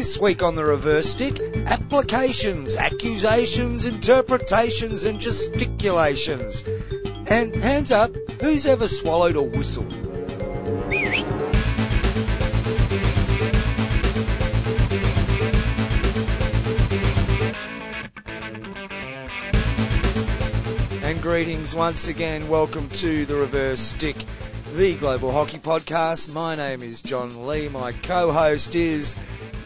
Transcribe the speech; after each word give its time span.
This 0.00 0.18
week 0.18 0.42
on 0.42 0.54
the 0.54 0.64
reverse 0.64 1.10
stick, 1.10 1.38
applications, 1.66 2.74
accusations, 2.74 3.84
interpretations, 3.84 5.04
and 5.04 5.20
gesticulations. 5.20 6.64
And 7.26 7.54
hands 7.54 7.92
up, 7.92 8.16
who's 8.40 8.64
ever 8.64 8.88
swallowed 8.88 9.36
a 9.36 9.42
whistle? 9.42 9.84
And 21.04 21.20
greetings 21.20 21.74
once 21.74 22.08
again. 22.08 22.48
Welcome 22.48 22.88
to 22.88 23.26
the 23.26 23.34
reverse 23.34 23.80
stick, 23.80 24.16
the 24.76 24.94
global 24.94 25.30
hockey 25.30 25.58
podcast. 25.58 26.32
My 26.32 26.54
name 26.54 26.82
is 26.82 27.02
John 27.02 27.46
Lee. 27.46 27.68
My 27.68 27.92
co-host 27.92 28.74
is 28.74 29.14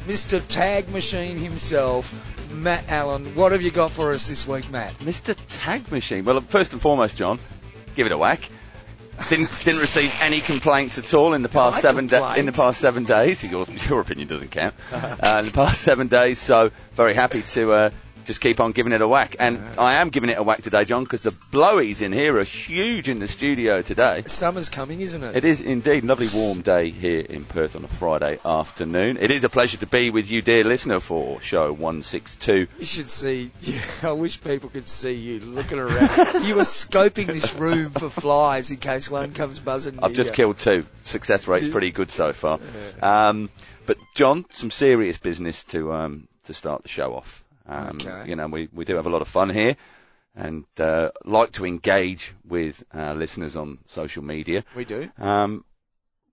Mr. 0.07 0.43
Tag 0.49 0.91
Machine 0.91 1.39
himself, 1.39 2.13
Matt 2.53 2.91
Allen. 2.91 3.25
What 3.35 3.53
have 3.53 3.63
you 3.63 3.71
got 3.71 3.91
for 3.91 4.13
us 4.13 4.29
this 4.29 4.47
week, 4.47 4.71
Matt? 4.71 4.93
Mr. 4.99 5.35
Tag 5.49 5.91
Machine. 5.91 6.25
Well, 6.25 6.41
first 6.43 6.73
and 6.75 6.83
foremost, 6.83 7.17
John, 7.17 7.39
give 7.95 8.07
it 8.07 8.13
a 8.13 8.19
whack. 8.19 8.49
Didn't 9.29 9.49
didn't 9.65 9.81
receive 9.81 10.13
any 10.21 10.41
complaints 10.41 10.99
at 10.99 11.15
all 11.15 11.35
in 11.35 11.43
the 11.43 11.49
past 11.49 11.79
I 11.79 11.81
seven 11.81 12.07
da- 12.09 12.35
in 12.35 12.47
the 12.47 12.53
past 12.53 12.81
seven 12.81 13.05
days. 13.05 13.43
Your, 13.45 13.65
your 13.89 14.01
opinion 14.01 14.29
doesn't 14.29 14.51
count. 14.51 14.75
uh, 14.93 15.37
in 15.39 15.47
the 15.47 15.53
past 15.53 15.81
seven 15.81 16.09
days, 16.09 16.39
so 16.39 16.71
very 16.93 17.15
happy 17.15 17.43
to 17.43 17.73
uh, 17.73 17.91
just 18.25 18.41
keep 18.41 18.61
on 18.61 18.73
giving 18.73 18.93
it 18.93 19.01
a 19.01 19.09
whack. 19.09 19.37
And 19.39 19.61
I 19.79 19.97
am 19.97 20.11
giving 20.11 20.31
it 20.31 20.39
a 20.39 20.43
whack 20.43 20.63
today, 20.63 20.85
John, 20.85 21.05
because 21.05 21.23
the 21.23 21.31
blowies 21.31 22.03
in 22.03 22.13
here 22.13 22.39
are 22.39 22.45
huge 22.45 23.09
in 23.09 23.19
the 23.19 23.29
studio 23.29 23.83
today. 23.83 24.25
Summer's 24.27 24.69
coming, 24.69 25.01
isn't 25.01 25.23
it? 25.23 25.37
It 25.37 25.45
is 25.45 25.61
indeed 25.61 26.05
a 26.05 26.07
lovely 26.07 26.29
warm 26.35 26.63
day 26.63 26.91
here 26.91 27.21
in 27.21 27.45
Perth 27.45 27.77
on 27.77 27.85
a 27.85 27.89
Friday 27.89 28.39
afternoon. 28.45 29.19
It 29.21 29.31
is 29.31 29.45
a 29.45 29.49
pleasure 29.49 29.77
to 29.79 29.87
be 29.87 30.11
with 30.11 30.31
you, 30.31 30.43
dear 30.43 30.65
listener, 30.65 31.01
for 31.01 31.41
show 31.41 31.73
162. 31.73 32.67
You 32.79 32.85
should 32.85 33.11
see. 33.11 33.51
yeah, 33.61 33.81
I 34.03 34.13
wish 34.13 34.43
people 34.43 34.71
could 34.71 34.89
see 34.89 35.15
you 35.15 35.41
looking 35.41 35.79
around. 35.79 36.45
you 36.45 36.57
were 36.57 36.63
scoping 36.63 37.27
this 37.27 37.55
room 37.55 37.91
for 37.91 38.11
flies 38.11 38.71
in 38.71 38.79
case 38.79 39.11
one 39.11 39.33
comes 39.33 39.61
buzzing. 39.61 39.99
I've 40.03 40.15
just 40.15 40.31
you. 40.31 40.37
killed 40.37 40.59
two. 40.59 40.87
Success 41.05 41.47
rate's 41.47 41.69
pretty 41.69 41.91
good 41.91 42.11
so 42.11 42.33
far. 42.33 42.59
Um, 43.03 43.51
but 43.87 43.99
John, 44.15 44.47
some 44.51 44.71
serious 44.71 45.19
business 45.19 45.65
to 45.65 45.93
um, 45.93 46.29
to 46.45 46.55
start 46.55 46.83
the 46.83 46.89
show 46.89 47.15
off. 47.15 47.44
Um, 47.67 47.99
Okay. 48.01 48.29
You 48.29 48.37
know, 48.37 48.47
we, 48.49 48.69
we 48.73 48.85
do 48.85 48.95
have 48.97 49.07
a 49.07 49.11
lot 49.11 49.23
of 49.23 49.29
fun 49.29 49.51
here, 49.51 49.77
and 50.35 50.65
uh, 50.79 51.11
like 51.25 51.53
to 51.53 51.65
engage 51.65 52.35
with 52.47 52.83
our 52.93 53.15
listeners 53.15 53.57
on 53.57 53.79
social 53.87 54.23
media. 54.23 54.65
We 54.77 54.85
do. 54.85 55.11
Um, 55.19 55.65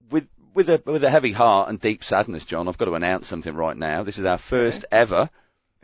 with 0.09 0.27
with 0.53 0.69
a 0.69 0.81
with 0.85 1.03
a 1.03 1.09
heavy 1.09 1.31
heart 1.31 1.69
and 1.69 1.79
deep 1.79 2.03
sadness, 2.03 2.43
John, 2.45 2.67
I've 2.67 2.77
got 2.77 2.85
to 2.85 2.95
announce 2.95 3.27
something 3.27 3.53
right 3.55 3.77
now. 3.77 4.03
This 4.03 4.17
is 4.17 4.25
our 4.25 4.37
first 4.37 4.83
ever 4.91 5.29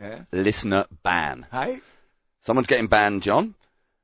Yeah. 0.00 0.24
listener 0.32 0.84
ban. 1.02 1.46
Hey, 1.50 1.80
Someone's 2.42 2.66
getting 2.68 2.86
banned, 2.86 3.22
John. 3.22 3.54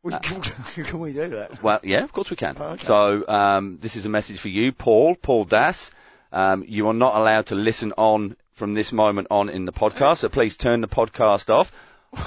we, 0.03 0.13
can, 0.13 0.41
can 0.85 0.99
we 0.99 1.13
do 1.13 1.29
that? 1.29 1.63
Well, 1.63 1.81
yeah, 1.83 2.03
of 2.05 2.13
course 2.13 2.31
we 2.31 2.37
can. 2.37 2.57
Okay. 2.59 2.85
So 2.85 3.25
um, 3.29 3.79
this 3.81 3.97
is 3.97 4.07
a 4.07 4.09
message 4.09 4.39
for 4.39 4.49
you, 4.49 4.73
Paul, 4.73 5.15
Paul 5.17 5.45
Das. 5.45 5.91
Um, 6.33 6.65
you 6.67 6.89
are 6.89 6.95
not 6.95 7.15
allowed 7.17 7.47
to 7.47 7.55
listen 7.55 7.93
on 7.97 8.37
from 8.55 8.75
this 8.75 8.93
moment 8.93 9.29
on 9.31 9.49
in 9.49 9.65
the 9.65 9.73
podcast, 9.73 10.19
so 10.19 10.29
please 10.29 10.57
turn 10.57 10.81
the 10.81 10.89
podcast 10.89 11.51
off. 11.53 11.73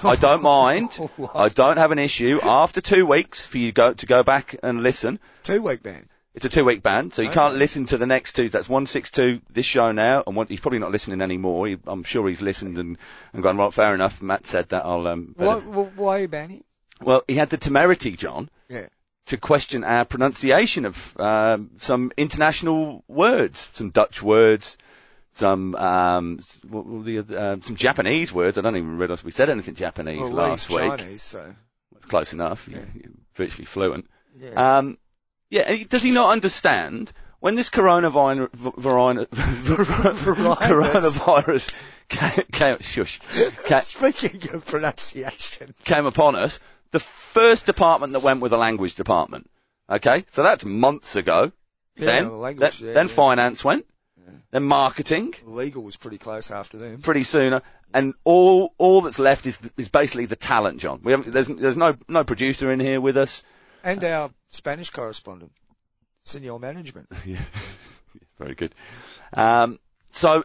I 0.03 0.15
don't 0.17 0.41
mind. 0.41 0.99
I 1.35 1.49
don't 1.49 1.77
have 1.77 1.91
an 1.93 1.99
issue 1.99 2.39
after 2.43 2.81
two 2.81 3.05
weeks 3.05 3.45
for 3.45 3.57
you 3.57 3.71
go 3.71 3.93
to 3.93 4.05
go 4.05 4.21
back 4.23 4.55
and 4.61 4.83
listen. 4.83 5.19
Two 5.43 5.61
week 5.61 5.81
ban. 5.81 6.09
It's 6.33 6.45
a 6.45 6.49
two 6.49 6.65
week 6.65 6.83
ban, 6.83 7.09
so 7.09 7.21
you 7.23 7.29
can't 7.31 7.55
listen 7.55 7.85
to 7.87 7.97
the 7.97 8.05
next 8.05 8.33
two. 8.33 8.47
That's 8.49 8.69
162, 8.69 9.41
this 9.49 9.65
show 9.65 9.91
now, 9.91 10.23
and 10.27 10.35
one, 10.35 10.45
he's 10.47 10.59
probably 10.59 10.77
not 10.77 10.91
listening 10.91 11.21
anymore. 11.21 11.67
He, 11.67 11.77
I'm 11.87 12.03
sure 12.03 12.27
he's 12.27 12.43
listened 12.43 12.77
and, 12.77 12.97
and 13.33 13.41
gone, 13.41 13.57
right, 13.57 13.73
fair 13.73 13.95
enough. 13.95 14.21
Matt 14.21 14.45
said 14.45 14.69
that. 14.69 14.85
I'll, 14.85 15.07
um, 15.07 15.33
Why, 15.35 15.55
why 15.55 16.17
are 16.17 16.21
you 16.21 16.27
banning? 16.27 16.63
Well, 17.01 17.23
he 17.27 17.35
had 17.35 17.49
the 17.49 17.57
temerity, 17.57 18.11
John, 18.11 18.49
Yeah. 18.69 18.87
to 19.27 19.37
question 19.37 19.83
our 19.83 20.05
pronunciation 20.05 20.85
of 20.85 21.19
um, 21.19 21.71
some 21.79 22.11
international 22.17 23.03
words, 23.07 23.69
some 23.73 23.89
Dutch 23.89 24.21
words, 24.21 24.77
some 25.37 25.75
um, 25.75 26.37
s- 26.39 26.59
what 26.67 26.85
were 26.85 27.03
the 27.03 27.19
other, 27.19 27.39
um, 27.39 27.61
some 27.61 27.75
Japanese 27.75 28.33
words. 28.33 28.57
I 28.57 28.61
don't 28.61 28.75
even 28.75 28.97
realise 28.97 29.23
we 29.23 29.31
said 29.31 29.49
anything 29.49 29.75
Japanese 29.75 30.19
Well, 30.19 30.31
last 30.31 30.69
week. 30.69 30.79
Chinese, 30.97 31.21
so. 31.21 31.53
Close 32.01 32.33
enough. 32.33 32.67
You're, 32.67 32.85
you're 32.95 33.11
virtually 33.35 33.65
fluent. 33.65 34.07
Yeah. 34.35 34.77
Um, 34.77 34.97
yeah, 35.49 35.83
does 35.87 36.03
he 36.03 36.11
not 36.11 36.31
understand 36.31 37.11
when 37.39 37.55
this 37.55 37.69
coronavirus, 37.69 38.49
coronavirus 40.55 41.73
came, 42.09 42.45
came, 42.51 42.79
shush, 42.79 43.19
Speaking 43.81 44.53
of 44.53 44.65
pronunciation. 44.65 45.73
came 45.83 46.05
upon 46.05 46.35
us, 46.35 46.59
the 46.91 46.99
first 46.99 47.65
department 47.65 48.13
that 48.13 48.21
went 48.21 48.41
with 48.41 48.51
the 48.51 48.57
language 48.57 48.95
department. 48.95 49.49
Okay, 49.89 50.25
so 50.29 50.43
that's 50.43 50.65
months 50.65 51.15
ago. 51.15 51.51
Yeah, 51.95 52.05
then, 52.05 52.25
the 52.25 52.31
language, 52.31 52.79
then, 52.79 52.87
yeah, 52.89 52.93
then 52.93 53.07
yeah. 53.07 53.13
finance 53.13 53.63
went, 53.63 53.85
then 54.51 54.63
marketing, 54.63 55.35
Legal 55.43 55.83
was 55.83 55.97
pretty 55.97 56.17
close 56.17 56.51
after 56.51 56.77
them. 56.77 57.01
pretty 57.01 57.23
soon, 57.23 57.61
and 57.93 58.13
all 58.23 58.73
all 58.77 59.01
that's 59.01 59.19
left 59.19 59.45
is 59.45 59.59
is 59.77 59.89
basically 59.89 60.25
the 60.25 60.35
talent, 60.35 60.79
John. 60.79 61.01
We 61.03 61.11
haven't, 61.11 61.31
there's 61.31 61.47
there's 61.47 61.77
no 61.77 61.95
no 62.07 62.23
producer 62.23 62.71
in 62.71 62.79
here 62.79 63.01
with 63.01 63.17
us. 63.17 63.43
And 63.83 64.03
our 64.03 64.31
Spanish 64.49 64.89
correspondent, 64.89 65.51
senior 66.23 66.59
management. 66.59 67.09
Yeah, 67.25 67.39
very 68.39 68.55
good. 68.55 68.73
Um, 69.33 69.79
so 70.11 70.43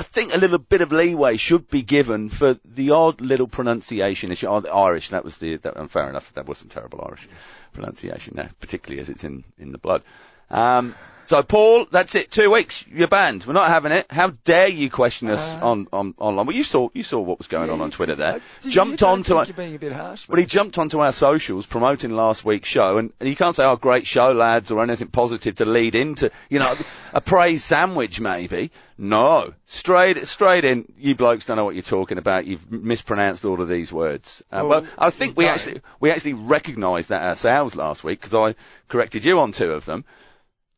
I 0.00 0.02
think 0.02 0.34
a 0.34 0.38
little 0.38 0.58
bit 0.58 0.80
of 0.80 0.92
leeway 0.92 1.36
should 1.36 1.68
be 1.68 1.82
given 1.82 2.30
for 2.30 2.54
the 2.64 2.90
odd 2.90 3.20
little 3.20 3.46
pronunciation 3.46 4.32
issue. 4.32 4.46
Oh, 4.46 4.60
the 4.60 4.72
Irish, 4.72 5.10
that 5.10 5.24
was 5.24 5.36
the, 5.38 5.56
that, 5.56 5.90
fair 5.90 6.08
enough, 6.08 6.32
that 6.34 6.46
was 6.46 6.56
some 6.58 6.68
terrible 6.68 7.04
Irish 7.06 7.28
pronunciation 7.74 8.34
there, 8.34 8.50
particularly 8.60 9.00
as 9.00 9.10
it's 9.10 9.24
in, 9.24 9.44
in 9.58 9.72
the 9.72 9.78
blood. 9.78 10.02
Um, 10.50 10.94
so 11.26 11.44
Paul, 11.44 11.84
that's 11.92 12.16
it, 12.16 12.32
two 12.32 12.50
weeks, 12.50 12.84
you're 12.92 13.06
banned. 13.06 13.44
We're 13.46 13.52
not 13.52 13.68
having 13.68 13.92
it. 13.92 14.10
How 14.10 14.30
dare 14.42 14.66
you 14.66 14.90
question 14.90 15.30
us 15.30 15.54
Uh, 15.54 15.64
on, 15.64 15.86
on, 15.92 16.12
online? 16.18 16.46
Well, 16.46 16.56
you 16.56 16.64
saw, 16.64 16.88
you 16.92 17.04
saw 17.04 17.20
what 17.20 17.38
was 17.38 17.46
going 17.46 17.70
on 17.70 17.80
on 17.80 17.92
Twitter 17.92 18.16
there. 18.16 18.40
Jumped 18.68 19.04
onto 19.04 19.44
think 19.44 19.54
being 19.56 19.76
a 19.76 19.78
bit 19.78 19.92
harsh. 19.92 20.28
Well, 20.28 20.40
he 20.40 20.46
jumped 20.46 20.76
onto 20.76 20.98
our 20.98 21.12
socials 21.12 21.66
promoting 21.66 22.10
last 22.10 22.44
week's 22.44 22.68
show, 22.68 22.98
and, 22.98 23.12
and 23.20 23.28
you 23.28 23.36
can't 23.36 23.54
say, 23.54 23.62
"Oh, 23.62 23.76
great 23.76 24.08
show, 24.08 24.32
lads," 24.32 24.72
or 24.72 24.82
anything 24.82 25.06
positive 25.06 25.54
to 25.56 25.64
lead 25.64 25.94
into, 25.94 26.32
you 26.48 26.58
know, 26.58 26.74
a 27.14 27.20
praise 27.20 27.62
sandwich, 27.64 28.20
maybe. 28.20 28.72
No, 28.98 29.54
straight, 29.66 30.26
straight 30.26 30.64
in. 30.64 30.92
You 30.98 31.14
blokes 31.14 31.46
don't 31.46 31.56
know 31.58 31.64
what 31.64 31.76
you're 31.76 31.82
talking 31.82 32.18
about. 32.18 32.44
You've 32.46 32.68
mispronounced 32.72 33.44
all 33.44 33.60
of 33.60 33.68
these 33.68 33.92
words. 33.92 34.42
Uh, 34.50 34.66
Well, 34.68 34.68
well, 34.82 34.90
I 34.98 35.10
think 35.10 35.36
we 35.36 35.44
don't. 35.44 35.54
actually 35.54 35.80
we 36.00 36.10
actually 36.10 36.32
recognised 36.32 37.08
that 37.10 37.22
ourselves 37.22 37.76
last 37.76 38.02
week 38.02 38.20
because 38.20 38.34
I 38.34 38.56
corrected 38.88 39.24
you 39.24 39.38
on 39.38 39.52
two 39.52 39.70
of 39.70 39.84
them. 39.84 40.04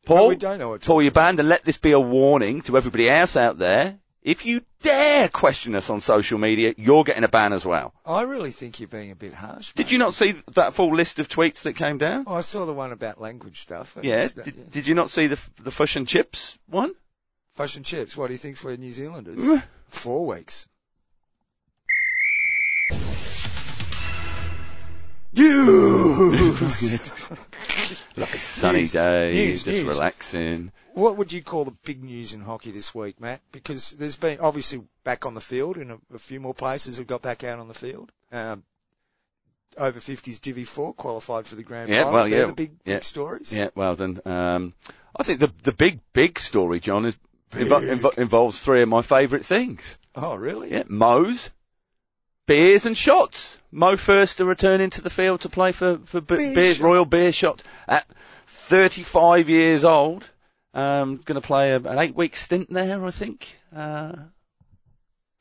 Paul, 0.05 0.27
we 0.29 0.35
don't 0.35 0.59
know 0.59 0.69
what 0.69 0.81
to 0.81 0.87
Paul, 0.87 1.01
your 1.01 1.11
band, 1.11 1.39
and 1.39 1.47
let 1.49 1.63
this 1.63 1.77
be 1.77 1.91
a 1.91 1.99
warning 1.99 2.61
to 2.63 2.75
everybody 2.77 3.09
else 3.09 3.37
out 3.37 3.57
there. 3.57 3.99
If 4.21 4.45
you 4.45 4.61
dare 4.81 5.27
question 5.27 5.75
us 5.75 5.89
on 5.89 5.99
social 5.99 6.37
media, 6.39 6.73
you're 6.77 7.03
getting 7.03 7.23
a 7.25 7.27
ban 7.27 7.51
as 7.51 7.65
well. 7.65 7.93
I 8.05 8.21
really 8.21 8.51
think 8.51 8.79
you're 8.79 8.87
being 8.87 9.11
a 9.11 9.15
bit 9.15 9.33
harsh. 9.33 9.73
Did 9.73 9.91
you 9.91 9.97
not 9.97 10.13
see 10.13 10.31
that 10.53 10.73
full 10.73 10.95
list 10.95 11.19
of 11.19 11.27
tweets 11.27 11.63
that 11.63 11.75
came 11.75 11.97
down? 11.97 12.23
Oh, 12.27 12.35
I 12.35 12.41
saw 12.41 12.65
the 12.65 12.73
one 12.73 12.91
about 12.93 13.19
language 13.19 13.59
stuff. 13.59 13.97
Yeah. 14.01 14.23
It's 14.23 14.35
not- 14.37 14.45
Did, 14.45 14.71
did 14.71 14.87
you 14.87 14.95
not 14.95 15.09
see 15.09 15.27
the 15.27 15.39
the 15.61 15.71
fish 15.71 15.95
and 15.97 16.07
chips 16.07 16.57
one? 16.67 16.93
Fish 17.55 17.75
and 17.75 17.85
chips. 17.85 18.15
What 18.15 18.27
do 18.27 18.33
you 18.33 18.39
think's 18.39 18.63
we're 18.63 18.77
New 18.77 18.91
Zealanders? 18.91 19.37
Mm. 19.37 19.63
Four 19.89 20.25
weeks. 20.25 20.67
News. 25.33 27.29
Like 28.17 28.33
a 28.33 28.37
sunny 28.37 28.79
News, 28.81 28.91
day, 28.93 29.33
news, 29.33 29.63
just 29.63 29.79
news. 29.83 29.87
relaxing. 29.97 30.71
what 30.93 31.17
would 31.17 31.31
you 31.33 31.41
call 31.43 31.65
the 31.65 31.75
big 31.83 32.03
news 32.03 32.33
in 32.33 32.41
hockey 32.41 32.71
this 32.71 32.93
week, 32.95 33.19
Matt? 33.19 33.41
Because 33.51 33.91
there's 33.91 34.17
been 34.17 34.39
obviously 34.39 34.81
back 35.03 35.25
on 35.25 35.33
the 35.33 35.41
field, 35.41 35.77
and 35.77 35.91
a, 35.91 35.99
a 36.13 36.19
few 36.19 36.39
more 36.39 36.53
places 36.53 36.97
have 36.97 37.07
got 37.07 37.21
back 37.21 37.43
out 37.43 37.59
on 37.59 37.67
the 37.67 37.73
field. 37.73 38.11
Um, 38.31 38.63
over 39.77 39.99
50s 39.99 40.39
Divi 40.39 40.65
4 40.65 40.93
qualified 40.93 41.47
for 41.47 41.55
the 41.55 41.63
grand 41.63 41.89
Yeah, 41.89 42.03
final. 42.03 42.13
well, 42.13 42.29
They're 42.29 42.39
yeah, 42.41 42.45
the 42.45 42.53
big, 42.53 42.71
yeah. 42.85 42.95
big 42.95 43.03
stories. 43.03 43.51
Yeah, 43.53 43.69
well 43.75 43.95
done. 43.95 44.19
Um, 44.25 44.73
I 45.15 45.23
think 45.23 45.39
the 45.39 45.51
the 45.63 45.71
big 45.73 45.99
big 46.13 46.39
story, 46.39 46.79
John, 46.79 47.05
is 47.05 47.17
invo- 47.51 47.81
Big. 47.81 47.99
invo- 47.99 48.17
involves 48.17 48.59
three 48.59 48.81
of 48.83 48.89
my 48.89 49.01
favourite 49.01 49.45
things. 49.45 49.97
Oh, 50.15 50.35
really? 50.35 50.71
Yeah, 50.71 50.83
Mo's, 50.87 51.49
beers 52.45 52.85
and 52.85 52.97
shots. 52.97 53.57
Mo 53.71 53.93
Fürste 53.93 54.37
to 54.37 54.45
return 54.45 54.81
into 54.81 55.01
the 55.01 55.09
field 55.09 55.41
to 55.41 55.49
play 55.49 55.71
for 55.71 55.99
for 56.05 56.21
Beer 56.21 56.37
Beerschot. 56.55 56.81
Royal 56.81 57.05
Beerschot 57.05 57.61
at 57.87 58.07
35 58.47 59.49
years 59.49 59.83
old. 59.83 60.29
Um, 60.73 61.17
going 61.17 61.39
to 61.39 61.45
play 61.45 61.71
a, 61.71 61.77
an 61.77 61.99
eight 61.99 62.15
week 62.15 62.35
stint 62.35 62.71
there, 62.71 63.03
I 63.03 63.11
think. 63.11 63.57
Uh, 63.75 64.13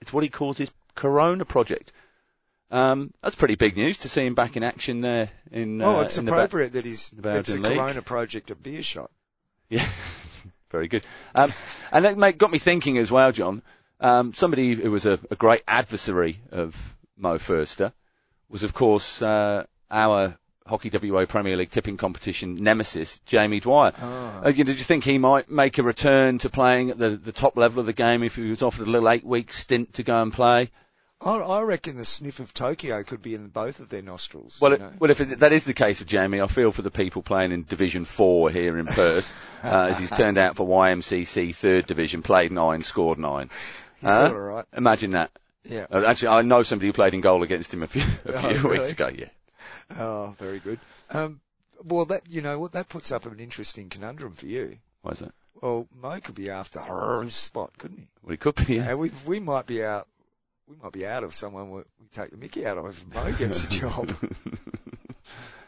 it's 0.00 0.12
what 0.12 0.22
he 0.22 0.28
calls 0.28 0.58
his 0.58 0.70
Corona 0.94 1.44
project. 1.44 1.92
Um, 2.70 3.12
that's 3.22 3.36
pretty 3.36 3.54
big 3.54 3.76
news 3.76 3.98
to 3.98 4.08
see 4.08 4.26
him 4.26 4.34
back 4.34 4.56
in 4.56 4.62
action 4.62 5.02
there 5.02 5.30
in. 5.50 5.80
Oh, 5.82 5.98
uh, 5.98 6.02
it's 6.02 6.16
in 6.16 6.24
the 6.24 6.30
ba- 6.32 6.38
appropriate 6.38 6.72
that 6.72 6.86
he's, 6.86 7.10
the 7.10 7.36
it's 7.36 7.50
a 7.50 7.58
League. 7.60 7.76
Corona 7.76 8.02
project, 8.02 8.50
a 8.50 8.54
beer 8.54 8.82
shot. 8.82 9.10
Yeah, 9.68 9.86
very 10.70 10.88
good. 10.88 11.04
Um, 11.34 11.52
and 11.92 12.04
that 12.04 12.16
mate, 12.16 12.38
got 12.38 12.50
me 12.50 12.58
thinking 12.58 12.96
as 12.96 13.10
well, 13.10 13.30
John. 13.30 13.62
Um, 14.02 14.32
somebody 14.34 14.74
who 14.74 14.90
was 14.90 15.06
a, 15.06 15.18
a 15.30 15.36
great 15.36 15.62
adversary 15.68 16.40
of 16.50 16.94
Mo 17.16 17.38
Fürste 17.38 17.92
was, 18.48 18.62
of 18.62 18.74
course, 18.74 19.22
uh, 19.22 19.64
our 19.90 20.36
Hockey 20.66 20.90
WA 21.10 21.24
Premier 21.26 21.56
League 21.56 21.70
tipping 21.70 21.96
competition 21.96 22.56
nemesis, 22.56 23.20
Jamie 23.26 23.60
Dwyer. 23.60 23.92
Oh. 24.00 24.42
Uh, 24.46 24.48
you- 24.48 24.64
did 24.64 24.78
you 24.78 24.84
think 24.84 25.04
he 25.04 25.18
might 25.18 25.50
make 25.50 25.78
a 25.78 25.82
return 25.82 26.38
to 26.38 26.50
playing 26.50 26.90
at 26.90 26.98
the, 26.98 27.10
the 27.10 27.32
top 27.32 27.56
level 27.56 27.80
of 27.80 27.86
the 27.86 27.92
game 27.92 28.22
if 28.22 28.36
he 28.36 28.50
was 28.50 28.62
offered 28.62 28.86
a 28.86 28.90
little 28.90 29.08
eight 29.08 29.24
week 29.24 29.52
stint 29.52 29.94
to 29.94 30.02
go 30.02 30.20
and 30.22 30.32
play? 30.32 30.70
I, 31.24 31.36
I 31.36 31.62
reckon 31.62 31.96
the 31.96 32.04
sniff 32.04 32.40
of 32.40 32.52
Tokyo 32.52 33.02
could 33.04 33.22
be 33.22 33.34
in 33.34 33.46
both 33.48 33.78
of 33.78 33.88
their 33.88 34.02
nostrils. 34.02 34.60
Well, 34.60 34.72
you 34.72 34.78
it, 34.84 34.92
well, 34.98 35.10
if 35.10 35.20
it, 35.20 35.38
that 35.38 35.52
is 35.52 35.64
the 35.64 35.74
case 35.74 36.00
with 36.00 36.08
Jamie, 36.08 36.40
I 36.40 36.48
feel 36.48 36.72
for 36.72 36.82
the 36.82 36.90
people 36.90 37.22
playing 37.22 37.52
in 37.52 37.62
Division 37.64 38.04
Four 38.04 38.50
here 38.50 38.76
in 38.78 38.86
Perth, 38.86 39.32
uh, 39.64 39.86
as 39.90 39.98
he's 39.98 40.10
turned 40.10 40.36
out 40.38 40.56
for 40.56 40.66
YMCC 40.66 41.54
Third 41.54 41.86
Division, 41.86 42.22
played 42.22 42.50
nine, 42.50 42.80
scored 42.80 43.18
nine. 43.18 43.50
Huh? 44.02 44.30
all 44.32 44.40
right. 44.40 44.64
Imagine 44.76 45.10
that. 45.12 45.30
Yeah. 45.64 45.86
Uh, 45.90 46.04
actually, 46.06 46.28
I 46.28 46.42
know 46.42 46.62
somebody 46.62 46.88
who 46.88 46.92
played 46.92 47.14
in 47.14 47.20
goal 47.20 47.42
against 47.42 47.72
him 47.72 47.82
a 47.82 47.86
few 47.86 48.02
a 48.26 48.32
Oh, 48.34 48.38
few 48.38 48.48
really? 48.68 48.78
weeks 48.78 48.92
ago. 48.92 49.08
Yeah. 49.14 49.28
Oh, 49.98 50.34
very 50.38 50.58
good. 50.58 50.80
Um, 51.10 51.40
well, 51.84 52.04
that 52.06 52.22
you 52.28 52.42
know 52.42 52.58
what 52.58 52.72
that 52.72 52.88
puts 52.88 53.12
up 53.12 53.26
an 53.26 53.38
interesting 53.38 53.88
conundrum 53.88 54.32
for 54.32 54.46
you. 54.46 54.78
Why 55.02 55.12
is 55.12 55.18
that? 55.20 55.32
Well, 55.60 55.86
Mo 55.94 56.18
could 56.20 56.34
be 56.34 56.50
after 56.50 56.80
her 56.80 57.28
spot, 57.30 57.70
couldn't 57.78 57.98
he? 57.98 58.08
Well, 58.22 58.30
he 58.32 58.36
could 58.36 58.54
be. 58.66 58.76
Yeah. 58.76 58.90
And 58.90 58.98
we 58.98 59.12
we 59.26 59.38
might 59.40 59.66
be 59.66 59.84
out. 59.84 60.08
We 60.66 60.76
might 60.82 60.92
be 60.92 61.06
out 61.06 61.22
of 61.24 61.34
someone 61.34 61.70
we, 61.70 61.78
we 62.00 62.06
take 62.12 62.30
the 62.30 62.36
Mickey 62.36 62.66
out 62.66 62.78
of 62.78 62.86
if 62.86 63.06
Mo 63.14 63.30
gets 63.32 63.64
a 63.64 63.68
job. 63.68 64.10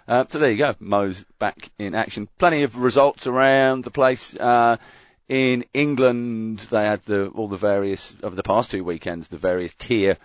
Uh, 0.07 0.23
so 0.29 0.39
there 0.39 0.51
you 0.51 0.59
go. 0.59 0.75
Mo's 0.81 1.25
back 1.39 1.71
in 1.79 1.95
action. 1.95 2.29
Plenty 2.37 2.63
of 2.65 2.77
results 2.77 3.27
around 3.27 3.85
the 3.85 3.91
place. 3.91 4.37
Uh, 4.37 4.77
in 5.29 5.65
England, 5.73 6.61
they 6.71 6.85
had 6.85 7.03
the, 7.03 7.29
all 7.29 7.49
the 7.49 7.57
various, 7.57 8.15
over 8.23 8.37
the 8.37 8.43
past 8.43 8.71
two 8.71 8.85
weekends, 8.85 9.29
the 9.29 9.39
various 9.39 9.75
tier 9.75 10.19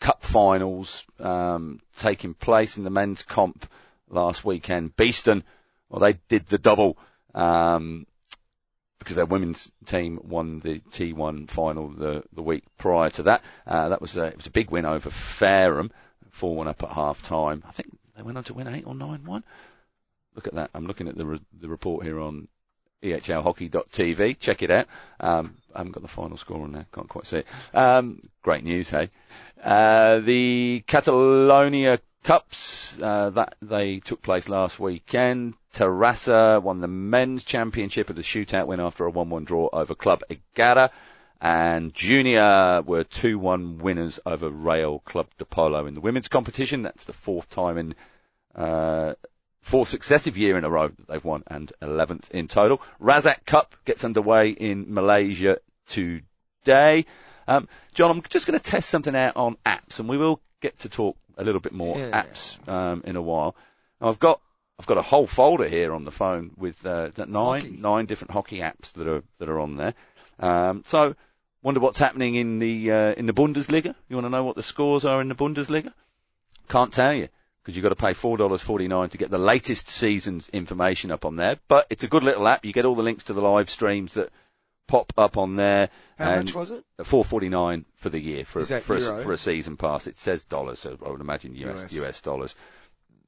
cup 0.00 0.22
finals, 0.22 1.04
um, 1.18 1.80
taking 1.96 2.34
place 2.34 2.76
in 2.76 2.84
the 2.84 2.90
men's 2.90 3.22
comp 3.22 3.66
last 4.08 4.44
weekend. 4.44 4.96
Beeston, 4.96 5.42
well, 5.88 6.00
they 6.00 6.18
did 6.28 6.46
the 6.46 6.58
double, 6.58 6.96
um, 7.34 8.06
because 8.98 9.16
their 9.16 9.26
women's 9.26 9.70
team 9.86 10.20
won 10.22 10.60
the 10.60 10.80
T1 10.90 11.50
final 11.50 11.88
the, 11.88 12.22
the 12.32 12.42
week 12.42 12.64
prior 12.78 13.10
to 13.10 13.22
that. 13.24 13.42
Uh, 13.66 13.88
that 13.88 14.00
was 14.00 14.16
a, 14.16 14.24
it 14.24 14.36
was 14.36 14.46
a 14.46 14.50
big 14.50 14.70
win 14.70 14.84
over 14.84 15.10
Fareham, 15.10 15.90
4-1 16.32 16.68
up 16.68 16.82
at 16.82 16.92
half 16.92 17.22
time. 17.22 17.62
I 17.66 17.72
think 17.72 17.96
they 18.16 18.22
went 18.22 18.38
on 18.38 18.44
to 18.44 18.54
win 18.54 18.68
8 18.68 18.86
or 18.86 18.94
9-1. 18.94 19.42
Look 20.34 20.46
at 20.46 20.54
that. 20.54 20.70
I'm 20.74 20.86
looking 20.86 21.08
at 21.08 21.16
the, 21.16 21.26
re- 21.26 21.40
the 21.60 21.68
report 21.68 22.04
here 22.04 22.20
on 22.20 22.48
ehlhockey.tv. 23.12 24.38
Check 24.38 24.62
it 24.62 24.70
out. 24.70 24.86
Um, 25.20 25.56
I 25.74 25.78
haven't 25.78 25.92
got 25.92 26.02
the 26.02 26.08
final 26.08 26.36
score 26.36 26.62
on 26.62 26.72
there. 26.72 26.86
Can't 26.92 27.08
quite 27.08 27.26
see 27.26 27.38
it. 27.38 27.46
Um, 27.72 28.20
great 28.42 28.64
news, 28.64 28.90
hey. 28.90 29.10
Uh, 29.62 30.20
the 30.20 30.84
Catalonia 30.86 32.00
Cups, 32.22 33.00
uh, 33.02 33.30
that 33.30 33.56
they 33.60 33.98
took 33.98 34.22
place 34.22 34.48
last 34.48 34.80
weekend. 34.80 35.54
Terrassa 35.74 36.62
won 36.62 36.80
the 36.80 36.88
men's 36.88 37.44
championship 37.44 38.08
with 38.08 38.18
a 38.18 38.22
shootout 38.22 38.66
win 38.66 38.80
after 38.80 39.06
a 39.06 39.12
1-1 39.12 39.44
draw 39.44 39.68
over 39.72 39.94
Club 39.94 40.22
Egara. 40.30 40.90
And 41.40 41.92
Junior 41.92 42.80
were 42.82 43.04
2-1 43.04 43.78
winners 43.78 44.20
over 44.24 44.48
Real 44.48 45.00
Club 45.00 45.26
de 45.36 45.44
Polo 45.44 45.84
in 45.84 45.92
the 45.92 46.00
women's 46.00 46.28
competition. 46.28 46.82
That's 46.82 47.04
the 47.04 47.12
fourth 47.12 47.50
time 47.50 47.76
in, 47.76 47.94
uh, 48.54 49.14
fourth 49.64 49.88
successive 49.88 50.36
year 50.36 50.58
in 50.58 50.64
a 50.64 50.68
row 50.68 50.88
that 50.88 51.08
they've 51.08 51.24
won 51.24 51.42
and 51.46 51.72
11th 51.80 52.30
in 52.32 52.46
total. 52.46 52.82
Razak 53.00 53.46
Cup 53.46 53.74
gets 53.86 54.04
underway 54.04 54.50
in 54.50 54.92
Malaysia 54.92 55.56
today. 55.86 57.06
Um, 57.48 57.66
John, 57.94 58.10
I'm 58.10 58.22
just 58.28 58.46
going 58.46 58.58
to 58.58 58.62
test 58.70 58.90
something 58.90 59.16
out 59.16 59.36
on 59.36 59.56
apps 59.64 59.98
and 59.98 60.06
we 60.08 60.18
will 60.18 60.40
get 60.60 60.78
to 60.80 60.90
talk 60.90 61.16
a 61.38 61.44
little 61.44 61.62
bit 61.62 61.72
more 61.72 61.96
Yeah. 61.96 62.10
apps, 62.22 62.68
um, 62.68 63.02
in 63.06 63.16
a 63.16 63.22
while. 63.22 63.56
Now, 64.02 64.08
I've 64.08 64.18
got, 64.18 64.42
I've 64.78 64.86
got 64.86 64.98
a 64.98 65.02
whole 65.02 65.26
folder 65.26 65.66
here 65.66 65.94
on 65.94 66.04
the 66.04 66.12
phone 66.12 66.50
with, 66.58 66.84
uh, 66.84 67.10
nine, 67.16 67.62
Hockey. 67.62 67.76
nine 67.78 68.04
different 68.06 68.32
hockey 68.32 68.58
apps 68.58 68.92
that 68.92 69.06
are, 69.08 69.22
that 69.38 69.48
are 69.48 69.60
on 69.60 69.76
there. 69.76 69.94
Um, 70.38 70.82
so, 70.86 71.16
wonder 71.62 71.80
what's 71.80 71.98
happening 71.98 72.34
in 72.34 72.58
the, 72.58 72.92
uh, 72.92 73.12
in 73.14 73.24
the 73.24 73.32
Bundesliga? 73.32 73.94
You 74.10 74.16
want 74.16 74.26
to 74.26 74.30
know 74.30 74.44
what 74.44 74.56
the 74.56 74.62
scores 74.62 75.06
are 75.06 75.22
in 75.22 75.28
the 75.28 75.34
Bundesliga? 75.34 75.92
Can't 76.68 76.92
tell 76.92 77.14
you 77.14 77.28
because 77.64 77.76
you've 77.76 77.82
got 77.82 77.88
to 77.88 77.96
pay 77.96 78.12
four 78.12 78.36
dollars 78.36 78.60
forty 78.60 78.86
nine 78.86 79.08
to 79.08 79.18
get 79.18 79.30
the 79.30 79.38
latest 79.38 79.88
season's 79.88 80.50
information 80.50 81.10
up 81.10 81.24
on 81.24 81.36
there. 81.36 81.58
But 81.66 81.86
it's 81.88 82.04
a 82.04 82.08
good 82.08 82.22
little 82.22 82.46
app. 82.46 82.64
You 82.64 82.72
get 82.72 82.84
all 82.84 82.94
the 82.94 83.02
links 83.02 83.24
to 83.24 83.32
the 83.32 83.40
live 83.40 83.70
streams 83.70 84.14
that 84.14 84.30
pop 84.86 85.12
up 85.16 85.38
on 85.38 85.56
there. 85.56 85.88
How 86.18 86.32
and 86.32 86.44
much 86.44 86.54
was 86.54 86.70
it? 86.70 86.84
Four 87.02 87.24
forty 87.24 87.48
nine 87.48 87.86
for 87.94 88.10
the 88.10 88.20
year 88.20 88.44
for 88.44 88.60
a, 88.60 88.64
for 88.64 88.96
a, 88.96 89.00
for 89.00 89.32
a 89.32 89.38
season 89.38 89.76
pass. 89.78 90.06
It 90.06 90.18
says 90.18 90.44
dollars, 90.44 90.80
so 90.80 90.98
I 91.04 91.10
would 91.10 91.22
imagine 91.22 91.54
US 91.56 91.84
US. 91.84 91.92
US 91.94 92.20
dollars. 92.20 92.54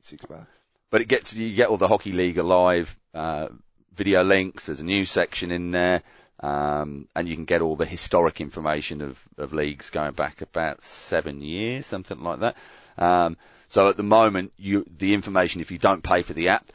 Six 0.00 0.24
bucks. 0.26 0.62
But 0.90 1.00
it 1.00 1.08
gets 1.08 1.34
you 1.34 1.54
get 1.54 1.68
all 1.68 1.78
the 1.78 1.88
Hockey 1.88 2.12
League 2.12 2.36
live 2.36 2.96
uh, 3.14 3.48
video 3.94 4.22
links. 4.22 4.66
There's 4.66 4.80
a 4.80 4.84
news 4.84 5.10
section 5.10 5.50
in 5.50 5.70
there. 5.70 6.02
Um, 6.40 7.08
and 7.16 7.26
you 7.26 7.34
can 7.34 7.46
get 7.46 7.62
all 7.62 7.76
the 7.76 7.86
historic 7.86 8.42
information 8.42 9.00
of, 9.00 9.22
of 9.38 9.54
leagues 9.54 9.88
going 9.88 10.12
back 10.12 10.42
about 10.42 10.82
seven 10.82 11.40
years, 11.40 11.86
something 11.86 12.20
like 12.20 12.40
that. 12.40 12.56
Um, 12.98 13.38
so 13.68 13.88
at 13.88 13.96
the 13.96 14.02
moment, 14.02 14.52
you, 14.56 14.84
the 14.98 15.14
information, 15.14 15.60
if 15.60 15.70
you 15.70 15.78
don't 15.78 16.02
pay 16.02 16.22
for 16.22 16.32
the 16.32 16.48
app, 16.48 16.66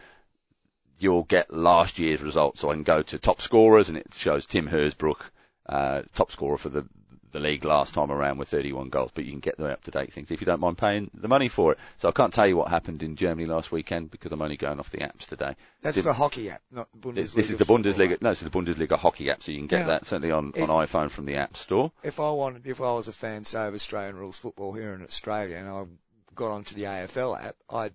you'll 0.99 1.23
get 1.23 1.51
last 1.53 1.99
year's 1.99 2.21
results. 2.21 2.61
So 2.61 2.69
I 2.69 2.73
can 2.73 2.83
go 2.83 3.01
to 3.01 3.17
top 3.17 3.41
scorers 3.41 3.89
and 3.89 3.97
it 3.97 4.13
shows 4.13 4.45
Tim 4.45 4.67
Herzbruch, 4.67 5.31
uh, 5.67 6.03
top 6.13 6.31
scorer 6.31 6.57
for 6.57 6.69
the, 6.69 6.85
the 7.31 7.39
league 7.39 7.63
last 7.65 7.93
time 7.93 8.11
around 8.11 8.37
with 8.37 8.49
31 8.49 8.89
goals, 8.89 9.09
but 9.13 9.23
you 9.23 9.31
can 9.31 9.39
get 9.39 9.57
the 9.57 9.71
up 9.71 9.81
to 9.85 9.91
date 9.91 10.11
things 10.11 10.29
if 10.31 10.41
you 10.41 10.45
don't 10.45 10.59
mind 10.59 10.77
paying 10.77 11.09
the 11.13 11.29
money 11.29 11.47
for 11.47 11.71
it. 11.71 11.79
So 11.97 12.09
I 12.09 12.11
can't 12.11 12.33
tell 12.33 12.45
you 12.45 12.57
what 12.57 12.67
happened 12.67 13.01
in 13.03 13.15
Germany 13.15 13.47
last 13.47 13.71
weekend 13.71 14.11
because 14.11 14.31
I'm 14.33 14.41
only 14.41 14.57
going 14.57 14.79
off 14.79 14.91
the 14.91 14.97
apps 14.99 15.25
today. 15.25 15.55
That's 15.81 15.95
Did- 15.95 16.03
the 16.03 16.13
hockey 16.13 16.49
app, 16.51 16.61
not 16.71 16.89
the 16.93 16.99
Bundesliga. 16.99 17.15
this, 17.15 17.33
this 17.33 17.49
is 17.51 17.57
the 17.57 17.65
Bundesliga. 17.65 18.13
app. 18.15 18.21
No, 18.21 18.29
is 18.31 18.41
the 18.41 18.49
Bundesliga 18.49 18.97
hockey 18.97 19.29
app, 19.31 19.41
so 19.41 19.51
you 19.53 19.59
can 19.59 19.67
get 19.67 19.79
Yeah. 19.81 19.85
that 19.87 20.05
certainly 20.05 20.31
on, 20.31 20.51
If- 20.55 20.69
on 20.69 20.85
iPhone 20.85 21.09
from 21.09 21.25
the 21.25 21.35
App 21.37 21.55
Store. 21.57 21.91
If 22.03 22.19
I 22.19 22.29
wanted, 22.31 22.67
if 22.67 22.79
I 22.81 22.93
was 22.93 23.07
a 23.07 23.13
fan, 23.13 23.45
say, 23.45 23.65
of 23.65 23.73
Australian 23.73 24.17
rules 24.17 24.37
football 24.37 24.73
here 24.73 24.93
in 24.93 25.01
Australia, 25.01 25.55
and 25.55 25.69
I 25.69 25.83
got 26.35 26.51
onto 26.51 26.75
the 26.75 26.83
AFL 26.83 27.41
app, 27.43 27.55
I 27.69 27.91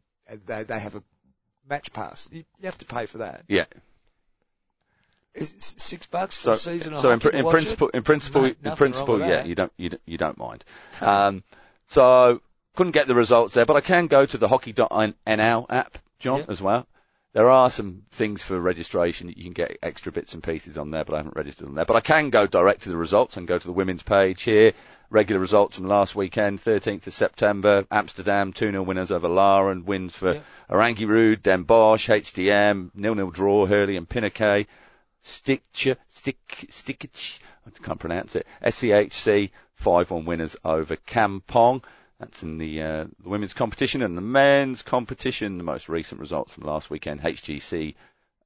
they 0.47 0.62
they 0.65 0.79
have 0.79 0.94
a 0.94 1.03
match 1.69 1.93
pass. 1.93 2.29
You, 2.33 2.44
you 2.59 2.65
have 2.67 2.79
to 2.79 2.85
pay 2.85 3.06
for 3.06 3.19
that. 3.19 3.43
Yeah. 3.49 3.65
Is 5.35 5.55
six 5.77 6.06
bucks 6.06 6.37
for 6.38 6.44
So, 6.44 6.53
a 6.53 6.56
season 6.56 6.99
so 6.99 7.11
in, 7.11 7.21
in 7.35 7.47
principle, 7.47 7.88
in 7.88 8.02
principle, 8.02 8.43
No, 8.43 8.55
in 8.71 8.76
principle, 8.76 9.19
yeah, 9.21 9.28
that. 9.28 9.47
you 9.47 9.55
don't, 9.55 9.73
you, 9.76 9.90
don't- 9.90 10.02
you 10.07 10.16
don't 10.16 10.38
mind. 10.38 10.64
Um, 11.02 11.45
so 11.88 12.40
couldn't 12.75 12.93
get 12.93 13.07
the 13.07 13.14
results 13.14 13.52
there, 13.52 13.66
but 13.66 13.76
I 13.76 13.83
can 13.83 14.07
go 14.07 14.25
to 14.25 14.38
the 14.38 14.49
hockey.nl 14.49 15.66
app, 15.69 15.99
John, 16.19 16.38
Yeah. 16.40 16.45
as 16.49 16.62
well. 16.62 16.87
There 17.37 17.50
are 17.50 17.69
some 17.69 18.05
things 18.12 18.43
for 18.43 18.59
registration 18.59 19.26
that 19.26 19.37
you 19.37 19.45
can 19.45 19.52
get 19.52 19.76
extra 19.83 20.11
bits 20.11 20.33
and 20.33 20.43
pieces 20.43 20.78
on 20.78 20.90
there, 20.90 21.05
but 21.05 21.12
I 21.12 21.19
haven't 21.19 21.37
registered 21.37 21.69
on 21.69 21.75
there. 21.75 21.85
But 21.85 21.97
I 21.97 22.00
can 22.00 22.31
go 22.31 22.47
direct 22.47 22.85
to 22.85 22.88
the 22.88 22.97
results 22.97 23.37
and 23.37 23.47
go 23.47 23.59
to 23.59 23.66
the 23.66 23.75
women's 23.75 24.02
page 24.02 24.45
here. 24.45 24.73
Regular 25.11 25.38
results 25.38 25.76
from 25.76 25.87
last 25.87 26.16
weekend, 26.16 26.61
13th 26.61 27.07
of 27.07 27.12
September. 27.12 27.85
Amsterdam 27.90 28.55
2-0 28.55 28.87
winners 28.87 29.11
over 29.11 29.28
Laren. 29.28 29.85
Wins 29.85 30.16
for 30.16 30.33
Yeah. 30.33 30.40
Oranje-Rood, 30.71 31.43
Den 31.43 31.64
Bosch, 31.64 32.09
HDM, 32.09 32.90
nil-nil 32.95 33.31
draw, 33.31 33.66
Hurley 33.66 33.99
and 33.99 34.09
Pinoké. 34.09 34.66
Stitcher, 35.21 35.99
Stick, 36.09 36.38
Stickich, 36.71 37.40
I 37.66 37.71
can't 37.83 38.00
pronounce 38.00 38.35
it. 38.35 38.47
SCHC, 38.62 39.50
5-1 39.78 40.25
winners 40.25 40.57
over 40.64 40.97
Kampong. 40.97 41.83
That's 42.18 42.42
in 42.42 42.58
the, 42.58 42.82
uh, 42.82 43.04
the 43.23 43.28
women's 43.28 43.52
competition 43.52 44.02
and 44.02 44.16
the 44.16 44.23
men's 44.23 44.82
competition. 44.82 45.58
The 45.58 45.64
most 45.64 45.88
recent 45.88 46.20
results 46.20 46.52
from 46.52 46.64
last 46.64 46.88
weekend, 46.88 47.20
HGC, 47.20 47.94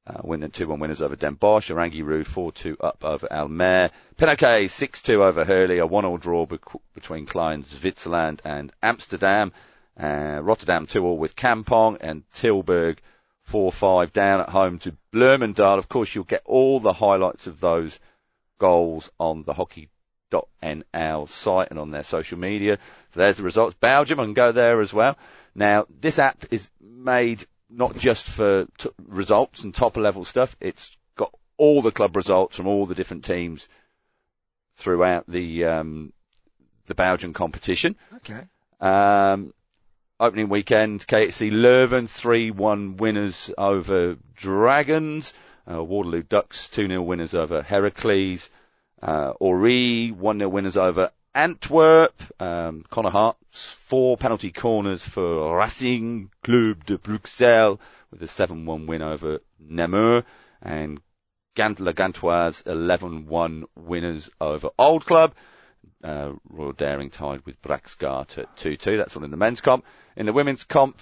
uh, 0.06 0.20
winning 0.24 0.50
2-1 0.50 0.80
winners 0.80 1.00
over 1.00 1.14
Den 1.14 1.34
Bosch. 1.34 1.70
Oranje-Rood 1.70 2.26
4-2 2.26 2.76
up 2.80 3.04
over 3.04 3.28
Almere. 3.28 3.90
Pinoké 4.16 4.64
6-2 4.64 5.20
over 5.20 5.44
Hurley. 5.44 5.78
A 5.78 5.86
1-all 5.86 6.18
draw 6.18 6.46
between 6.94 7.26
Klein 7.26 7.62
Zwitserland 7.62 8.40
and 8.44 8.72
Amsterdam. 8.82 9.52
Uh, 9.96 10.40
Rotterdam 10.42 10.86
2-all 10.86 11.18
with 11.18 11.36
Kampong 11.36 11.96
and 12.00 12.24
Tilburg 12.32 12.98
4-5 13.48 14.12
down 14.12 14.40
at 14.40 14.48
home 14.48 14.78
to 14.80 14.96
Bloemendaal. 15.12 15.78
Of 15.78 15.88
course, 15.88 16.14
you'll 16.14 16.24
get 16.24 16.42
all 16.44 16.80
the 16.80 16.94
highlights 16.94 17.46
of 17.46 17.60
those 17.60 18.00
goals 18.58 19.10
on 19.18 19.44
the 19.44 19.54
hockey.nl 20.32 21.28
site 21.28 21.70
and 21.70 21.78
on 21.78 21.90
their 21.90 22.02
social 22.02 22.38
media. 22.38 22.78
So 23.08 23.20
there's 23.20 23.38
the 23.38 23.42
results. 23.42 23.74
Belgium, 23.74 24.20
I 24.20 24.24
can 24.24 24.34
go 24.34 24.52
there 24.52 24.80
as 24.80 24.92
well. 24.92 25.16
Now, 25.54 25.86
this 26.00 26.18
app 26.18 26.44
is 26.50 26.70
made 26.80 27.44
not 27.68 27.96
just 27.96 28.26
for 28.26 28.66
t- 28.78 28.90
results 29.06 29.62
and 29.62 29.74
top 29.74 29.96
level 29.96 30.24
stuff. 30.24 30.56
It's 30.60 30.96
got 31.16 31.32
all 31.56 31.82
the 31.82 31.92
club 31.92 32.16
results 32.16 32.56
from 32.56 32.66
all 32.66 32.86
the 32.86 32.94
different 32.94 33.24
teams 33.24 33.68
throughout 34.76 35.26
the, 35.28 35.64
um, 35.64 36.12
the 36.86 36.94
Belgian 36.94 37.32
competition. 37.32 37.96
Okay. 38.16 38.42
Um, 38.80 39.52
opening 40.18 40.48
weekend, 40.48 41.06
KHC 41.06 41.50
Leuven 41.50 42.04
3-1 42.04 42.96
winners 42.96 43.52
over 43.58 44.16
Dragons. 44.34 45.34
Uh, 45.70 45.84
Waterloo 45.84 46.22
Ducks 46.22 46.68
2-0 46.68 47.04
winners 47.04 47.34
over 47.34 47.62
Heracles. 47.62 48.50
Uh, 49.02 49.32
Ori, 49.40 50.14
1-0 50.14 50.50
winners 50.50 50.76
over 50.76 51.10
Antwerp. 51.34 52.22
Um, 52.40 52.84
Connor 52.90 53.10
Hart's 53.10 53.70
four 53.72 54.16
penalty 54.16 54.52
corners 54.52 55.02
for 55.02 55.56
Racing 55.56 56.30
Club 56.42 56.84
de 56.84 56.98
Bruxelles 56.98 57.78
with 58.10 58.22
a 58.22 58.26
7-1 58.26 58.86
win 58.86 59.02
over 59.02 59.40
Namur. 59.58 60.24
And 60.62 61.00
Gant 61.54 61.80
La 61.80 61.92
Gantoise 61.92 62.62
11-1 62.64 63.64
winners 63.76 64.30
over 64.40 64.70
Old 64.78 65.06
Club. 65.06 65.34
Uh, 66.02 66.32
Royal 66.48 66.72
Daring 66.72 67.10
tied 67.10 67.44
with 67.44 67.60
Braxgata 67.62 68.38
at 68.38 68.56
2-2. 68.56 68.96
That's 68.96 69.16
all 69.16 69.24
in 69.24 69.30
the 69.30 69.36
men's 69.36 69.60
comp. 69.60 69.84
In 70.16 70.26
the 70.26 70.32
women's 70.32 70.64
comp, 70.64 71.00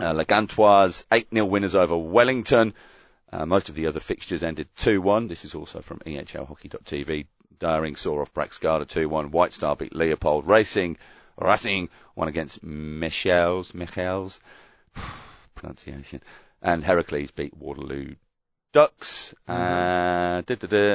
uh, 0.00 0.14
La 0.14 0.24
Gantoise 0.24 1.04
8-0 1.12 1.48
winners 1.48 1.74
over 1.74 1.96
Wellington. 1.96 2.74
Uh, 3.34 3.44
most 3.44 3.68
of 3.68 3.74
the 3.74 3.84
other 3.84 3.98
fixtures 3.98 4.44
ended 4.44 4.68
2-1. 4.76 5.28
This 5.28 5.44
is 5.44 5.56
also 5.56 5.80
from 5.80 5.98
EHLHockey.tv. 6.06 7.26
Daring 7.58 7.96
saw 7.96 8.20
off 8.20 8.32
Braxgata 8.32 8.86
2-1. 8.86 9.30
White 9.30 9.52
Star 9.52 9.74
beat 9.74 9.92
Leopold 9.92 10.46
Racing. 10.46 10.96
Racing 11.36 11.88
won 12.14 12.28
against 12.28 12.62
Michels, 12.62 13.74
Michels, 13.74 14.38
pronunciation. 15.56 16.22
And 16.62 16.84
Heracles 16.84 17.32
beat 17.32 17.56
Waterloo 17.56 18.14
Ducks. 18.72 19.34
Uh, 19.48 20.42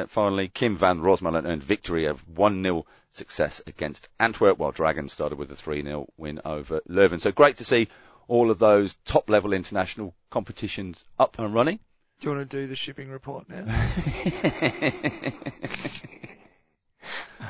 finally, 0.08 0.48
Kim 0.48 0.77
van 0.77 1.00
Rosmalen 1.01 1.46
earned 1.46 1.63
victory 1.63 2.05
of 2.05 2.25
1-0 2.25 2.86
success 3.12 3.62
against 3.67 4.08
Antwerp, 4.17 4.58
while 4.58 4.72
Dragons 4.72 5.12
started 5.12 5.38
with 5.38 5.51
a 5.51 5.55
3-0 5.55 6.08
win 6.15 6.39
over 6.46 6.79
Leuven. 6.88 7.19
So 7.19 7.34
great 7.34 7.58
to 7.58 7.65
see 7.65 7.89
all 8.29 8.50
of 8.50 8.60
those 8.60 8.96
top 9.03 9.29
level 9.29 9.51
international 9.51 10.15
competitions 10.29 11.03
up 11.19 11.38
and 11.38 11.53
running. 11.53 11.79
Do 12.19 12.29
you 12.29 12.35
want 12.35 12.49
to 12.49 12.57
do 12.57 12.67
the 12.67 12.75
shipping 12.75 13.09
report 13.09 13.47
now? 13.47 13.59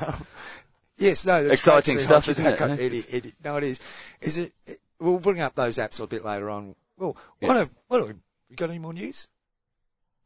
um, 0.00 0.26
yes, 0.96 1.26
no, 1.26 1.42
that's 1.42 1.54
exciting 1.54 1.98
stuff, 1.98 2.28
isn't 2.28 2.46
it? 2.46 2.50
back 2.58 2.60
up. 2.60 2.78
It, 2.78 2.92
it, 2.92 3.26
it, 3.26 3.34
no, 3.42 3.56
it 3.56 3.64
is. 3.64 3.80
Is 4.20 4.38
it? 4.38 4.52
We'll 5.00 5.18
bring 5.18 5.40
up 5.40 5.54
those 5.54 5.78
apps 5.78 6.00
a 6.00 6.06
bit 6.06 6.24
later 6.24 6.48
on. 6.50 6.76
Well, 6.96 7.16
what? 7.40 7.56
Yeah. 7.56 7.62
A, 7.62 7.68
what? 7.88 8.00
A, 8.00 8.16
you 8.48 8.56
got 8.56 8.70
any 8.70 8.78
more 8.78 8.92
news? 8.92 9.26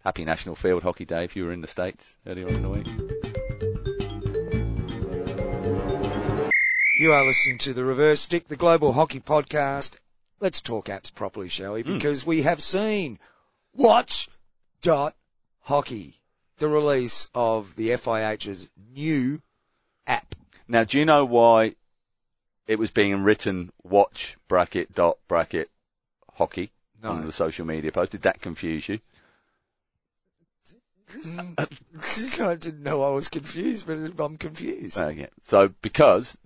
Happy 0.05 0.27
National 0.27 0.57
Field 0.57 0.83
Hockey 0.83 1.07
Day 1.07 1.25
if 1.25 1.37
you 1.37 1.47
were 1.47 1.53
in 1.53 1.63
the 1.63 1.69
States 1.69 2.15
earlier 2.27 2.47
on 2.47 2.55
in 2.55 2.63
the 2.63 2.69
week. 2.69 2.87
You 7.01 7.13
are 7.13 7.25
listening 7.25 7.57
to 7.59 7.73
the 7.73 7.85
Reverse 7.85 8.21
Stick, 8.21 8.49
the 8.49 8.57
Global 8.57 8.93
Hockey 8.93 9.21
Podcast. 9.21 9.97
Let's 10.39 10.61
talk 10.61 10.89
apps 10.89 11.15
properly, 11.15 11.49
shall 11.49 11.73
we? 11.73 11.83
Hmm. 11.83 11.95
Because 11.95 12.27
we 12.27 12.43
have 12.43 12.63
seen 12.63 13.19
Watch 13.77 14.29
dot 14.85 15.17
Hockey, 15.63 16.21
the 16.59 16.69
release 16.69 17.31
of 17.35 17.75
the 17.75 17.89
FIH's 17.97 18.71
new 18.95 19.41
app. 20.07 20.35
Now, 20.69 20.85
do 20.85 20.99
you 20.99 21.07
know 21.07 21.25
why 21.25 21.75
it 22.67 22.79
was 22.79 22.91
being 22.91 23.23
written 23.23 23.73
watch 23.83 24.37
bracket 24.47 24.95
dot 24.95 25.17
bracket 25.27 25.71
hockey 26.35 26.71
on 27.03 27.25
the 27.25 27.33
social 27.33 27.65
media 27.65 27.91
post? 27.93 28.13
Did 28.13 28.23
that 28.23 28.43
confuse 28.43 28.87
you? 28.87 29.01
I 31.59 32.55
didn't 32.55 32.83
know 32.83 33.05
I 33.05 33.15
was 33.15 33.29
confused, 33.29 33.87
but 33.87 34.23
I'm 34.23 34.37
confused. 34.37 34.99
Yeah. 34.99 35.27
So 35.45 35.69
because 35.81 36.37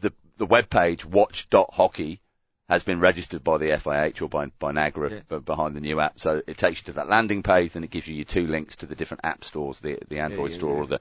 the 0.00 0.12
the 0.38 0.46
web 0.46 0.70
page 0.70 1.04
watch.hockey 1.04 2.20
has 2.72 2.82
been 2.82 3.00
registered 3.00 3.44
by 3.44 3.58
the 3.58 3.70
FIH 3.70 4.20
or 4.22 4.28
by 4.28 4.46
by 4.58 4.72
Nagra 4.72 5.22
Yeah. 5.30 5.38
behind 5.38 5.76
the 5.76 5.80
new 5.80 6.00
app, 6.00 6.18
so 6.18 6.42
it 6.46 6.56
takes 6.56 6.80
you 6.80 6.84
to 6.86 6.92
that 6.92 7.08
landing 7.08 7.42
page, 7.42 7.76
and 7.76 7.84
it 7.84 7.90
gives 7.90 8.08
you 8.08 8.14
your 8.16 8.24
two 8.24 8.46
links 8.46 8.76
to 8.76 8.86
the 8.86 8.94
different 8.96 9.24
app 9.24 9.44
stores, 9.44 9.80
the 9.80 9.98
the 10.08 10.18
Android 10.18 10.50
yeah, 10.50 10.56
store 10.56 10.74
yeah. 10.74 10.80
or 10.82 10.86
the 10.86 11.00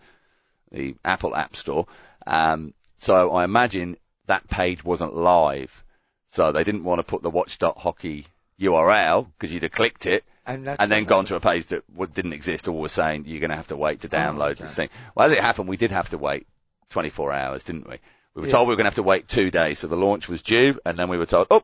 the 0.72 0.96
Apple 1.04 1.36
App 1.36 1.56
Store. 1.56 1.86
Um, 2.28 2.74
so 3.00 3.32
I 3.32 3.44
imagine 3.44 3.98
that 4.28 4.48
page 4.50 4.84
wasn't 4.86 5.16
live, 5.16 5.84
so 6.30 6.52
they 6.52 6.64
didn't 6.64 6.84
want 6.84 7.00
to 7.00 7.04
put 7.04 7.24
the 7.24 7.30
watch.hockey 7.30 8.28
URL 8.60 9.28
because 9.38 9.52
you'd 9.52 9.64
have 9.64 9.72
clicked 9.72 10.06
it 10.06 10.24
And, 10.46 10.68
and 10.68 10.92
then 10.92 11.06
gone 11.06 11.26
to 11.26 11.36
a 11.36 11.40
page 11.40 11.66
that 11.68 11.84
didn't 12.14 12.34
exist 12.34 12.68
or 12.68 12.74
was 12.74 12.92
saying 12.92 13.26
you're 13.26 13.40
going 13.40 13.50
to 13.50 13.56
have 13.56 13.68
to 13.68 13.76
wait 13.78 14.02
to 14.02 14.10
download 14.10 14.42
Oh, 14.42 14.52
okay. 14.52 14.64
this 14.64 14.76
thing. 14.76 14.90
Well, 15.16 15.26
as 15.26 15.32
it 15.32 15.40
happened, 15.40 15.68
we 15.68 15.78
did 15.78 15.92
have 15.92 16.10
to 16.10 16.18
wait 16.18 16.48
24 16.90 17.34
hours, 17.34 17.64
didn't 17.64 17.90
we? 17.90 17.98
We 18.36 18.42
were 18.42 18.48
Yeah. 18.48 18.52
told 18.54 18.68
we 18.68 18.72
were 18.74 18.78
going 18.78 18.86
to 18.86 18.90
have 18.90 18.96
to 18.96 19.04
wait 19.04 19.28
two 19.28 19.52
days, 19.52 19.80
so 19.80 19.88
the 19.88 19.98
launch 19.98 20.30
was 20.30 20.42
due, 20.42 20.80
and 20.86 20.98
then 20.98 21.10
we 21.10 21.18
were 21.18 21.26
told, 21.26 21.48
oh, 21.52 21.64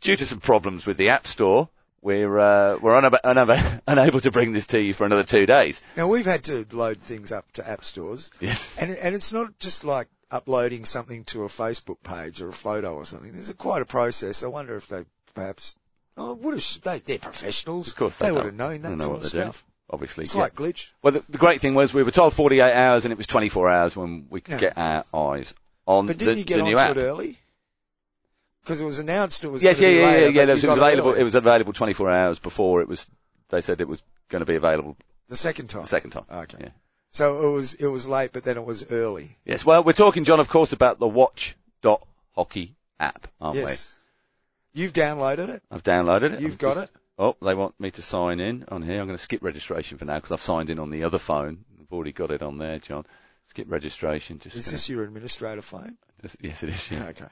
due 0.00 0.16
to 0.16 0.26
some 0.26 0.40
problems 0.40 0.86
with 0.86 0.96
the 0.96 1.10
App 1.10 1.26
Store, 1.26 1.68
we're 2.02 2.38
uh, 2.38 2.76
we're 2.82 3.00
unab- 3.00 3.20
unab- 3.24 3.80
unable 3.88 4.20
to 4.20 4.30
bring 4.30 4.52
this 4.52 4.66
to 4.66 4.80
you 4.80 4.92
for 4.92 5.04
another 5.06 5.22
two 5.24 5.46
days. 5.46 5.80
Now 5.96 6.08
we've 6.08 6.26
had 6.26 6.44
to 6.44 6.66
load 6.72 6.98
things 6.98 7.32
up 7.32 7.50
to 7.52 7.68
app 7.68 7.82
stores, 7.84 8.30
Yes. 8.40 8.76
and 8.78 8.90
and 8.90 9.14
it's 9.14 9.32
not 9.32 9.58
just 9.58 9.84
like 9.84 10.08
uploading 10.30 10.84
something 10.84 11.24
to 11.24 11.44
a 11.44 11.48
Facebook 11.48 12.02
page 12.02 12.42
or 12.42 12.48
a 12.48 12.52
photo 12.52 12.94
or 12.94 13.04
something. 13.06 13.32
There's 13.32 13.48
a, 13.48 13.54
quite 13.54 13.80
a 13.80 13.86
process. 13.86 14.42
I 14.42 14.48
wonder 14.48 14.74
if 14.76 14.88
they 14.88 15.04
perhaps 15.34 15.76
oh 16.18 16.34
would 16.34 16.54
have 16.54 16.80
they 16.82 16.98
they're 16.98 17.18
professionals. 17.18 17.88
Of 17.88 17.96
course, 17.96 18.16
they, 18.18 18.26
they 18.26 18.32
would 18.32 18.44
have 18.44 18.54
known 18.54 18.82
that 18.82 18.90
know 18.98 19.04
sort 19.04 19.10
what 19.12 19.20
of 19.22 19.26
stuff. 19.28 19.64
Obviously, 19.88 20.24
It's 20.24 20.34
yeah. 20.34 20.42
like 20.42 20.54
glitch. 20.54 20.90
Well, 21.02 21.12
the, 21.14 21.24
the 21.28 21.38
great 21.38 21.60
thing 21.62 21.74
was 21.74 21.94
we 21.94 22.02
were 22.02 22.10
told 22.10 22.34
48 22.34 22.60
hours, 22.72 23.04
and 23.06 23.12
it 23.12 23.16
was 23.18 23.26
24 23.26 23.70
hours 23.70 23.96
when 23.96 24.26
we 24.28 24.40
could 24.42 24.58
get 24.58 24.76
our 24.76 25.04
eyes 25.14 25.54
on 25.86 26.06
But 26.06 26.18
the, 26.18 26.24
didn't 26.26 26.38
you 26.38 26.44
get 26.44 26.56
the 26.58 26.62
new 26.64 26.76
onto 26.78 26.90
app. 26.90 26.96
it 26.96 27.00
early? 27.00 27.38
Because 28.62 28.80
it 28.80 28.84
was 28.84 28.98
announced 28.98 29.44
it 29.44 29.48
was 29.48 29.62
Yes, 29.62 29.80
yeah, 29.80 29.88
yeah, 29.88 30.06
later, 30.06 30.20
yeah, 30.20 30.28
yeah. 30.28 30.42
It 30.44 30.48
was, 30.54 30.64
it 30.64 30.68
was 30.68 30.76
available. 30.78 31.10
early. 31.10 31.20
It 31.20 31.24
was 31.24 31.34
available 31.34 31.72
24 31.74 32.10
hours 32.10 32.38
before 32.38 32.80
it 32.80 32.88
was. 32.88 33.06
They 33.50 33.60
said 33.60 33.80
it 33.80 33.88
was 33.88 34.02
going 34.30 34.40
to 34.40 34.46
be 34.46 34.54
available 34.56 34.96
the 35.28 35.36
second 35.36 35.68
time. 35.68 35.82
the 35.82 35.88
second 35.88 36.10
time. 36.10 36.24
Okay. 36.30 36.58
Yeah. 36.60 36.68
So 37.10 37.46
it 37.48 37.52
was 37.54 37.74
it 37.74 37.86
was 37.86 38.08
late, 38.08 38.32
but 38.32 38.42
then 38.42 38.56
it 38.56 38.64
was 38.64 38.90
early. 38.90 39.36
Yes. 39.44 39.64
Well, 39.66 39.84
we're 39.84 39.92
talking, 39.92 40.24
John, 40.24 40.40
of 40.40 40.48
course, 40.48 40.72
about 40.72 40.98
the 40.98 41.06
Watch 41.06 41.56
Dot 41.82 42.02
Hockey 42.34 42.74
app, 42.98 43.28
aren't 43.40 43.56
we? 43.56 43.62
yes. 43.62 44.00
You've 44.72 44.92
downloaded 44.94 45.50
it. 45.50 45.62
I've 45.70 45.84
downloaded 45.84 46.32
it. 46.32 46.40
You've 46.40 46.52
I'm 46.52 46.58
got 46.58 46.74
just- 46.76 46.92
it. 46.92 47.00
Oh, 47.16 47.36
they 47.40 47.54
want 47.54 47.78
me 47.78 47.92
to 47.92 48.02
sign 48.02 48.40
in 48.40 48.64
on 48.68 48.82
here. 48.82 48.98
I'm 49.00 49.06
going 49.06 49.16
to 49.16 49.22
skip 49.22 49.40
registration 49.40 49.98
for 49.98 50.04
now 50.04 50.16
because 50.16 50.32
I've 50.32 50.42
signed 50.42 50.68
in 50.68 50.80
on 50.80 50.90
the 50.90 51.04
other 51.04 51.20
phone. 51.20 51.64
I've 51.80 51.92
already 51.92 52.10
got 52.10 52.32
it 52.32 52.42
on 52.42 52.58
there, 52.58 52.80
John. 52.80 53.06
Skip 53.44 53.70
registration. 53.70 54.38
Just, 54.38 54.56
Is 54.56 54.70
this 54.70 54.88
your 54.88 55.04
administrator 55.04 55.62
phone? 55.62 55.96
just- 56.22 56.36
yes, 56.40 56.62
it 56.62 56.70
is. 56.70 56.90
Yeah. 56.90 57.06
Okay. 57.08 57.28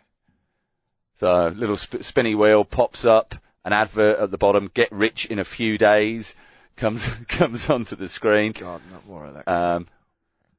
So 1.17 1.49
little 1.49 1.77
sp- 1.77 2.03
spinny 2.03 2.35
wheel 2.35 2.65
pops 2.65 3.05
up, 3.05 3.35
an 3.65 3.73
advert 3.73 4.19
at 4.19 4.31
the 4.31 4.39
bottom. 4.39 4.71
Get 4.73 4.91
rich 4.93 5.27
in 5.27 5.39
a 5.39 5.45
few 5.45 5.79
days 5.79 6.35
comes 6.77 7.09
comes 7.29 7.69
onto 7.71 7.97
the 7.97 8.09
screen. 8.09 8.53
God, 8.53 8.81
not 8.91 9.07
more 9.07 9.27
of 9.27 9.35
that. 9.35 9.49
Um, 9.49 9.87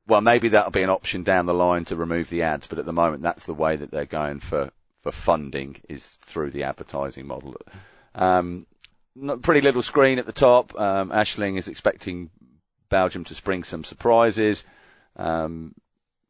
well, 0.07 0.21
maybe 0.21 0.49
that'll 0.49 0.71
be 0.71 0.83
an 0.83 0.89
option 0.89 1.23
down 1.23 1.45
the 1.45 1.53
line 1.53 1.85
to 1.85 1.95
remove 1.95 2.29
the 2.29 2.41
ads, 2.43 2.67
but 2.67 2.77
at 2.79 2.85
the 2.85 2.93
moment 2.93 3.21
that's 3.21 3.45
the 3.45 3.53
way 3.53 3.75
that 3.75 3.89
they're 3.91 4.05
going 4.05 4.39
for, 4.39 4.69
for 5.01 5.11
funding 5.11 5.77
is 5.87 6.17
through 6.21 6.51
the 6.51 6.63
advertising 6.63 7.25
model. 7.25 7.55
Um, 8.15 8.65
not- 9.15 9.41
pretty 9.41 9.61
little 9.61 9.81
screen 9.81 10.19
at 10.19 10.25
the 10.25 10.33
top. 10.33 10.77
Um, 10.79 11.09
Ashling 11.09 11.57
is 11.57 11.67
expecting 11.67 12.29
Belgium 12.89 13.23
to 13.25 13.35
spring 13.35 13.63
some 13.63 13.83
surprises. 13.83 14.63
Um, 15.15 15.75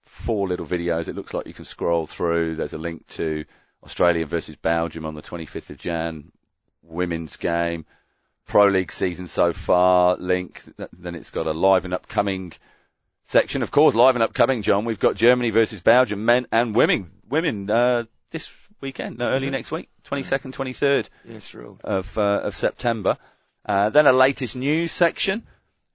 four 0.02 0.48
little 0.48 0.66
videos. 0.66 1.08
It 1.08 1.16
looks 1.16 1.34
like 1.34 1.48
you 1.48 1.54
can 1.54 1.66
scroll 1.66 2.06
through. 2.06 2.56
There's 2.56 2.74
a 2.74 2.78
link 2.78 3.08
to 3.08 3.46
Australia 3.84 4.26
versus 4.26 4.56
Belgium 4.56 5.06
on 5.06 5.16
the 5.16 5.22
25th 5.22 5.70
of 5.70 5.78
Jan, 5.78 6.32
women's 6.82 7.36
game, 7.38 7.86
Pro 8.46 8.68
League 8.68 8.92
season 8.92 9.28
so 9.28 9.54
far. 9.54 10.16
Link. 10.18 10.62
Then 10.92 11.16
it's 11.16 11.30
got 11.30 11.48
a 11.48 11.52
live 11.52 11.86
and 11.86 11.94
upcoming 11.94 12.54
section. 13.24 13.64
Of 13.64 13.72
course, 13.72 13.96
live 13.96 14.16
and 14.16 14.24
upcoming, 14.24 14.62
John. 14.62 14.86
We've 14.86 15.00
got 15.00 15.16
Germany 15.16 15.50
versus 15.50 15.82
Belgium, 15.82 16.26
men 16.26 16.48
and 16.52 16.76
women. 16.76 17.12
Women 17.28 17.70
uh, 17.70 18.04
this 18.32 18.54
weekend, 18.82 19.18
no, 19.18 19.30
early 19.30 19.50
next 19.50 19.72
week, 19.72 19.90
22nd, 20.04 20.54
23rd 20.54 21.10
yeah, 21.26 21.40
thrilled. 21.40 21.82
of 21.84 22.18
uh, 22.18 22.42
of 22.44 22.56
September. 22.56 23.18
Uh, 23.66 23.90
then 23.90 24.06
a 24.06 24.14
latest 24.14 24.56
news 24.56 24.92
section. 24.92 25.44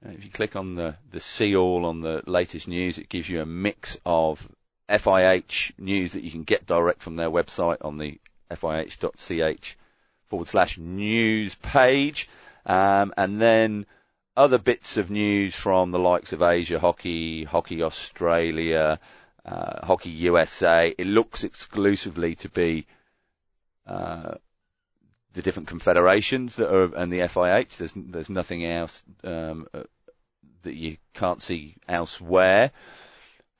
Uh, 0.04 0.10
if 0.10 0.24
you 0.24 0.30
click 0.30 0.54
on 0.54 0.74
the 0.74 0.96
the 1.10 1.20
see 1.20 1.54
all 1.56 1.84
on 1.84 2.00
the 2.00 2.22
latest 2.26 2.68
news, 2.68 2.98
it 2.98 3.08
gives 3.08 3.28
you 3.28 3.40
a 3.40 3.46
mix 3.46 3.96
of 4.06 4.48
FIH 4.88 5.72
news 5.78 6.12
that 6.12 6.22
you 6.22 6.30
can 6.30 6.44
get 6.44 6.66
direct 6.66 7.02
from 7.02 7.16
their 7.16 7.30
website 7.30 7.78
on 7.82 7.98
the 7.98 8.18
FIH.ch 8.50 9.76
forward 10.28 10.48
slash 10.48 10.78
news 10.78 11.54
page, 11.56 12.28
um, 12.66 13.12
and 13.16 13.40
then 13.40 13.86
other 14.36 14.58
bits 14.58 14.96
of 14.96 15.10
news 15.10 15.56
from 15.56 15.90
the 15.90 15.98
likes 15.98 16.32
of 16.32 16.42
Asia 16.42 16.78
Hockey, 16.78 17.44
Hockey 17.44 17.82
Australia, 17.82 19.00
uh, 19.44 19.84
Hockey 19.86 20.10
USA. 20.10 20.94
It 20.96 21.06
looks 21.06 21.42
exclusively 21.42 22.34
to 22.36 22.48
be 22.48 22.86
uh, 23.86 24.34
the 25.34 25.42
different 25.42 25.68
confederations 25.68 26.56
that 26.56 26.72
are 26.74 26.94
and 26.94 27.12
the 27.12 27.20
FIH. 27.20 27.76
There's 27.76 27.92
there's 27.94 28.30
nothing 28.30 28.64
else 28.64 29.02
um, 29.24 29.66
uh, 29.74 29.84
that 30.62 30.74
you 30.74 30.96
can't 31.14 31.42
see 31.42 31.76
elsewhere. 31.88 32.72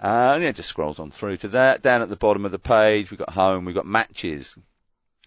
Uh, 0.00 0.32
and 0.34 0.44
yeah, 0.44 0.52
just 0.52 0.68
scrolls 0.68 1.00
on 1.00 1.10
through 1.10 1.36
to 1.38 1.48
that. 1.48 1.82
Down 1.82 2.02
at 2.02 2.08
the 2.08 2.16
bottom 2.16 2.44
of 2.44 2.52
the 2.52 2.58
page, 2.58 3.10
we've 3.10 3.18
got 3.18 3.30
home, 3.30 3.64
we've 3.64 3.74
got 3.74 3.86
matches. 3.86 4.56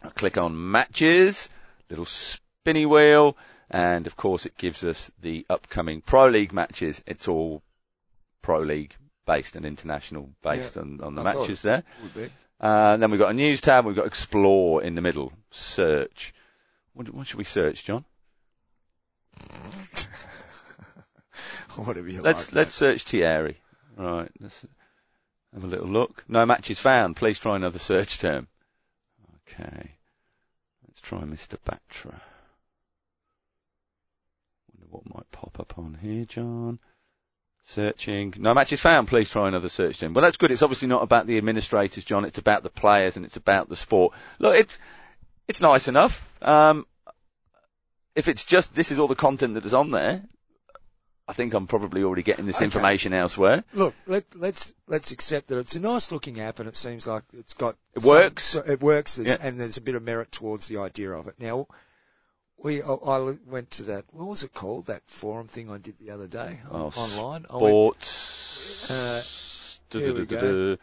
I 0.02 0.10
click 0.10 0.38
on 0.38 0.72
matches, 0.72 1.50
little 1.90 2.06
spinny 2.06 2.86
wheel, 2.86 3.38
and 3.70 4.08
of 4.08 4.16
course 4.16 4.46
it 4.46 4.58
gives 4.58 4.84
us 4.84 5.12
the 5.22 5.46
upcoming 5.50 6.02
Pro 6.02 6.28
League 6.28 6.54
matches. 6.54 7.04
It's 7.06 7.28
all 7.28 7.64
pro 8.42 8.60
league 8.60 8.96
based 9.26 9.56
and 9.56 9.66
international 9.66 10.32
based 10.42 10.76
Yeah, 10.76 10.82
on, 10.84 11.00
on 11.02 11.16
the 11.16 11.22
I 11.22 11.36
matches 11.36 11.62
there. 11.62 11.84
Uh, 12.62 12.96
then 12.98 13.10
we've 13.10 13.20
got 13.20 13.32
a 13.32 13.34
news 13.34 13.60
tab. 13.60 13.86
We've 13.86 13.96
got 13.96 14.06
explore 14.06 14.84
in 14.84 14.94
the 14.94 15.02
middle. 15.02 15.34
Search. 15.50 16.32
What, 16.94 17.12
what 17.12 17.26
should 17.26 17.40
we 17.40 17.44
search, 17.44 17.84
John? 17.84 18.06
Whatever 21.76 22.10
you 22.10 22.22
Let's 22.22 22.50
like. 22.50 22.56
let's 22.56 22.74
search 22.74 23.04
Thierry. 23.04 23.58
Right. 23.98 24.30
Let's 24.40 24.66
have 25.54 25.64
a 25.64 25.68
little 25.68 25.88
look. 25.88 26.24
No 26.28 26.46
matches 26.46 26.80
found. 26.80 27.16
Please 27.16 27.40
try 27.40 27.56
another 27.56 27.80
search 27.80 28.20
term. 28.20 28.48
Okay. 29.50 29.96
Let's 30.88 31.02
try 31.02 31.20
Mr. 31.22 31.58
Batra. 31.66 32.20
Wonder 34.70 34.88
what 34.90 35.14
might 35.14 35.32
pop 35.32 35.60
up 35.60 35.80
on 35.80 35.98
here, 36.02 36.26
John. 36.26 36.80
Searching. 37.64 38.34
No 38.38 38.54
matches 38.54 38.82
found. 38.82 39.08
Please 39.08 39.30
try 39.30 39.48
another 39.48 39.70
search 39.70 40.00
term. 40.00 40.14
Well, 40.14 40.24
that's 40.24 40.38
good. 40.38 40.52
It's 40.52 40.64
obviously 40.64 40.88
not 40.88 41.04
about 41.04 41.28
the 41.28 41.38
administrators, 41.38 42.04
John. 42.04 42.26
It's 42.26 42.38
about 42.40 42.64
the 42.64 42.70
players 42.70 43.16
and 43.16 43.26
it's 43.26 43.38
about 43.38 43.70
the 43.70 43.76
sport. 43.76 44.14
Look, 44.40 44.56
it's 44.56 44.78
it's 45.48 45.62
nice 45.62 45.88
enough. 45.88 46.34
Um, 46.44 46.86
if 48.16 48.28
it's 48.28 48.44
just 48.46 48.74
this 48.76 48.92
is 48.92 49.00
all 49.00 49.08
the 49.08 49.16
content 49.16 49.54
that 49.54 49.66
is 49.66 49.74
on 49.76 49.92
there, 49.92 50.24
I 51.28 51.34
think 51.34 51.54
I'm 51.54 51.68
probably 51.68 52.04
already 52.04 52.24
getting 52.24 52.46
this 52.48 52.58
Okay. 52.58 52.66
information 52.66 53.14
elsewhere. 53.14 53.64
Look, 53.74 53.94
let, 54.08 54.26
let's 54.36 54.74
let's 54.88 55.12
accept 55.12 55.48
that 55.48 55.60
it's 55.60 55.76
a 55.76 55.80
nice 55.80 56.12
looking 56.12 56.42
app, 56.42 56.60
and 56.60 56.68
it 56.68 56.76
seems 56.76 57.06
like 57.08 57.24
it's 57.32 57.54
got 57.54 57.76
It 57.94 58.02
some- 58.02 58.10
works. 58.10 58.44
so 58.44 58.64
it 58.66 58.82
works, 58.82 59.20
Yeah. 59.20 59.38
and 59.40 59.60
there's 59.60 59.78
a 59.78 59.82
bit 59.82 59.96
of 59.96 60.02
merit 60.04 60.32
towards 60.32 60.68
the 60.68 60.78
idea 60.78 61.12
of 61.12 61.28
it. 61.28 61.36
Now, 61.40 61.68
we 62.64 62.82
I, 62.82 62.94
I 62.94 63.36
went 63.48 63.72
to 63.72 63.84
that. 63.84 64.06
What 64.12 64.28
was 64.28 64.44
it 64.44 64.54
called? 64.54 64.86
That 64.88 65.04
forum 65.08 65.48
thing 65.48 65.70
I 65.70 65.78
did 65.78 65.96
the 66.00 66.12
other 66.12 66.28
day 66.28 66.60
Oh, 66.72 66.92
online. 66.96 67.46
I 67.50 67.58
went, 67.58 68.04
Sports. 68.04 68.92
Uh, 68.92 69.24
Du- 69.90 70.00
here 70.00 70.14
we 70.14 70.26
go. 70.26 70.78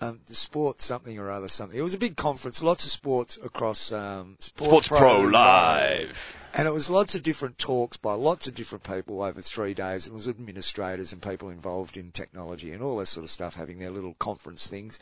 um, 0.00 0.20
the 0.26 0.34
sports 0.34 0.84
something 0.84 1.18
or 1.18 1.30
other 1.30 1.48
something. 1.48 1.78
It 1.78 1.82
was 1.82 1.94
a 1.94 1.98
big 1.98 2.16
conference, 2.16 2.62
lots 2.62 2.84
of 2.86 2.90
sports 2.90 3.38
across 3.42 3.92
um, 3.92 4.36
Sports 4.40 4.88
Pro 4.88 5.20
Live. 5.20 6.36
and 6.54 6.66
it 6.66 6.72
was 6.72 6.88
lots 6.90 7.14
of 7.14 7.22
different 7.22 7.58
talks 7.58 7.96
by 7.96 8.14
lots 8.14 8.46
of 8.48 8.54
different 8.54 8.82
people 8.84 9.22
over 9.22 9.40
three 9.42 9.74
days. 9.74 10.06
It 10.06 10.12
was 10.12 10.26
administrators 10.26 11.12
and 11.12 11.20
people 11.22 11.50
involved 11.50 11.96
in 11.96 12.10
technology 12.12 12.72
and 12.72 12.82
all 12.82 12.96
that 12.98 13.06
sort 13.06 13.24
of 13.24 13.30
stuff 13.30 13.54
having 13.54 13.78
their 13.78 13.90
little 13.90 14.14
conference 14.14 14.66
things. 14.66 14.98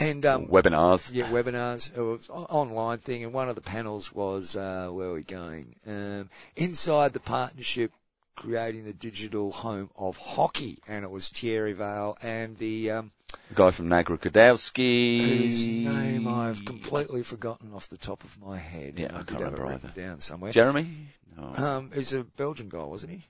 And 0.00 0.24
um, 0.26 0.46
Webinars. 0.46 1.10
yeah, 1.12 1.28
webinars. 1.28 1.96
It 1.96 2.00
was 2.00 2.28
an 2.28 2.44
online 2.44 2.98
thing, 2.98 3.24
and 3.24 3.32
one 3.32 3.48
of 3.48 3.56
the 3.56 3.60
panels 3.60 4.12
was 4.14 4.54
uh, 4.54 4.88
where 4.90 5.08
are 5.08 5.14
we 5.14 5.22
going? 5.22 5.74
Um, 5.86 6.30
inside 6.56 7.12
the 7.12 7.20
partnership, 7.20 7.92
creating 8.36 8.84
the 8.84 8.92
digital 8.92 9.50
home 9.50 9.90
of 9.96 10.16
hockey, 10.16 10.78
and 10.86 11.04
it 11.04 11.10
was 11.10 11.28
Thierry 11.28 11.74
Weil 11.74 12.16
and 12.22 12.56
the 12.58 12.90
um, 12.92 13.10
Guy 13.54 13.70
from 13.72 13.88
Nagra 13.88 14.18
Kudelski. 14.18 15.20
whose 15.20 15.66
name 15.66 16.28
I've 16.28 16.64
completely 16.64 17.22
forgotten 17.22 17.72
off 17.74 17.88
the 17.88 17.96
top 17.96 18.22
of 18.22 18.40
my 18.40 18.56
head. 18.56 18.94
Yeah, 18.98 19.08
I 19.12 19.18
did 19.18 19.26
can't 19.26 19.40
it 19.40 19.44
remember 19.44 19.66
written 19.66 19.92
down 19.96 20.20
somewhere. 20.20 20.52
Jeremy? 20.52 21.08
No. 21.36 21.44
Um, 21.56 21.90
he's 21.94 22.12
a 22.12 22.24
Belgian 22.24 22.68
guy, 22.68 22.84
wasn't 22.84 23.12
he? 23.12 23.22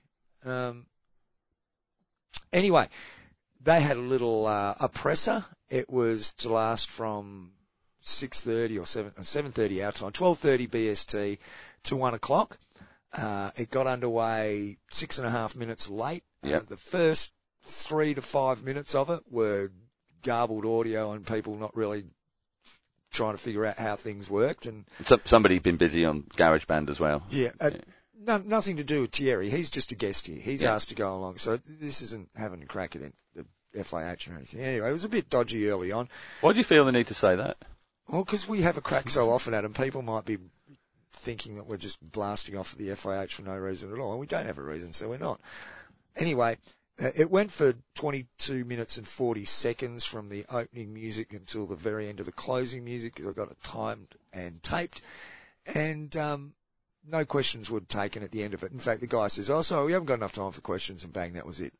Um, 0.49 0.85
anyway, 2.53 2.87
they 3.61 3.81
had 3.81 3.97
a 3.97 4.01
little 4.01 4.45
uh, 4.47 4.75
oppressor. 4.79 5.45
It 5.69 5.89
was 5.89 6.33
to 6.33 6.49
last 6.49 6.89
from 6.89 7.51
6.30 8.03 8.81
or 8.81 8.85
7, 8.85 9.11
uh, 9.17 9.21
7.30 9.21 9.85
our 9.85 9.91
time, 9.91 10.11
12.30 10.11 10.69
BST 10.69 11.37
to 11.83 11.95
1 11.95 12.13
o'clock. 12.13 12.57
Uh, 13.13 13.49
it 13.55 13.71
got 13.71 13.87
underway 13.87 14.77
six 14.91 15.17
and 15.17 15.25
a 15.25 15.31
half 15.31 15.55
minutes 15.55 15.89
late. 15.89 16.23
Yep. 16.43 16.61
Uh, 16.61 16.65
the 16.69 16.77
first 16.77 17.33
three 17.63 18.13
to 18.13 18.21
five 18.21 18.63
minutes 18.63 18.93
of 18.93 19.09
it 19.09 19.21
were 19.29 19.71
garbled 20.23 20.65
audio 20.65 21.11
and 21.11 21.25
people 21.25 21.55
not 21.55 21.75
really 21.75 22.03
trying 23.11 23.33
to 23.33 23.37
figure 23.39 23.65
out 23.65 23.77
how 23.77 23.95
things 23.95 24.29
worked 24.29 24.67
and 24.67 24.85
Some, 25.03 25.21
somebody 25.25 25.55
had 25.55 25.63
been 25.63 25.77
busy 25.77 26.05
on 26.05 26.21
GarageBand 26.23 26.89
as 26.89 26.99
well. 26.99 27.23
yeah, 27.29 27.49
Yeah. 27.59 27.69
No, 28.19 28.37
nothing 28.37 28.77
to 28.77 28.83
do 28.83 29.01
with 29.01 29.11
Thierry. 29.11 29.49
He's 29.49 29.69
just 29.69 29.91
a 29.91 29.95
guest 29.95 30.27
here. 30.27 30.39
He's 30.39 30.63
Yeah. 30.63 30.75
asked 30.75 30.89
to 30.89 30.95
go 30.95 31.15
along, 31.15 31.37
so 31.37 31.57
this 31.57 32.01
isn't 32.01 32.29
having 32.35 32.61
a 32.61 32.65
crack 32.65 32.95
at 32.95 33.01
the 33.35 33.45
FIH 33.73 34.27
or 34.27 34.35
anything. 34.35 34.61
Anyway, 34.61 34.89
it 34.89 34.93
was 34.93 35.03
a 35.03 35.09
bit 35.09 35.29
dodgy 35.29 35.69
early 35.69 35.91
on. 35.91 36.09
Why 36.41 36.51
do 36.51 36.57
you 36.57 36.63
feel 36.63 36.85
the 36.85 36.91
need 36.91 37.07
to 37.07 37.13
say 37.13 37.35
that? 37.35 37.57
Well, 38.07 38.23
because 38.23 38.47
we 38.47 38.61
have 38.63 38.77
a 38.77 38.81
crack 38.81 39.09
so 39.09 39.29
often 39.29 39.53
at 39.53 39.61
them, 39.61 39.73
people 39.73 40.01
might 40.01 40.25
be 40.25 40.39
thinking 41.13 41.55
that 41.55 41.67
we're 41.67 41.77
just 41.77 41.99
blasting 42.11 42.57
off 42.57 42.73
at 42.73 42.79
the 42.79 42.89
FIH 42.89 43.33
for 43.33 43.43
no 43.43 43.55
reason 43.55 43.93
at 43.93 43.99
all, 43.99 44.11
and 44.11 44.19
we 44.19 44.25
don't 44.27 44.45
have 44.45 44.57
a 44.57 44.63
reason, 44.63 44.93
so 44.93 45.09
we're 45.09 45.17
not. 45.17 45.39
Anyway, 46.15 46.57
uh, 46.99 47.11
it 47.15 47.29
went 47.29 47.51
for 47.51 47.73
22 47.95 48.65
minutes 48.65 48.97
and 48.97 49.07
40 49.07 49.45
seconds 49.45 50.05
from 50.05 50.29
the 50.29 50.45
opening 50.49 50.93
music 50.93 51.33
until 51.33 51.65
the 51.67 51.75
very 51.75 52.09
end 52.09 52.19
of 52.19 52.25
the 52.25 52.31
closing 52.31 52.83
music, 52.83 53.13
because 53.15 53.29
I 53.29 53.33
got 53.33 53.51
it 53.51 53.61
timed 53.63 54.07
and 54.33 54.61
taped, 54.63 55.01
and 55.67 56.15
um, 56.17 56.53
no 57.05 57.25
questions 57.25 57.69
were 57.69 57.79
taken 57.81 58.23
at 58.23 58.31
the 58.31 58.43
end 58.43 58.53
of 58.53 58.63
it. 58.63 58.71
In 58.71 58.79
fact, 58.79 59.01
the 59.01 59.07
guy 59.07 59.27
says, 59.27 59.49
"Oh, 59.49 59.61
sorry, 59.61 59.85
we 59.87 59.93
haven't 59.93 60.07
got 60.07 60.15
enough 60.15 60.31
time 60.33 60.51
for 60.51 60.61
questions," 60.61 61.03
and 61.03 61.13
bang, 61.13 61.33
that 61.33 61.45
was 61.45 61.59
it. 61.59 61.73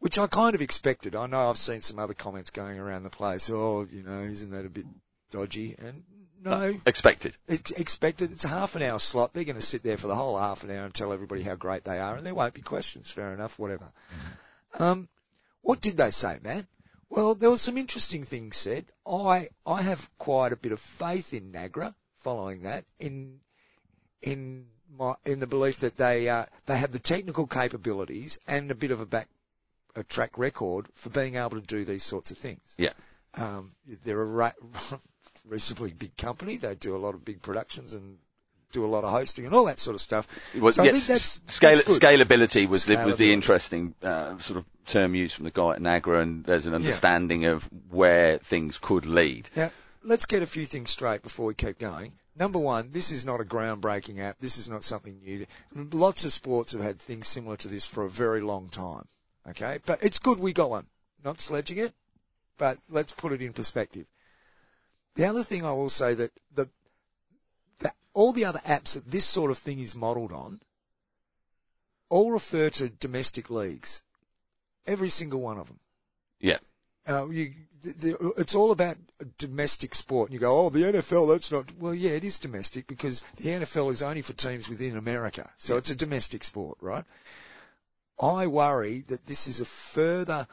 Which 0.00 0.18
I 0.18 0.26
kind 0.26 0.54
of 0.54 0.62
expected. 0.62 1.14
I 1.14 1.26
know 1.26 1.48
I've 1.48 1.58
seen 1.58 1.80
some 1.80 1.98
other 1.98 2.14
comments 2.14 2.50
going 2.50 2.78
around 2.78 3.04
the 3.04 3.10
place. 3.10 3.48
Oh, 3.50 3.86
you 3.90 4.02
know, 4.02 4.20
isn't 4.22 4.50
that 4.50 4.66
a 4.66 4.68
bit 4.68 4.86
dodgy? 5.30 5.76
And 5.78 6.02
no, 6.42 6.78
Expected. 6.84 7.36
it's 7.48 7.70
expected. 7.70 8.30
It's 8.32 8.44
a 8.44 8.48
half 8.48 8.76
an 8.76 8.82
hour 8.82 8.98
slot. 8.98 9.32
They're 9.32 9.44
going 9.44 9.56
to 9.56 9.62
sit 9.62 9.82
there 9.82 9.96
for 9.96 10.08
the 10.08 10.14
whole 10.14 10.36
half 10.36 10.62
an 10.62 10.70
hour 10.70 10.84
and 10.84 10.92
tell 10.92 11.12
everybody 11.12 11.42
how 11.42 11.54
great 11.54 11.84
they 11.84 11.98
are, 11.98 12.16
and 12.16 12.26
there 12.26 12.34
won't 12.34 12.52
be 12.52 12.60
questions. 12.60 13.10
Fair 13.10 13.32
enough, 13.32 13.58
whatever. 13.58 13.90
Um, 14.78 15.08
what 15.62 15.80
did 15.80 15.96
they 15.96 16.10
say, 16.10 16.38
Matt? 16.42 16.66
Well, 17.08 17.34
there 17.34 17.48
were 17.48 17.56
some 17.56 17.78
interesting 17.78 18.24
things 18.24 18.56
said. 18.58 18.86
I 19.06 19.48
I 19.64 19.80
have 19.82 20.10
quite 20.18 20.52
a 20.52 20.56
bit 20.56 20.72
of 20.72 20.80
faith 20.80 21.32
in 21.32 21.52
Nagra. 21.52 21.94
Following 22.16 22.62
that, 22.62 22.84
in 22.98 23.40
in 24.22 24.66
my 24.96 25.14
in 25.24 25.40
the 25.40 25.46
belief 25.46 25.80
that 25.80 25.96
they 25.96 26.28
uh, 26.28 26.44
they 26.66 26.76
have 26.78 26.92
the 26.92 26.98
technical 26.98 27.46
capabilities 27.46 28.38
and 28.46 28.70
a 28.70 28.74
bit 28.74 28.90
of 28.90 29.00
a 29.00 29.06
back 29.06 29.28
a 29.96 30.02
track 30.04 30.36
record 30.36 30.86
for 30.94 31.10
being 31.10 31.36
able 31.36 31.60
to 31.60 31.66
do 31.66 31.84
these 31.84 32.02
sorts 32.04 32.30
of 32.30 32.36
things. 32.38 32.74
Yeah. 32.78 32.92
Um, 33.34 33.72
they're 34.04 34.20
a 34.20 34.24
ra- 34.24 34.52
reasonably 35.48 35.92
big 35.92 36.16
company. 36.16 36.56
They 36.56 36.74
do 36.74 36.96
a 36.96 36.98
lot 36.98 37.14
of 37.14 37.24
big 37.24 37.42
productions 37.42 37.92
and 37.94 38.18
do 38.72 38.84
a 38.84 38.86
lot 38.88 39.04
of 39.04 39.10
hosting 39.10 39.46
and 39.46 39.54
all 39.54 39.64
that 39.66 39.78
sort 39.78 39.94
of 39.94 40.00
stuff. 40.00 40.26
Well, 40.58 40.72
So 40.72 40.82
I 40.82 40.86
yes, 40.86 40.94
think 40.94 41.06
that's- 41.06 41.40
scale, 41.46 41.76
that's 41.76 41.98
scalability 41.98 42.68
was 42.68 42.84
the, 42.86 42.96
was 43.04 43.18
the 43.18 43.32
interesting 43.32 43.94
uh, 44.02 44.36
sort 44.38 44.58
of 44.58 44.64
term 44.86 45.14
used 45.14 45.36
from 45.36 45.44
the 45.44 45.52
guy 45.52 45.74
at 45.74 45.80
Nagra, 45.80 46.20
and 46.22 46.44
there's 46.44 46.66
an 46.66 46.72
Yeah. 46.72 46.78
understanding 46.78 47.44
of 47.44 47.68
where 47.90 48.38
things 48.38 48.78
could 48.78 49.06
lead. 49.06 49.48
Now, 49.54 49.70
let's 50.02 50.26
get 50.26 50.42
a 50.42 50.46
few 50.46 50.64
things 50.64 50.90
straight 50.90 51.22
before 51.22 51.46
we 51.46 51.54
keep 51.54 51.78
going. 51.78 52.14
Number 52.36 52.58
one, 52.58 52.90
this 52.90 53.12
is 53.12 53.24
not 53.24 53.40
a 53.40 53.44
groundbreaking 53.44 54.18
app. 54.18 54.38
This 54.40 54.58
is 54.58 54.68
not 54.68 54.82
something 54.82 55.20
new. 55.20 55.46
Lots 55.74 56.24
of 56.24 56.32
sports 56.32 56.72
have 56.72 56.80
had 56.82 57.00
things 57.00 57.28
similar 57.28 57.56
to 57.58 57.68
this 57.68 57.86
for 57.86 58.04
a 58.04 58.10
very 58.10 58.40
long 58.40 58.68
time. 58.68 59.06
Okay, 59.48 59.78
but 59.86 60.02
it's 60.02 60.18
good 60.18 60.40
we 60.40 60.52
got 60.52 60.70
one. 60.70 60.86
Not 61.24 61.40
sledging 61.40 61.78
it, 61.78 61.94
but 62.58 62.78
let's 62.88 63.12
put 63.12 63.32
it 63.32 63.42
in 63.42 63.52
perspective. 63.52 64.06
The 65.14 65.26
other 65.26 65.44
thing 65.44 65.64
I 65.64 65.72
will 65.72 65.90
say 65.90 66.14
that 66.14 66.32
the 66.52 66.68
that 67.80 67.94
all 68.14 68.32
the 68.32 68.46
other 68.46 68.60
apps 68.60 68.94
that 68.94 69.10
this 69.10 69.24
sort 69.24 69.50
of 69.50 69.58
thing 69.58 69.78
is 69.78 69.94
modelled 69.94 70.32
on 70.32 70.60
all 72.08 72.32
refer 72.32 72.70
to 72.70 72.88
domestic 72.88 73.50
leagues. 73.50 74.02
Every 74.86 75.08
single 75.08 75.40
one 75.40 75.58
of 75.58 75.68
them. 75.68 75.80
Yeah. 76.40 76.58
Uh, 77.06 77.28
you, 77.28 77.54
the, 77.92 78.32
it's 78.36 78.54
all 78.54 78.70
about 78.70 78.96
domestic 79.38 79.94
sport. 79.94 80.30
And 80.30 80.34
you 80.34 80.40
go, 80.40 80.66
oh, 80.66 80.70
the 80.70 80.80
NFL, 80.80 81.32
that's 81.32 81.52
not. 81.52 81.72
Well, 81.78 81.94
yeah, 81.94 82.12
it 82.12 82.24
is 82.24 82.38
domestic 82.38 82.86
because 82.86 83.20
the 83.36 83.50
NFL 83.50 83.92
is 83.92 84.02
only 84.02 84.22
for 84.22 84.32
teams 84.32 84.68
within 84.68 84.96
America. 84.96 85.50
So 85.56 85.76
it's 85.76 85.90
a 85.90 85.96
domestic 85.96 86.44
sport, 86.44 86.78
right? 86.80 87.04
I 88.20 88.46
worry 88.46 89.04
that 89.08 89.26
this 89.26 89.46
is 89.46 89.60
a 89.60 89.64
further. 89.64 90.46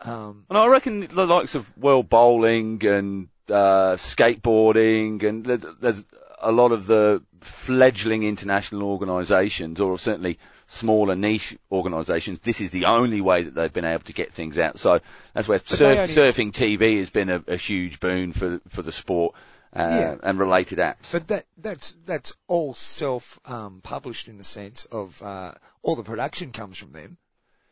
Um, 0.00 0.46
And 0.48 0.58
I 0.58 0.66
reckon 0.68 1.00
the 1.00 1.26
likes 1.26 1.54
of 1.54 1.76
World 1.76 2.08
Bowling 2.08 2.84
and 2.86 3.28
uh, 3.48 3.96
skateboarding 3.96 5.22
and 5.22 5.44
there's 5.44 6.04
a 6.40 6.52
lot 6.52 6.72
of 6.72 6.86
the 6.86 7.22
fledgling 7.40 8.22
international 8.22 8.84
organisations, 8.84 9.80
or 9.80 9.98
certainly 9.98 10.38
smaller 10.72 11.16
niche 11.16 11.56
organisations, 11.72 12.38
this 12.40 12.60
is 12.60 12.70
the 12.70 12.84
only 12.84 13.20
way 13.20 13.42
that 13.42 13.54
they've 13.56 13.72
been 13.72 13.84
able 13.84 14.04
to 14.04 14.12
get 14.12 14.32
things 14.32 14.56
out. 14.56 14.78
So 14.78 15.00
that's 15.34 15.48
where 15.48 15.58
surf, 15.58 15.98
only- 15.98 16.12
surfing 16.12 16.52
TV 16.52 16.98
has 17.00 17.10
been 17.10 17.28
a, 17.28 17.42
a 17.48 17.56
huge 17.56 17.98
boon 17.98 18.32
for 18.32 18.60
for 18.68 18.82
the 18.82 18.92
sport 18.92 19.34
uh, 19.74 19.86
Yeah. 19.88 20.16
and 20.22 20.38
related 20.38 20.78
apps. 20.78 21.10
but 21.12 21.26
that 21.28 21.46
that's 21.58 21.92
that's 22.04 22.36
all 22.46 22.72
self 22.74 23.40
um, 23.46 23.80
published 23.82 24.28
in 24.28 24.38
the 24.38 24.44
sense 24.44 24.84
of 24.86 25.20
uh, 25.22 25.52
all 25.82 25.96
the 25.96 26.04
production 26.04 26.52
comes 26.52 26.78
from 26.78 26.92
them. 26.92 27.18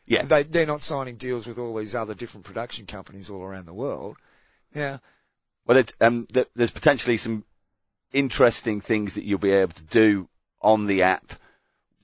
Yeah. 0.05 0.23
They 0.23 0.43
they're 0.43 0.65
not 0.65 0.81
signing 0.81 1.15
deals 1.15 1.47
with 1.47 1.57
all 1.57 1.75
these 1.75 1.95
other 1.95 2.15
different 2.15 2.45
production 2.45 2.85
companies 2.85 3.29
all 3.29 3.43
around 3.43 3.65
the 3.65 3.73
world. 3.73 4.17
Now, 4.75 4.99
Well, 5.65 5.77
it's, 5.77 5.93
um, 6.01 6.27
there's 6.55 6.71
potentially 6.71 7.17
some 7.17 7.45
interesting 8.11 8.81
things 8.81 9.13
that 9.15 9.23
you'll 9.23 9.39
be 9.39 9.51
able 9.51 9.73
to 9.73 9.83
do 9.83 10.27
on 10.61 10.85
the 10.87 11.03
app 11.03 11.33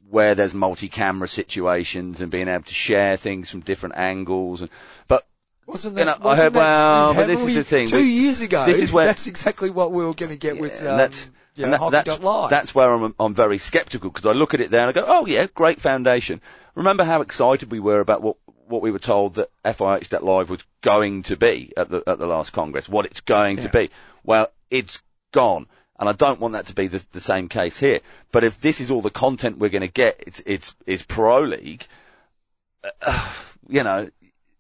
where 0.09 0.35
there's 0.35 0.53
multi-camera 0.53 1.27
situations 1.27 2.21
and 2.21 2.31
being 2.31 2.47
able 2.47 2.63
to 2.63 2.73
share 2.73 3.17
things 3.17 3.49
from 3.49 3.61
different 3.61 3.95
angles. 3.97 4.61
And, 4.61 4.69
but 5.07 5.25
Wasn't 5.65 5.97
You 5.97 6.05
that? 6.05 6.19
know, 6.19 6.25
I 6.25 6.27
wasn't 6.31 6.43
heard- 6.45 6.53
that 6.53 6.59
well, 6.59 7.13
but 7.15 7.27
this 7.27 7.43
is 7.43 7.55
the 7.55 7.63
thing, 7.63 7.87
Two 7.87 8.05
years 8.05 8.41
ago, 8.41 8.65
this 8.65 8.81
is 8.81 8.91
where- 8.91 9.05
that's 9.07 9.27
exactly 9.27 9.69
what 9.69 9.91
we 9.91 10.05
were 10.05 10.13
going 10.13 10.31
to 10.31 10.37
get 10.37 10.59
with 10.59 10.81
um, 10.83 10.89
and 10.91 10.99
that's 10.99 11.29
and 11.57 11.73
that- 11.73 11.91
that's, 11.91 12.49
that's 12.49 12.75
where 12.75 12.91
I'm, 12.91 13.15
I'm 13.19 13.33
very 13.33 13.57
sceptical 13.57 14.09
because 14.09 14.25
I 14.25 14.33
look 14.33 14.53
at 14.53 14.61
it 14.61 14.69
there 14.71 14.81
and 14.87 14.89
I 14.89 14.91
go, 14.93 15.05
oh 15.07 15.25
yeah, 15.25 15.47
great 15.53 15.81
foundation. 15.81 16.41
Remember 16.75 17.03
how 17.03 17.21
excited 17.21 17.71
we 17.71 17.79
were 17.79 17.99
about 17.99 18.21
what 18.21 18.35
what 18.67 18.81
we 18.81 18.89
were 18.91 18.99
told 18.99 19.35
that 19.35 19.49
FIH 19.63 20.21
Live 20.23 20.49
was 20.49 20.63
going 20.81 21.21
to 21.23 21.37
be 21.37 21.71
at 21.77 21.89
the 21.89 22.03
at 22.07 22.19
the 22.19 22.27
last 22.27 22.51
Congress, 22.51 22.89
what 22.89 23.05
it's 23.05 23.21
going 23.21 23.57
to 23.57 23.69
be. 23.69 23.89
Well, 24.23 24.51
it's 24.69 25.01
gone. 25.31 25.67
And 25.97 26.09
I 26.09 26.13
don't 26.13 26.39
want 26.39 26.53
that 26.53 26.65
to 26.67 26.75
be 26.75 26.87
the, 26.87 27.05
the 27.11 27.21
same 27.21 27.47
case 27.47 27.77
here. 27.77 28.01
But 28.31 28.43
if 28.43 28.59
this 28.59 28.81
is 28.81 28.91
all 28.91 29.01
the 29.01 29.09
content 29.09 29.57
we're 29.57 29.69
going 29.69 29.81
to 29.81 29.87
get, 29.87 30.21
it's, 30.25 30.41
it's, 30.45 30.75
it's 30.85 31.03
Pro 31.03 31.41
League, 31.41 31.87
uh, 33.01 33.33
you 33.69 33.83
know, 33.83 34.09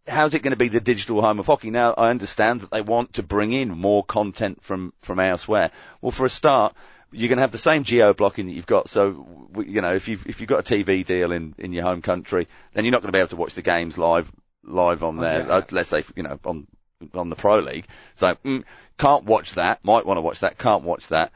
how's 0.07 0.33
it 0.33 0.41
going 0.41 0.51
to 0.51 0.57
be 0.57 0.67
the 0.67 0.79
digital 0.79 1.21
home 1.21 1.39
of 1.39 1.47
hockey? 1.47 1.71
Now, 1.71 1.93
I 1.97 2.09
understand 2.09 2.61
that 2.61 2.71
they 2.71 2.81
want 2.81 3.13
to 3.13 3.23
bring 3.23 3.51
in 3.51 3.69
more 3.69 4.03
content 4.03 4.61
from, 4.61 4.93
from 5.01 5.19
elsewhere. 5.19 5.71
Well, 6.01 6.11
for 6.11 6.25
a 6.25 6.29
start, 6.29 6.75
you're 7.11 7.29
going 7.29 7.37
to 7.37 7.41
have 7.41 7.51
the 7.51 7.57
same 7.57 7.83
geo 7.83 8.13
blocking 8.13 8.47
that 8.47 8.53
you've 8.53 8.65
got. 8.65 8.89
So, 8.89 9.49
you 9.57 9.81
know, 9.81 9.93
if 9.93 10.07
you've, 10.07 10.25
if 10.27 10.39
you've 10.39 10.49
got 10.49 10.69
a 10.69 10.73
TV 10.73 11.05
deal 11.05 11.31
in, 11.31 11.55
in 11.57 11.73
your 11.73 11.83
home 11.83 12.01
country, 12.01 12.47
then 12.73 12.85
you're 12.85 12.91
not 12.91 13.01
going 13.01 13.09
to 13.09 13.15
be 13.15 13.19
able 13.19 13.29
to 13.29 13.35
watch 13.35 13.55
the 13.55 13.61
games 13.61 13.97
live, 13.97 14.31
live 14.63 15.03
on 15.03 15.17
there. 15.17 15.45
your 15.45 15.51
Uh, 15.51 15.61
let's 15.71 15.89
say, 15.89 16.03
you 16.15 16.23
know, 16.23 16.39
on, 16.45 16.67
on 17.13 17.29
the 17.29 17.35
Pro 17.35 17.59
League. 17.59 17.87
So, 18.13 18.35
mm, 18.35 18.63
can't 18.97 19.25
watch 19.25 19.53
that. 19.53 19.83
Might 19.83 20.05
want 20.05 20.17
to 20.17 20.21
watch 20.21 20.39
that. 20.39 20.57
Can't 20.57 20.83
watch 20.83 21.09
that. 21.09 21.31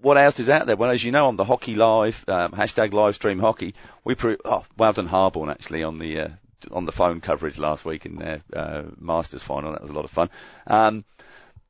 What 0.00 0.16
else 0.16 0.38
is 0.38 0.48
out 0.48 0.66
there? 0.66 0.76
Well, 0.76 0.90
as 0.90 1.04
you 1.04 1.12
know, 1.12 1.26
on 1.26 1.36
the 1.36 1.44
Hockey 1.44 1.74
Live, 1.74 2.24
um, 2.28 2.52
hashtag 2.52 2.92
live 2.92 3.14
stream 3.14 3.38
hockey, 3.38 3.74
we 4.04 4.14
pre- 4.14 4.36
oh, 4.44 4.64
well 4.76 4.92
done 4.92 5.08
Harborne 5.08 5.50
actually 5.50 5.82
on 5.82 5.98
the, 5.98 6.20
uh, 6.20 6.28
on 6.70 6.84
the 6.84 6.92
phone 6.92 7.20
coverage 7.20 7.58
last 7.58 7.84
week 7.84 8.06
in 8.06 8.16
their, 8.16 8.40
uh, 8.54 8.84
Masters 8.98 9.42
final. 9.42 9.72
That 9.72 9.82
was 9.82 9.90
a 9.90 9.94
lot 9.94 10.04
of 10.04 10.10
fun. 10.10 10.30
Um, 10.66 11.04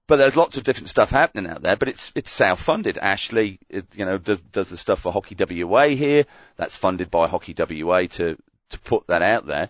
but 0.06 0.16
there's 0.16 0.36
lots 0.36 0.56
of 0.56 0.64
different 0.64 0.88
stuff 0.88 1.10
happening 1.10 1.50
out 1.50 1.62
there, 1.62 1.76
but 1.76 1.88
it's, 1.88 2.12
it's 2.14 2.30
self-funded. 2.30 2.98
Ashley, 2.98 3.58
it, 3.68 3.86
you 3.96 4.04
know, 4.04 4.18
does, 4.18 4.40
does 4.40 4.70
the 4.70 4.76
stuff 4.76 5.00
for 5.00 5.12
Hockey 5.12 5.36
WA 5.64 5.88
here. 5.88 6.26
That's 6.56 6.76
funded 6.76 7.10
by 7.10 7.26
Hockey 7.26 7.54
WA 7.58 8.02
to, 8.02 8.36
to 8.70 8.80
put 8.80 9.06
that 9.08 9.22
out 9.22 9.46
there. 9.46 9.68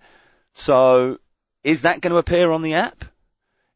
So, 0.53 1.19
is 1.67 1.83
that 1.83 2.01
going 2.01 2.13
to 2.13 2.19
appear 2.19 2.53
on 2.53 2.63
the 2.63 2.75
app? 2.75 3.05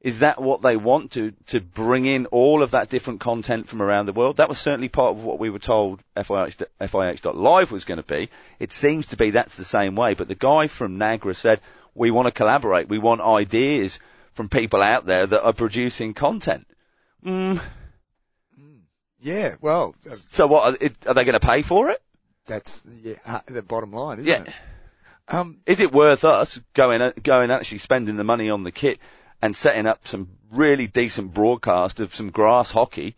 Is 0.01 0.21
that 0.21 0.41
what 0.41 0.63
they 0.63 0.77
want 0.77 1.11
to, 1.13 1.33
to 1.49 1.61
bring 1.61 2.07
in 2.07 2.27
all 2.27 2.63
of 2.63 2.71
that 2.71 2.89
different 2.89 3.19
content 3.19 3.67
from 3.67 3.83
around 3.83 4.07
the 4.07 4.13
world? 4.13 4.37
That 4.37 4.49
was 4.49 4.61
certainly 4.61 4.89
part 4.89 5.17
of 5.17 5.25
what 5.25 5.41
we 5.41 5.51
were 5.51 5.59
told 5.59 6.01
FIH, 6.17 6.63
FIH.live 6.81 7.73
was 7.73 7.85
going 7.85 7.97
to 8.01 8.05
be. 8.05 8.31
It 8.61 8.73
seems 8.73 9.09
to 9.09 9.17
be 9.17 9.31
that's 9.31 9.57
the 9.57 9.65
same 9.65 9.97
way, 9.97 10.15
but 10.15 10.29
the 10.29 10.37
guy 10.37 10.69
from 10.69 10.99
Nagra 11.01 11.35
said, 11.35 11.61
we 11.93 12.13
want 12.13 12.27
to 12.27 12.33
collaborate. 12.33 12.89
We 12.89 12.99
want 12.99 13.23
ideas 13.23 13.99
from 14.35 14.49
people 14.49 14.83
out 14.83 15.05
there 15.05 15.27
that 15.27 15.43
are 15.45 15.53
producing 15.53 16.15
content. 16.15 16.69
Mm, 17.27 17.61
yeah, 19.19 19.57
well, 19.61 19.97
uh, 20.09 20.15
so 20.15 20.47
what, 20.47 20.81
are, 20.81 20.89
are 21.09 21.15
they 21.15 21.25
going 21.25 21.41
to 21.41 21.47
pay 21.47 21.63
for 21.63 21.91
it? 21.91 22.01
that's 22.47 22.85
yeah, 23.03 23.15
uh, 23.27 23.41
the 23.47 23.63
bottom 23.63 23.93
line, 23.93 24.21
isn't 24.21 24.31
Yeah. 24.31 24.43
it? 24.43 24.55
Um, 25.31 25.59
Is 25.67 25.81
it 25.81 25.93
worth 25.93 26.25
us 26.25 26.61
going, 26.75 27.13
going 27.23 27.51
actually 27.51 27.79
spending 27.79 28.17
the 28.17 28.25
money 28.25 28.51
on 28.51 28.65
the 28.65 28.73
kit 28.73 28.99
and 29.41 29.55
setting 29.55 29.87
up 29.87 30.07
some 30.07 30.29
really 30.51 30.87
decent 30.87 31.33
broadcast 31.33 32.01
of 32.01 32.15
some 32.15 32.31
grass 32.31 32.73
hockey 32.73 33.15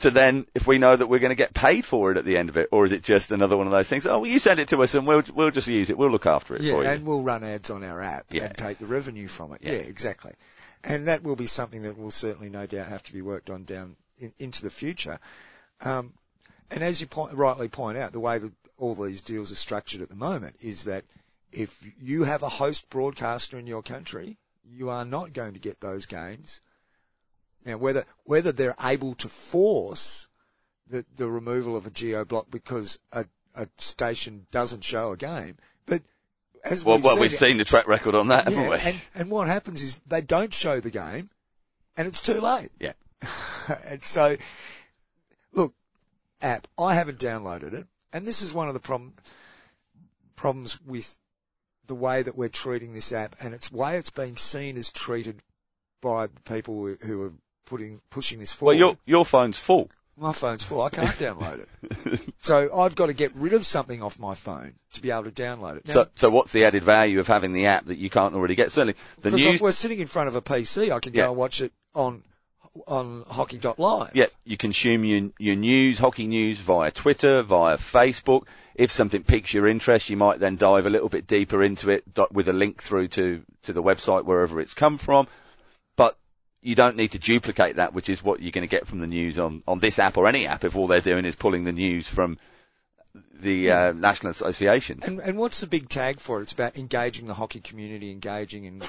to 0.00 0.10
then, 0.10 0.46
if 0.54 0.66
we 0.66 0.78
know 0.78 0.96
that 0.96 1.06
we're 1.08 1.18
going 1.18 1.30
to 1.30 1.34
get 1.36 1.52
paid 1.54 1.84
for 1.84 2.10
it 2.10 2.16
at 2.16 2.24
the 2.24 2.36
end 2.36 2.48
of 2.48 2.56
it, 2.56 2.68
or 2.72 2.84
is 2.86 2.92
it 2.92 3.02
just 3.02 3.30
another 3.30 3.56
one 3.56 3.66
of 3.66 3.70
those 3.72 3.88
things? 3.88 4.06
Oh, 4.06 4.20
well, 4.20 4.30
you 4.30 4.38
send 4.38 4.58
it 4.58 4.68
to 4.68 4.82
us 4.82 4.94
and 4.94 5.06
we'll 5.06 5.22
we'll 5.34 5.50
just 5.50 5.68
use 5.68 5.90
it. 5.90 5.98
We'll 5.98 6.10
look 6.10 6.26
after 6.26 6.54
it 6.56 6.62
yeah, 6.62 6.72
for 6.72 6.82
you. 6.82 6.88
and 6.88 7.06
we'll 7.06 7.22
run 7.22 7.44
ads 7.44 7.70
on 7.70 7.84
our 7.84 8.00
app 8.02 8.26
Yeah. 8.30 8.44
and 8.44 8.56
take 8.56 8.78
the 8.78 8.86
revenue 8.86 9.28
from 9.28 9.52
it. 9.52 9.60
Yeah. 9.62 9.72
Yeah. 9.72 9.78
exactly. 9.80 10.32
And 10.82 11.06
that 11.08 11.22
will 11.22 11.36
be 11.36 11.46
something 11.46 11.82
that 11.82 11.98
will 11.98 12.10
certainly, 12.10 12.48
no 12.48 12.64
doubt, 12.66 12.88
have 12.88 13.02
to 13.04 13.12
be 13.12 13.20
worked 13.20 13.50
on 13.50 13.64
down 13.64 13.96
in, 14.18 14.32
into 14.38 14.62
the 14.62 14.70
future. 14.70 15.18
Um, 15.82 16.14
and 16.70 16.82
as 16.82 17.00
you 17.02 17.06
point, 17.06 17.34
rightly 17.34 17.68
point 17.68 17.98
out, 17.98 18.12
the 18.12 18.20
way 18.20 18.38
that 18.38 18.52
all 18.80 18.94
these 18.94 19.20
deals 19.20 19.52
are 19.52 19.56
structured 19.56 20.00
at 20.00 20.08
the 20.08 20.16
moment 20.16 20.56
is 20.60 20.84
that 20.84 21.04
if 21.52 21.86
you 22.00 22.24
have 22.24 22.42
a 22.42 22.48
host 22.48 22.88
broadcaster 22.90 23.58
in 23.58 23.66
your 23.66 23.82
country, 23.82 24.38
you 24.64 24.88
are 24.88 25.04
not 25.04 25.32
going 25.32 25.52
to 25.52 25.60
get 25.60 25.80
those 25.80 26.06
games. 26.06 26.60
Now, 27.64 27.76
whether 27.76 28.04
whether 28.24 28.52
they're 28.52 28.74
able 28.82 29.14
to 29.16 29.28
force 29.28 30.28
the 30.86 31.04
the 31.16 31.28
removal 31.28 31.76
of 31.76 31.86
a 31.86 31.90
geo 31.90 32.24
block 32.24 32.46
because 32.50 32.98
a 33.12 33.26
a 33.54 33.68
station 33.76 34.46
doesn't 34.50 34.84
show 34.84 35.12
a 35.12 35.16
game, 35.16 35.56
but 35.84 36.02
as 36.64 36.84
well, 36.84 36.96
we've 36.96 37.04
well, 37.04 37.14
said, 37.16 37.20
we've 37.20 37.32
seen 37.32 37.56
the 37.58 37.64
track 37.64 37.86
record 37.86 38.14
on 38.14 38.28
that, 38.28 38.44
haven't 38.44 38.70
we? 38.70 38.76
and 38.78 39.00
and 39.14 39.30
what 39.30 39.46
happens 39.46 39.82
is 39.82 40.00
they 40.06 40.22
don't 40.22 40.54
show 40.54 40.80
the 40.80 40.90
game, 40.90 41.28
and 41.96 42.08
it's 42.08 42.22
too 42.22 42.40
late. 42.40 42.70
Yeah. 42.78 42.92
and 43.86 44.02
so, 44.02 44.36
look, 45.52 45.74
app. 46.40 46.66
I 46.78 46.94
haven't 46.94 47.18
downloaded 47.18 47.74
it, 47.74 47.86
and 48.12 48.26
this 48.26 48.42
is 48.42 48.52
one 48.54 48.68
of 48.68 48.74
the 48.74 48.80
problem 48.80 49.14
problems 50.36 50.80
with 50.82 51.16
the 51.86 51.94
way 51.94 52.22
that 52.22 52.36
we're 52.36 52.48
treating 52.48 52.92
this 52.92 53.12
app, 53.12 53.36
and 53.40 53.52
it's 53.54 53.72
way 53.72 53.96
it's 53.96 54.10
being 54.10 54.36
seen 54.36 54.76
as 54.76 54.90
treated 54.92 55.42
by 56.00 56.26
the 56.28 56.40
people 56.42 56.86
who- 56.86 56.96
who 57.02 57.22
are 57.22 57.32
putting 57.66 58.00
pushing 58.10 58.38
this 58.38 58.52
forward. 58.52 58.72
well, 58.72 58.78
your 58.78 58.98
your 59.04 59.24
phone's 59.26 59.58
full. 59.58 59.90
My 60.16 60.32
phone's 60.32 60.64
full. 60.64 60.82
I 60.82 60.90
can't 60.90 61.16
download 61.18 61.60
it. 61.60 62.20
So 62.40 62.74
I've 62.78 62.94
got 62.96 63.06
to 63.06 63.12
get 63.12 63.34
rid 63.34 63.52
of 63.52 63.64
something 63.66 64.02
off 64.02 64.18
my 64.18 64.34
phone 64.34 64.72
to 64.94 65.02
be 65.02 65.10
able 65.10 65.24
to 65.24 65.30
download 65.30 65.76
it. 65.76 65.86
Now, 65.88 65.92
So, 65.92 66.08
so 66.16 66.30
what's 66.30 66.52
the 66.52 66.64
added 66.64 66.82
value 66.82 67.20
of 67.20 67.26
having 67.26 67.52
the 67.52 67.66
app 67.66 67.84
that 67.86 67.98
you 67.98 68.08
can't 68.10 68.34
already 68.34 68.54
get? 68.54 68.72
Certainly, 68.72 68.94
the 69.20 69.30
because 69.30 69.46
news. 69.46 69.54
if 69.56 69.60
we're 69.60 69.72
sitting 69.72 69.98
in 70.00 70.06
front 70.06 70.28
of 70.28 70.34
a 70.34 70.40
PC, 70.42 70.90
I 70.90 71.00
can 71.00 71.12
Yeah. 71.14 71.24
go 71.24 71.30
and 71.30 71.38
watch 71.38 71.60
it 71.60 71.72
on 71.94 72.22
on 72.86 73.24
hockey.live. 73.28 74.10
Yeah, 74.14 74.26
you 74.44 74.56
consume 74.56 75.04
your, 75.04 75.30
your 75.38 75.56
news, 75.56 75.98
hockey 75.98 76.26
news 76.26 76.58
via 76.58 76.90
Twitter, 76.90 77.42
via 77.42 77.76
Facebook. 77.76 78.46
If 78.74 78.90
something 78.90 79.22
piques 79.22 79.52
your 79.52 79.66
interest, 79.66 80.08
you 80.08 80.16
might 80.16 80.38
then 80.38 80.56
dive 80.56 80.86
a 80.86 80.90
little 80.90 81.08
bit 81.08 81.26
deeper 81.26 81.62
into 81.62 81.90
it 81.90 82.04
with 82.30 82.48
a 82.48 82.52
link 82.52 82.82
through 82.82 83.08
to, 83.08 83.42
to 83.64 83.72
the 83.72 83.82
website 83.82 84.24
wherever 84.24 84.60
it's 84.60 84.74
come 84.74 84.96
from. 84.96 85.26
But 85.96 86.16
you 86.62 86.74
don't 86.74 86.96
need 86.96 87.12
to 87.12 87.18
duplicate 87.18 87.76
that, 87.76 87.92
which 87.92 88.08
is 88.08 88.22
what 88.22 88.40
you're 88.40 88.52
going 88.52 88.66
to 88.66 88.70
get 88.70 88.86
from 88.86 89.00
the 89.00 89.06
news 89.06 89.38
on, 89.38 89.62
on 89.66 89.80
this 89.80 89.98
app 89.98 90.16
or 90.16 90.26
any 90.26 90.46
app 90.46 90.64
if 90.64 90.76
all 90.76 90.86
they're 90.86 91.00
doing 91.00 91.24
is 91.24 91.36
pulling 91.36 91.64
the 91.64 91.72
news 91.72 92.08
from 92.08 92.38
the 93.34 93.70
uh, 93.70 93.92
National 93.92 94.30
Association. 94.30 95.00
And 95.02 95.18
and 95.20 95.36
what's 95.36 95.60
the 95.60 95.66
big 95.66 95.88
tag 95.88 96.20
for 96.20 96.38
it? 96.38 96.42
It's 96.42 96.52
about 96.52 96.78
engaging 96.78 97.26
the 97.26 97.34
hockey 97.34 97.60
community, 97.60 98.12
engaging 98.12 98.66
and 98.66 98.88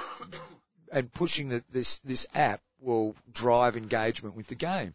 and 0.92 1.12
pushing 1.12 1.48
that 1.48 1.70
this 1.72 1.98
this 1.98 2.26
app 2.34 2.60
will 2.82 3.14
drive 3.32 3.76
engagement 3.76 4.36
with 4.36 4.48
the 4.48 4.54
game. 4.54 4.94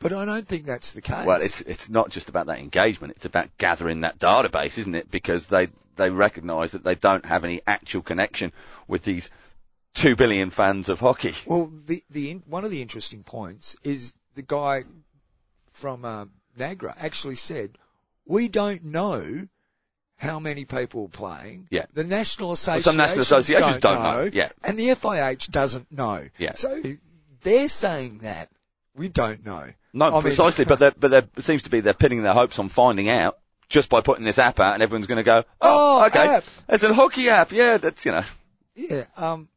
But 0.00 0.12
I 0.12 0.24
don't 0.24 0.46
think 0.46 0.64
that's 0.64 0.92
the 0.92 1.00
case. 1.00 1.26
Well, 1.26 1.42
it's 1.42 1.60
it's 1.62 1.88
not 1.88 2.10
just 2.10 2.28
about 2.28 2.46
that 2.46 2.60
engagement; 2.60 3.14
it's 3.16 3.24
about 3.24 3.48
gathering 3.58 4.02
that 4.02 4.18
database, 4.18 4.78
isn't 4.78 4.94
it? 4.94 5.10
Because 5.10 5.46
they 5.46 5.68
they 5.96 6.10
recognise 6.10 6.70
that 6.72 6.84
they 6.84 6.94
don't 6.94 7.26
have 7.26 7.44
any 7.44 7.60
actual 7.66 8.02
connection 8.02 8.52
with 8.86 9.02
these 9.02 9.28
two 9.94 10.14
billion 10.14 10.50
fans 10.50 10.88
of 10.88 11.00
hockey. 11.00 11.34
Well, 11.46 11.72
the 11.86 12.04
the 12.10 12.34
one 12.46 12.64
of 12.64 12.70
the 12.70 12.80
interesting 12.80 13.24
points 13.24 13.76
is 13.82 14.14
the 14.36 14.42
guy 14.42 14.84
from 15.72 16.04
uh, 16.04 16.26
Nagra 16.56 16.94
actually 17.02 17.34
said, 17.34 17.76
"We 18.24 18.46
don't 18.46 18.84
know 18.84 19.48
how 20.18 20.38
many 20.40 20.64
people 20.64 21.04
are 21.04 21.08
playing. 21.08 21.66
Yeah. 21.70 21.86
The 21.94 22.04
national 22.04 22.48
Well, 22.48 22.52
associations, 22.54 22.84
some 22.84 22.96
national 22.96 23.20
associations 23.20 23.76
don't 23.78 24.02
know. 24.02 24.28
Yeah. 24.32 24.50
and 24.64 24.76
the 24.76 24.88
FIH 24.88 25.50
doesn't 25.50 25.90
know. 25.92 26.28
Yeah. 26.38 26.52
So 26.54 26.82
they're 27.42 27.68
saying 27.68 28.18
that 28.18 28.48
we 28.94 29.08
don't 29.08 29.44
know. 29.44 29.68
No, 29.92 30.06
I 30.06 30.10
mean- 30.10 30.22
precisely. 30.22 30.64
but 30.64 30.78
there, 30.78 30.92
but 30.98 31.10
there 31.10 31.28
seems 31.38 31.62
to 31.64 31.70
be 31.70 31.80
they're 31.80 31.94
pinning 31.94 32.22
their 32.22 32.34
hopes 32.34 32.58
on 32.58 32.68
finding 32.68 33.08
out 33.08 33.38
just 33.68 33.88
by 33.88 34.00
putting 34.00 34.24
this 34.24 34.38
app 34.38 34.60
out, 34.60 34.74
and 34.74 34.82
everyone's 34.82 35.06
going 35.06 35.16
to 35.18 35.22
go, 35.24 35.44
"Oh, 35.60 36.00
Oh, 36.02 36.06
okay, 36.06 36.26
app. 36.36 36.44
it's 36.68 36.82
a 36.84 36.94
hockey 36.94 37.28
app. 37.28 37.52
Yeah, 37.52 37.76
that's 37.78 38.04
you 38.04 38.12
know." 38.12 38.24
Yeah. 38.74 39.04
Um, 39.16 39.48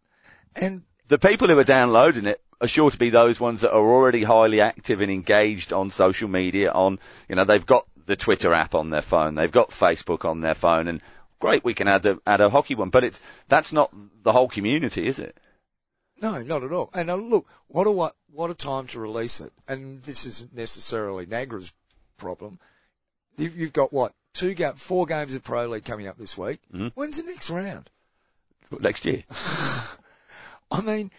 and 0.56 0.84
the 1.08 1.20
people 1.20 1.48
who 1.48 1.58
are 1.60 1.64
downloading 1.64 2.26
it 2.26 2.42
are 2.60 2.68
sure 2.68 2.90
to 2.92 2.98
be 2.98 3.10
those 3.10 3.40
ones 3.40 3.62
that 3.62 3.72
are 3.72 3.80
already 3.82 4.24
highly 4.24 4.62
active 4.62 5.02
and 5.02 5.12
engaged 5.12 5.72
on 5.74 5.92
social 5.92 6.28
media 6.30 6.72
on, 6.72 7.00
you 7.30 7.36
know, 7.36 7.44
they've 7.44 7.66
got 7.66 7.86
the 8.06 8.16
Twitter 8.16 8.54
app 8.54 8.76
on 8.76 8.90
their 8.90 9.02
phone, 9.02 9.36
they've 9.36 9.52
got 9.52 9.70
Facebook 9.70 10.26
on 10.26 10.42
their 10.42 10.56
phone 10.56 10.88
and 10.88 11.02
great, 11.40 11.64
we 11.64 11.74
can 11.74 11.88
add 11.88 12.06
a, 12.06 12.20
add 12.28 12.42
a 12.42 12.50
hockey 12.50 12.76
one, 12.76 12.90
but 12.90 13.04
it's, 13.04 13.20
that's 13.48 13.72
not 13.74 13.92
the 14.24 14.32
whole 14.32 14.48
community, 14.48 15.08
is 15.08 15.18
it? 15.20 15.36
No, 16.22 16.42
not 16.42 16.64
at 16.64 16.72
all. 16.72 16.90
And 16.94 17.10
uh, 17.10 17.16
look, 17.16 17.48
what 17.68 17.88
a 17.88 17.92
what, 17.92 18.16
what 18.32 18.50
a 18.52 18.54
time 18.54 18.88
to 18.88 19.00
release 19.00 19.42
it. 19.42 19.52
And 19.68 20.02
this 20.04 20.26
isn't 20.26 20.54
necessarily 20.56 21.26
Nagra's 21.26 21.74
problem. 22.18 22.60
You've, 23.38 23.58
you've 23.58 23.74
got 23.74 23.92
what 23.92 24.14
two 24.34 24.54
ga- 24.54 24.74
four 24.74 25.06
games 25.06 25.34
of 25.34 25.44
Pro 25.44 25.66
League 25.68 25.86
coming 25.86 26.08
up 26.08 26.18
this 26.18 26.38
week. 26.38 26.60
Mhm. 26.74 26.92
When's 26.96 27.18
the 27.18 27.24
next 27.24 27.50
round? 27.50 27.90
Next 28.80 29.04
year. 29.06 29.24
I 30.72 30.82
mean, 30.82 31.12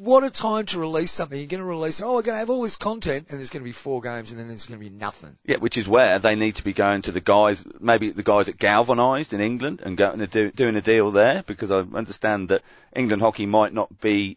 What 0.00 0.24
a 0.24 0.30
time 0.30 0.66
to 0.66 0.80
release 0.80 1.10
something. 1.10 1.38
You're 1.38 1.48
going 1.48 1.60
to 1.60 1.66
release, 1.66 2.02
oh, 2.02 2.14
we're 2.14 2.22
going 2.22 2.34
to 2.34 2.40
have 2.40 2.50
all 2.50 2.62
this 2.62 2.76
content 2.76 3.28
and 3.30 3.38
there's 3.38 3.50
going 3.50 3.62
to 3.62 3.68
be 3.68 3.72
four 3.72 4.00
games 4.00 4.30
and 4.30 4.38
then 4.38 4.48
there's 4.48 4.66
going 4.66 4.78
to 4.78 4.84
be 4.84 4.94
nothing. 4.94 5.38
Yeah, 5.44 5.56
which 5.56 5.76
is 5.76 5.88
where 5.88 6.18
they 6.18 6.34
need 6.34 6.56
to 6.56 6.64
be 6.64 6.72
going 6.72 7.02
to 7.02 7.12
the 7.12 7.20
guys, 7.20 7.64
maybe 7.80 8.10
the 8.10 8.22
guys 8.22 8.48
at 8.48 8.58
Galvanised 8.58 9.32
in 9.32 9.40
England 9.40 9.80
and 9.82 9.96
going 9.96 10.18
to 10.18 10.26
do, 10.26 10.50
doing 10.50 10.76
a 10.76 10.82
deal 10.82 11.10
there 11.10 11.42
because 11.46 11.70
I 11.70 11.78
understand 11.78 12.48
that 12.50 12.62
England 12.94 13.22
hockey 13.22 13.46
might 13.46 13.72
not 13.72 14.00
be 14.00 14.36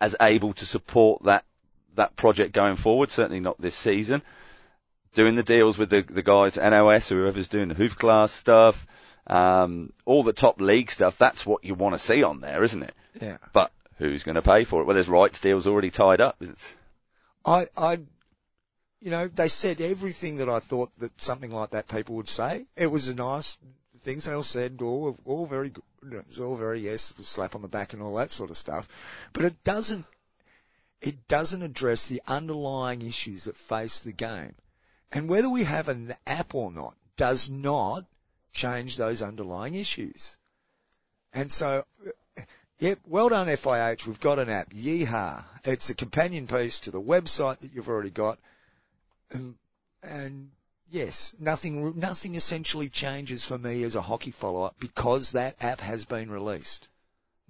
as 0.00 0.16
able 0.20 0.52
to 0.54 0.66
support 0.66 1.24
that, 1.24 1.44
that 1.94 2.16
project 2.16 2.52
going 2.52 2.76
forward, 2.76 3.10
certainly 3.10 3.40
not 3.40 3.60
this 3.60 3.74
season. 3.74 4.22
Doing 5.14 5.34
the 5.34 5.42
deals 5.42 5.76
with 5.76 5.90
the, 5.90 6.00
the 6.00 6.22
guys 6.22 6.56
at 6.56 6.70
NOS 6.70 7.12
or 7.12 7.16
whoever's 7.16 7.48
doing 7.48 7.68
the 7.68 7.74
Hoofdklasse 7.74 8.30
stuff, 8.30 8.86
um, 9.26 9.92
all 10.06 10.22
the 10.22 10.32
top 10.32 10.60
league 10.60 10.90
stuff, 10.90 11.18
that's 11.18 11.44
what 11.44 11.64
you 11.64 11.74
want 11.74 11.94
to 11.94 11.98
see 11.98 12.22
on 12.22 12.40
there, 12.40 12.62
isn't 12.64 12.82
it? 12.82 12.94
Yeah. 13.20 13.36
But 13.52 13.70
who's 14.02 14.22
going 14.22 14.34
to 14.34 14.42
pay 14.42 14.64
for 14.64 14.80
it? 14.80 14.84
Well, 14.84 14.94
there's 14.94 15.08
rights 15.08 15.40
deals 15.40 15.66
already 15.66 15.90
tied 15.90 16.20
up. 16.20 16.36
It's, 16.40 16.76
I, 17.44 17.68
I, 17.76 18.00
you 19.00 19.10
know, 19.10 19.28
they 19.28 19.48
said 19.48 19.80
everything 19.80 20.36
that 20.36 20.48
I 20.48 20.60
thought 20.60 20.90
that 20.98 21.20
something 21.20 21.50
like 21.50 21.70
that 21.70 21.88
people 21.88 22.16
would 22.16 22.28
say. 22.28 22.66
It 22.76 22.88
was 22.88 23.08
a 23.08 23.14
nice 23.14 23.58
things 23.98 24.24
they 24.24 24.34
all 24.34 24.42
said, 24.42 24.78
oh, 24.82 24.86
all, 24.86 25.18
all 25.24 25.46
very 25.46 25.70
good. 25.70 25.84
It 26.10 26.26
was 26.26 26.40
all 26.40 26.56
very 26.56 26.80
yes, 26.80 27.14
slap 27.20 27.54
on 27.54 27.62
the 27.62 27.68
back 27.68 27.92
and 27.92 28.02
all 28.02 28.14
that 28.16 28.32
sort 28.32 28.50
of 28.50 28.56
stuff. 28.56 28.88
But 29.32 29.44
it 29.44 29.64
doesn't, 29.64 30.04
it 31.00 31.28
doesn't 31.28 31.62
address 31.62 32.06
the 32.06 32.22
underlying 32.26 33.02
issues 33.02 33.44
that 33.44 33.56
face 33.56 34.00
the 34.00 34.12
game. 34.12 34.54
And 35.12 35.28
whether 35.28 35.48
we 35.48 35.64
have 35.64 35.88
an 35.88 36.14
app 36.26 36.54
or 36.54 36.72
not 36.72 36.96
does 37.16 37.48
not 37.50 38.04
change 38.52 38.96
those 38.96 39.22
underlying 39.22 39.74
issues. 39.74 40.38
And 41.32 41.50
so, 41.50 41.84
Yep, 42.82 42.98
well 43.06 43.28
done 43.28 43.46
FIH. 43.46 44.08
We've 44.08 44.18
got 44.18 44.40
an 44.40 44.48
app. 44.48 44.70
Yeehaw. 44.70 45.44
It's 45.62 45.88
a 45.88 45.94
companion 45.94 46.48
piece 46.48 46.80
to 46.80 46.90
the 46.90 47.00
website 47.00 47.58
that 47.58 47.72
you've 47.72 47.88
already 47.88 48.10
got. 48.10 48.40
And, 49.30 49.54
and 50.02 50.50
yes, 50.90 51.36
nothing, 51.38 51.96
nothing 52.00 52.34
essentially 52.34 52.88
changes 52.88 53.44
for 53.44 53.56
me 53.56 53.84
as 53.84 53.94
a 53.94 54.02
hockey 54.02 54.32
follower 54.32 54.72
because 54.80 55.30
that 55.30 55.54
app 55.62 55.80
has 55.80 56.06
been 56.06 56.28
released. 56.28 56.88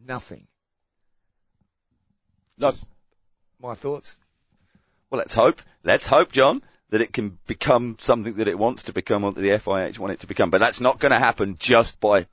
Nothing. 0.07 0.49
No. 2.59 2.73
My 3.59 3.73
thoughts. 3.73 4.19
well, 5.09 5.19
let's 5.19 5.33
hope, 5.33 5.63
let's 5.83 6.09
hope, 6.09 6.33
John, 6.33 6.63
that 6.91 7.01
it 7.01 7.15
can 7.15 7.39
become 7.47 7.97
something 8.01 8.35
that 8.35 8.49
it 8.49 8.59
wants 8.59 8.83
to 8.83 8.93
become 8.93 9.25
or 9.25 9.33
that 9.33 9.41
the 9.41 9.49
FIH 9.49 9.99
want 9.99 10.13
it 10.13 10.21
to 10.21 10.27
become. 10.27 10.51
But 10.51 10.59
that's 10.59 10.83
not 10.83 10.99
going 10.99 11.13
to 11.13 11.19
happen 11.19 11.57
just 11.59 12.01
by 12.01 12.27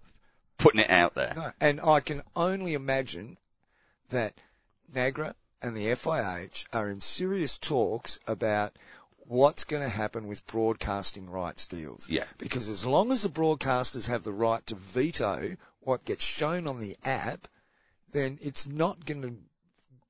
putting 0.60 0.82
it 0.82 0.90
out 0.90 1.16
there. 1.16 1.34
No, 1.36 1.52
and 1.60 1.82
I 1.82 2.00
can 2.02 2.22
only 2.36 2.74
imagine 2.76 3.38
that 4.10 4.36
NAGRA 4.94 5.34
and 5.62 5.76
the 5.76 5.88
FIH 5.88 6.66
are 6.72 6.90
in 6.90 7.00
serious 7.02 7.58
talks 7.58 8.20
about 8.28 8.74
what's 9.28 9.64
going 9.64 9.84
to 9.84 9.90
happen 9.90 10.28
with 10.28 10.46
broadcasting 10.48 11.30
rights 11.30 11.66
deals. 11.66 12.10
Yeah. 12.10 12.24
Because 12.38 12.68
as 12.70 12.86
long 12.86 13.12
as 13.12 13.24
the 13.24 13.30
broadcasters 13.30 14.08
have 14.08 14.24
the 14.24 14.32
right 14.34 14.66
to 14.68 14.76
veto 14.76 15.56
what 15.82 16.06
gets 16.06 16.26
shown 16.26 16.68
on 16.68 16.80
the 16.80 16.98
app, 17.04 17.48
then 18.12 18.40
it's 18.42 18.68
not 18.68 19.06
going 19.06 19.22
to 19.22 19.36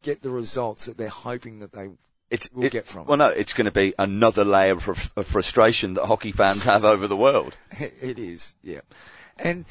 get 0.04 0.22
the 0.22 0.30
results 0.30 0.86
that 0.86 0.98
they're 0.98 1.10
hoping 1.10 1.60
that 1.60 1.74
they 1.74 1.90
It's, 2.30 2.50
will 2.54 2.64
it- 2.66 2.72
get 2.72 2.88
from 2.88 3.06
well, 3.06 3.18
no, 3.18 3.28
it's 3.28 3.54
going 3.54 3.66
to 3.66 3.72
be 3.72 3.94
another 4.00 4.46
layer 4.46 4.74
of, 4.74 5.12
of 5.16 5.28
frustration 5.28 5.96
that 5.96 6.06
hockey 6.06 6.32
fans 6.32 6.64
have 6.64 6.86
over 6.86 7.08
the 7.08 7.18
world. 7.18 7.58
it 7.72 8.18
is, 8.20 8.56
yeah. 8.64 8.82
And 9.38 9.66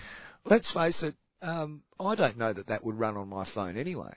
let's 0.49 0.71
face 0.71 1.03
it, 1.03 1.15
um, 1.43 1.83
I 2.01 2.15
don't 2.15 2.37
know 2.37 2.53
that 2.53 2.67
that 2.69 2.85
would 2.85 2.99
run 2.99 3.17
on 3.17 3.29
my 3.29 3.45
phone 3.45 3.77
anyway. 3.77 4.13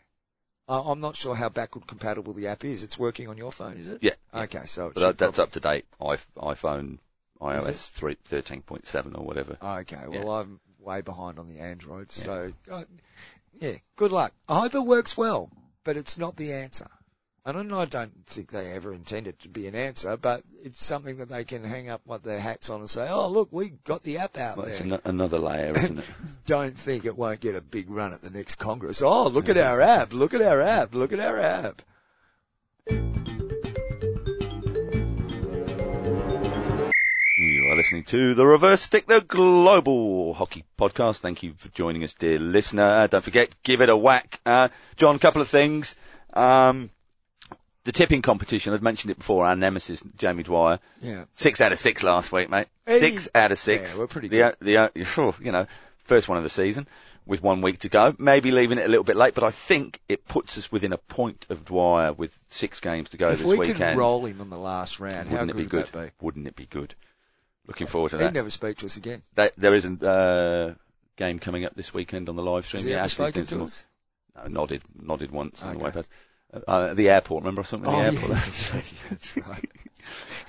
I, 0.67 0.79
I'm 0.79 0.99
not 0.99 1.15
sure 1.15 1.35
how 1.35 1.49
backward 1.49 1.87
compatible 1.87 2.33
the 2.33 2.47
app 2.47 2.63
is. 2.63 2.83
It's 2.83 2.97
working 2.97 3.27
on 3.27 3.37
your 3.37 3.51
phone, 3.51 3.73
is 3.77 3.89
it? 3.89 3.99
Yeah. 4.01 4.11
yeah. 4.33 4.41
Okay, 4.43 4.65
so 4.65 4.89
that, 4.95 5.17
that's 5.17 5.37
probably- 5.37 5.43
up 5.43 5.51
to 5.53 5.59
date. 5.59 5.85
iPhone, 5.99 6.99
iOS 7.41 7.89
3, 7.89 8.15
13.7 8.15 9.17
or 9.17 9.23
whatever. 9.25 9.57
Okay, 9.61 10.03
well 10.07 10.23
Yeah. 10.25 10.29
I'm 10.29 10.59
way 10.79 11.01
behind 11.01 11.37
on 11.37 11.47
the 11.47 11.59
Android, 11.59 12.11
so 12.11 12.51
uh, 12.71 12.83
yeah, 13.59 13.75
good 13.95 14.11
luck. 14.11 14.33
I 14.49 14.61
hope 14.61 14.73
it 14.75 14.81
works 14.81 15.15
well, 15.15 15.51
but 15.83 15.95
it's 15.97 16.17
not 16.17 16.37
the 16.37 16.53
answer. 16.53 16.87
And 17.43 17.73
I 17.73 17.85
don't- 17.85 18.27
think 18.27 18.51
they 18.51 18.71
ever 18.71 18.93
intended 18.93 19.39
to 19.39 19.49
be 19.49 19.65
an 19.65 19.73
answer, 19.73 20.15
but 20.15 20.43
it's 20.61 20.85
something 20.85 21.17
that 21.17 21.29
they 21.29 21.43
can 21.43 21.63
hang 21.63 21.89
up 21.89 22.01
what 22.05 22.23
their 22.23 22.39
hats 22.39 22.69
on 22.69 22.81
and 22.81 22.89
say, 22.89 23.09
oh 23.09 23.27
look, 23.29 23.49
we 23.51 23.69
got 23.83 24.03
the 24.03 24.19
app 24.19 24.37
out 24.37 24.57
Well, 24.57 24.67
it's 24.67 24.79
an- 24.79 24.99
another 25.05 25.39
layer, 25.39 25.75
isn't 25.75 25.99
it? 25.99 26.09
don't 26.45 26.77
think 26.77 27.03
it 27.03 27.17
won't 27.17 27.39
get 27.39 27.55
a 27.55 27.61
big 27.61 27.89
run 27.89 28.13
at 28.13 28.21
the 28.21 28.29
next 28.29 28.55
Congress. 28.55 29.01
Oh, 29.01 29.27
look 29.27 29.49
at 29.49 29.57
our 29.57 29.81
app, 29.81 30.13
look 30.13 30.35
at 30.35 30.41
our 30.41 30.61
app, 30.61 30.93
look 30.93 31.11
at 31.13 31.19
our 31.19 31.39
app. 31.39 31.81
You 37.39 37.67
are 37.69 37.75
listening 37.75 38.03
to 38.05 38.35
the 38.35 38.45
Reverse 38.45 38.81
Stick, 38.83 39.07
the 39.07 39.21
global 39.21 40.33
hockey 40.35 40.63
podcast. 40.77 41.17
Thank 41.17 41.41
you 41.41 41.53
for 41.57 41.69
joining 41.69 42.03
us, 42.03 42.13
dear 42.13 42.37
listener. 42.37 42.83
Uh, 42.83 43.07
don't 43.07 43.23
forget, 43.23 43.55
give 43.63 43.81
it 43.81 43.89
a 43.89 43.97
whack. 43.97 44.39
Uh, 44.45 44.69
John, 44.95 45.15
a 45.15 45.19
couple 45.19 45.41
of 45.41 45.47
things. 45.47 45.95
Um, 46.33 46.91
the 47.83 47.91
tipping 47.91 48.21
competition, 48.21 48.73
I've 48.73 48.81
mentioned 48.83 49.11
it 49.11 49.17
before, 49.17 49.45
our 49.45 49.55
nemesis, 49.55 50.03
Jamie 50.17 50.43
Dwyer. 50.43 50.79
Yeah. 51.01 51.25
Six 51.33 51.61
out 51.61 51.71
of 51.71 51.79
six 51.79 52.03
last 52.03 52.31
week, 52.31 52.49
mate. 52.49 52.67
Hey. 52.85 52.99
Six 52.99 53.29
out 53.33 53.51
of 53.51 53.57
six. 53.57 53.93
Yeah, 53.93 53.99
we're 53.99 54.07
pretty 54.07 54.27
the, 54.27 54.55
The, 54.59 54.91
the, 54.93 55.33
you 55.41 55.51
know, 55.51 55.65
first 55.97 56.29
one 56.29 56.37
of 56.37 56.43
the 56.43 56.49
season 56.49 56.87
with 57.25 57.41
one 57.43 57.61
week 57.61 57.79
to 57.79 57.89
go. 57.89 58.15
Maybe 58.19 58.51
leaving 58.51 58.77
it 58.77 58.85
a 58.85 58.87
little 58.87 59.03
bit 59.03 59.15
late, 59.15 59.33
but 59.33 59.43
I 59.43 59.51
think 59.51 59.99
it 60.09 60.27
puts 60.27 60.57
us 60.57 60.71
within 60.71 60.93
a 60.93 60.97
point 60.97 61.45
of 61.49 61.65
Dwyer 61.65 62.13
with 62.13 62.39
six 62.49 62.79
games 62.79 63.09
to 63.09 63.17
go 63.17 63.29
If 63.29 63.39
this 63.39 63.47
we 63.47 63.57
weekend. 63.57 63.77
could 63.79 63.97
roll 63.97 64.25
him 64.25 64.41
in 64.41 64.49
the 64.49 64.57
last 64.57 64.99
round, 64.99 65.29
Wouldn't 65.31 65.49
it 65.51 65.53
good 65.53 65.63
be 65.63 65.69
good? 65.69 65.85
that 65.87 66.05
be? 66.19 66.25
Wouldn't 66.25 66.47
it 66.47 66.55
be 66.55 66.65
good? 66.65 66.95
Looking 67.67 67.87
forward 67.87 68.09
to 68.09 68.17
that. 68.17 68.25
He'd 68.25 68.33
never 68.33 68.49
speak 68.49 68.77
to 68.79 68.85
us 68.87 68.97
again. 68.97 69.21
There, 69.35 69.51
there 69.55 69.73
is 69.73 69.85
a 69.85 70.07
uh, 70.07 70.73
game 71.15 71.39
coming 71.39 71.63
up 71.63 71.75
this 71.75 71.93
weekend 71.93 72.27
on 72.27 72.35
the 72.35 72.43
live 72.43 72.65
stream. 72.65 72.79
Has 72.79 72.85
he 72.85 72.91
Yeah, 72.91 72.99
ever 72.99 73.09
spoken 73.09 73.45
to 73.45 73.63
us? 73.63 73.85
No, 74.35 74.47
nodded, 74.47 74.81
nodded 74.99 75.31
once 75.31 75.61
on 75.63 75.77
the 75.77 75.83
way 75.83 75.91
past. 75.91 76.09
Uh, 76.67 76.93
the 76.93 77.09
airport, 77.09 77.43
remember 77.43 77.63
something 77.63 77.89
Oh, 77.89 77.99
at 77.99 78.11
the 78.13 78.17
yeah. 78.17 78.21
airport? 78.21 78.37
That's 79.09 79.37
right. 79.37 79.69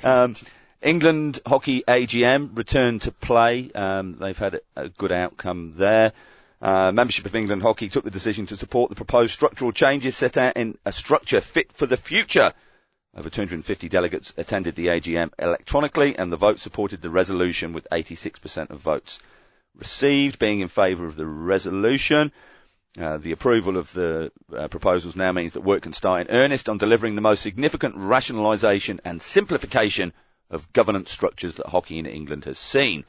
Um, 0.05 0.35
England 0.83 1.39
Hockey 1.47 1.85
AGM 1.87 2.57
returned 2.59 3.03
to 3.03 3.13
play. 3.13 3.71
Um, 3.73 4.15
they've 4.15 4.37
had 4.37 4.55
a, 4.57 4.61
a 4.77 4.89
good 4.89 5.13
outcome 5.13 5.73
there. 5.77 6.13
Uh, 6.61 6.91
membership 6.93 7.27
of 7.27 7.35
England 7.37 7.63
Hockey 7.63 7.89
took 7.89 8.05
the 8.05 8.11
decision 8.11 8.47
to 8.47 8.57
support 8.57 8.89
the 8.91 8.97
proposed 8.97 9.33
structural 9.33 9.73
changes 9.73 10.17
set 10.17 10.37
out 10.37 10.57
in 10.57 10.77
a 10.85 10.93
structure 10.93 11.41
fit 11.41 11.73
for 11.73 11.87
the 11.87 11.97
future. 11.97 12.53
Over 13.17 13.29
250 13.31 13.89
delegates 13.89 14.33
attended 14.37 14.75
the 14.75 14.87
AGM 14.87 15.31
electronically, 15.39 16.17
and 16.17 16.33
the 16.33 16.37
vote 16.37 16.59
supported 16.59 17.03
the 17.03 17.11
resolution 17.11 17.73
with 17.73 17.87
86% 17.93 18.71
of 18.71 18.81
votes 18.81 19.19
received 19.77 20.39
being 20.39 20.61
in 20.61 20.69
favour 20.69 21.05
of 21.07 21.17
the 21.17 21.27
resolution. 21.27 22.33
Uh, 22.99 23.17
the 23.17 23.33
approval 23.33 23.79
of 23.79 23.91
the 23.95 24.31
uh, 24.55 24.69
proposals 24.69 25.17
now 25.17 25.33
means 25.33 25.55
that 25.55 25.63
work 25.63 25.83
can 25.83 25.95
start 25.95 26.29
in 26.29 26.35
earnest 26.35 26.69
on 26.69 26.77
delivering 26.77 27.15
the 27.15 27.23
most 27.23 27.41
significant 27.41 27.97
rationalisation 27.97 29.01
and 29.03 29.23
simplification 29.23 30.13
of 30.51 30.71
governance 30.75 31.11
structures 31.11 31.55
that 31.57 31.69
hockey 31.69 31.99
in 31.99 32.05
England 32.05 32.45
has 32.45 32.59
seen. 32.59 33.03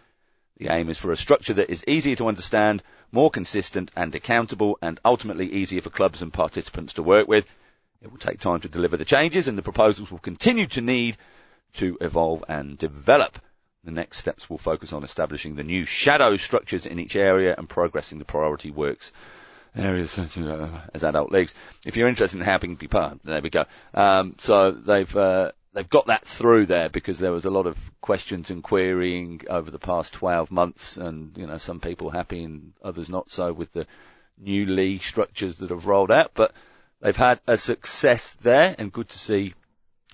The 0.56 0.70
aim 0.70 0.88
is 0.88 0.98
for 0.98 1.12
a 1.12 1.18
structure 1.18 1.54
that 1.56 1.70
is 1.70 1.84
easier 1.86 2.16
to 2.16 2.30
understand, 2.30 2.82
more 3.12 3.30
consistent 3.30 3.92
and 3.94 4.16
accountable, 4.16 4.78
and 4.82 5.02
ultimately 5.04 5.52
easier 5.52 5.82
for 5.82 5.90
clubs 5.90 6.22
and 6.22 6.32
participants 6.32 6.94
to 6.94 7.04
work 7.04 7.28
with. 7.28 7.54
It 8.02 8.10
will 8.10 8.20
take 8.20 8.40
time 8.40 8.62
to 8.62 8.70
deliver 8.70 8.96
the 8.96 9.04
changes, 9.04 9.50
and 9.50 9.58
the 9.58 9.62
proposals 9.62 10.10
will 10.10 10.20
continue 10.20 10.68
to 10.68 10.80
need 10.80 11.18
to 11.74 11.98
evolve 12.00 12.42
and 12.48 12.78
develop. 12.78 13.38
The 13.84 13.92
next 13.92 14.20
steps 14.20 14.50
will 14.50 14.58
focus 14.58 14.94
on 14.94 15.04
establishing 15.04 15.56
the 15.56 15.64
new 15.64 15.84
shadow 15.84 16.38
structures 16.38 16.86
in 16.86 17.00
each 17.00 17.18
area 17.18 17.54
and 17.58 17.68
progressing 17.68 18.20
the 18.20 18.26
priority 18.26 18.72
works 18.72 19.12
areas 19.76 20.18
as 20.94 21.04
adult 21.04 21.32
leagues. 21.32 21.54
If 21.86 21.98
you're 21.98 22.08
interested 22.08 22.38
in 22.38 22.44
helping 22.44 22.76
be 22.76 22.88
part, 22.88 23.20
there 23.24 23.42
we 23.42 23.50
go. 23.50 23.66
Um, 23.94 24.36
so 24.40 24.72
they've 24.72 25.16
uh, 25.16 25.52
they've 25.74 25.90
got 25.90 26.08
that 26.08 26.26
through 26.26 26.66
there 26.66 26.90
because 26.90 27.20
there 27.20 27.32
was 27.32 27.46
a 27.46 27.52
lot 27.52 27.68
of 27.68 27.92
questions 28.02 28.50
and 28.50 28.64
querying 28.64 29.42
over 29.50 29.72
the 29.72 29.80
past 29.80 30.14
12 30.14 30.52
months, 30.52 30.98
and 30.98 31.38
you 31.38 31.48
know 31.48 31.58
some 31.58 31.80
people 31.80 32.12
happy 32.12 32.44
and 32.44 32.74
others 32.84 33.10
not 33.10 33.30
so 33.30 33.52
with 33.52 33.74
the 33.74 33.88
new 34.38 34.66
league 34.66 35.04
structures 35.04 35.56
that 35.56 35.70
have 35.70 35.86
rolled 35.86 36.12
out. 36.12 36.32
But 36.34 36.54
they've 37.02 37.16
had 37.16 37.40
a 37.48 37.58
success 37.58 38.34
there, 38.34 38.76
and 38.78 38.92
good 38.92 39.10
to 39.10 39.20
see 39.20 39.54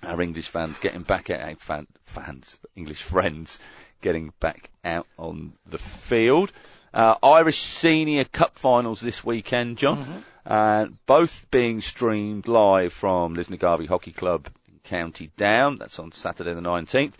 our 0.02 0.20
English 0.20 0.48
fans 0.48 0.78
getting 0.78 1.02
back 1.02 1.28
at 1.28 1.60
fan, 1.60 1.86
fans, 2.04 2.58
English 2.74 3.02
friends 3.02 3.58
getting 4.00 4.32
back 4.40 4.70
out 4.84 5.06
on 5.18 5.52
the 5.66 5.78
field. 5.78 6.52
Uh, 6.92 7.14
Irish 7.22 7.60
Senior 7.60 8.24
Cup 8.24 8.58
finals 8.58 9.00
this 9.00 9.24
weekend, 9.24 9.78
John. 9.78 10.24
Uh, 10.44 10.86
both 11.06 11.46
being 11.50 11.80
streamed 11.80 12.48
live 12.48 12.92
from 12.92 13.36
Lisnagarvey 13.36 13.86
Hockey 13.86 14.12
Club 14.12 14.48
in 14.66 14.80
County 14.82 15.30
Down. 15.36 15.76
That's 15.76 15.98
on 15.98 16.12
Saturday 16.12 16.52
the 16.54 16.60
19th. 16.60 17.14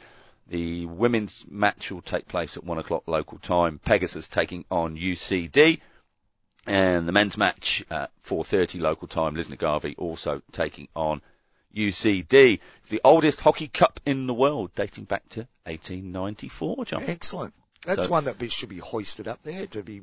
The 0.49 0.87
women's 0.87 1.45
match 1.49 1.93
will 1.93 2.03
take 2.03 2.27
place 2.27 2.57
at 2.57 2.65
one 2.65 2.79
o'clock 2.79 3.05
local 3.07 3.39
time. 3.39 3.79
Pegasus 3.85 4.27
taking 4.27 4.65
on 4.71 4.97
UCD. 4.97 5.81
And 6.67 7.07
the 7.07 7.13
men's 7.13 7.39
match 7.39 7.85
at 7.91 8.11
4.30 8.25 8.81
local 8.81 9.09
time, 9.09 9.35
Lisnagarvey 9.35 9.95
also 9.97 10.43
taking 10.53 10.89
on 10.95 11.23
UCD. 11.75 12.59
It's 12.81 12.89
the 12.89 13.01
oldest 13.05 13.41
hockey 13.41 13.69
cup 13.69 14.01
in 14.05 14.27
the 14.27 14.35
world, 14.35 14.73
dating 14.75 15.05
back 15.05 15.29
to 15.31 15.47
1894, 15.65 16.85
John. 16.85 17.03
Excellent. 17.07 17.55
That's 17.87 18.05
So- 18.05 18.11
one 18.11 18.25
that 18.25 18.39
be, 18.39 18.49
should 18.49 18.69
be 18.69 18.79
hoisted 18.79 19.29
up 19.29 19.43
there 19.43 19.67
to 19.69 19.83
be 19.83 20.03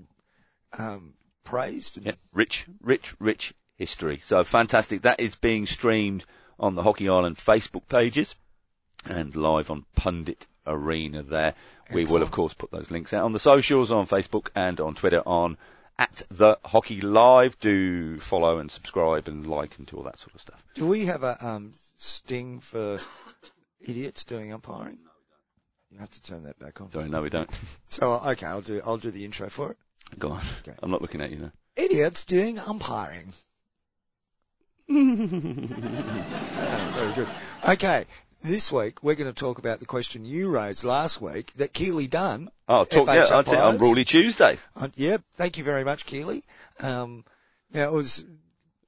um, 0.78 1.14
praised. 1.44 2.04
Yeah, 2.04 2.14
rich, 2.34 2.66
rich, 2.82 3.16
rich 3.20 3.54
history. 3.76 4.20
So 4.24 4.44
fantastic. 4.44 5.04
That 5.04 5.20
is 5.20 5.36
being 5.36 5.66
streamed 5.66 6.26
on 6.60 6.76
the 6.76 6.84
Hockey 6.84 7.08
Ireland 7.08 7.38
Facebook 7.38 7.88
pages 7.88 8.36
and 9.06 9.36
live 9.36 9.70
on 9.70 9.86
Pundit 9.96 10.48
Arena 10.66 11.24
there. 11.24 11.54
We 11.94 12.06
will, 12.06 12.22
of 12.22 12.32
course, 12.32 12.54
put 12.54 12.72
those 12.72 12.92
links 12.92 13.14
out 13.14 13.24
on 13.24 13.32
the 13.32 13.40
socials, 13.40 13.92
on 13.92 14.08
Facebook 14.08 14.50
and 14.56 14.82
on 14.82 14.96
Twitter 14.96 15.22
on 15.26 15.58
at 15.98 16.24
the 16.30 16.58
Hockey 16.66 17.00
Live. 17.00 17.58
Do 17.60 18.20
follow 18.20 18.58
and 18.58 18.70
subscribe 18.70 19.28
and 19.28 19.48
like 19.48 19.78
and 19.78 19.88
do 19.88 19.98
all 19.98 20.04
that 20.04 20.18
sort 20.18 20.36
of 20.36 20.42
stuff. 20.42 20.64
Do 20.74 20.88
we 20.88 21.06
have 21.06 21.24
a 21.24 21.38
um, 21.46 21.72
sting 21.98 22.60
for 22.60 23.00
idiots 23.80 24.26
doing 24.26 24.52
umpiring? 24.52 25.00
You 25.92 26.00
have 26.00 26.10
to 26.12 26.22
turn 26.22 26.44
that 26.44 26.60
back 26.60 26.80
on. 26.82 26.92
Sorry, 26.92 27.10
no, 27.10 27.22
we 27.22 27.30
don't. 27.30 27.50
So 27.88 28.12
okay, 28.14 28.46
I'll 28.46 28.62
do 28.62 28.82
I'll 28.86 28.98
do 28.98 29.12
the 29.12 29.24
intro 29.26 29.50
for 29.50 29.72
it. 29.72 29.78
Go 30.20 30.32
on. 30.32 30.42
Okay. 30.62 30.74
I'm 30.84 30.92
not 30.92 31.02
looking 31.02 31.22
at 31.22 31.32
you 31.32 31.38
now. 31.38 31.52
Idiots 31.76 32.26
doing 32.26 32.60
umpiring. 32.60 33.34
Ah, 34.90 34.94
very 36.98 37.14
good. 37.14 37.28
Okay, 37.70 38.06
this 38.42 38.72
week 38.72 39.04
we're 39.04 39.16
going 39.16 39.32
to 39.32 39.40
talk 39.40 39.60
about 39.60 39.80
the 39.80 39.86
question 39.86 40.26
you 40.26 40.50
raised 40.50 40.84
last 40.84 41.22
week 41.22 41.54
that 41.54 41.74
Keely 41.74 42.08
Dunn. 42.08 42.50
Oh, 42.68 42.86
talk, 42.86 43.08
FH 43.08 43.30
yeah, 43.30 43.38
I'd 43.38 43.48
say 43.48 43.58
on. 43.58 43.78
Ruly 43.78 44.06
Tuesday. 44.06 44.58
Uh, 44.76 44.90
yeah, 44.96 45.18
thank 45.36 45.58
you 45.58 45.64
very 45.64 45.84
much, 45.84 46.06
Keely. 46.06 46.44
Um, 46.80 47.24
now 47.74 47.90
it 47.90 47.94
was 47.94 48.26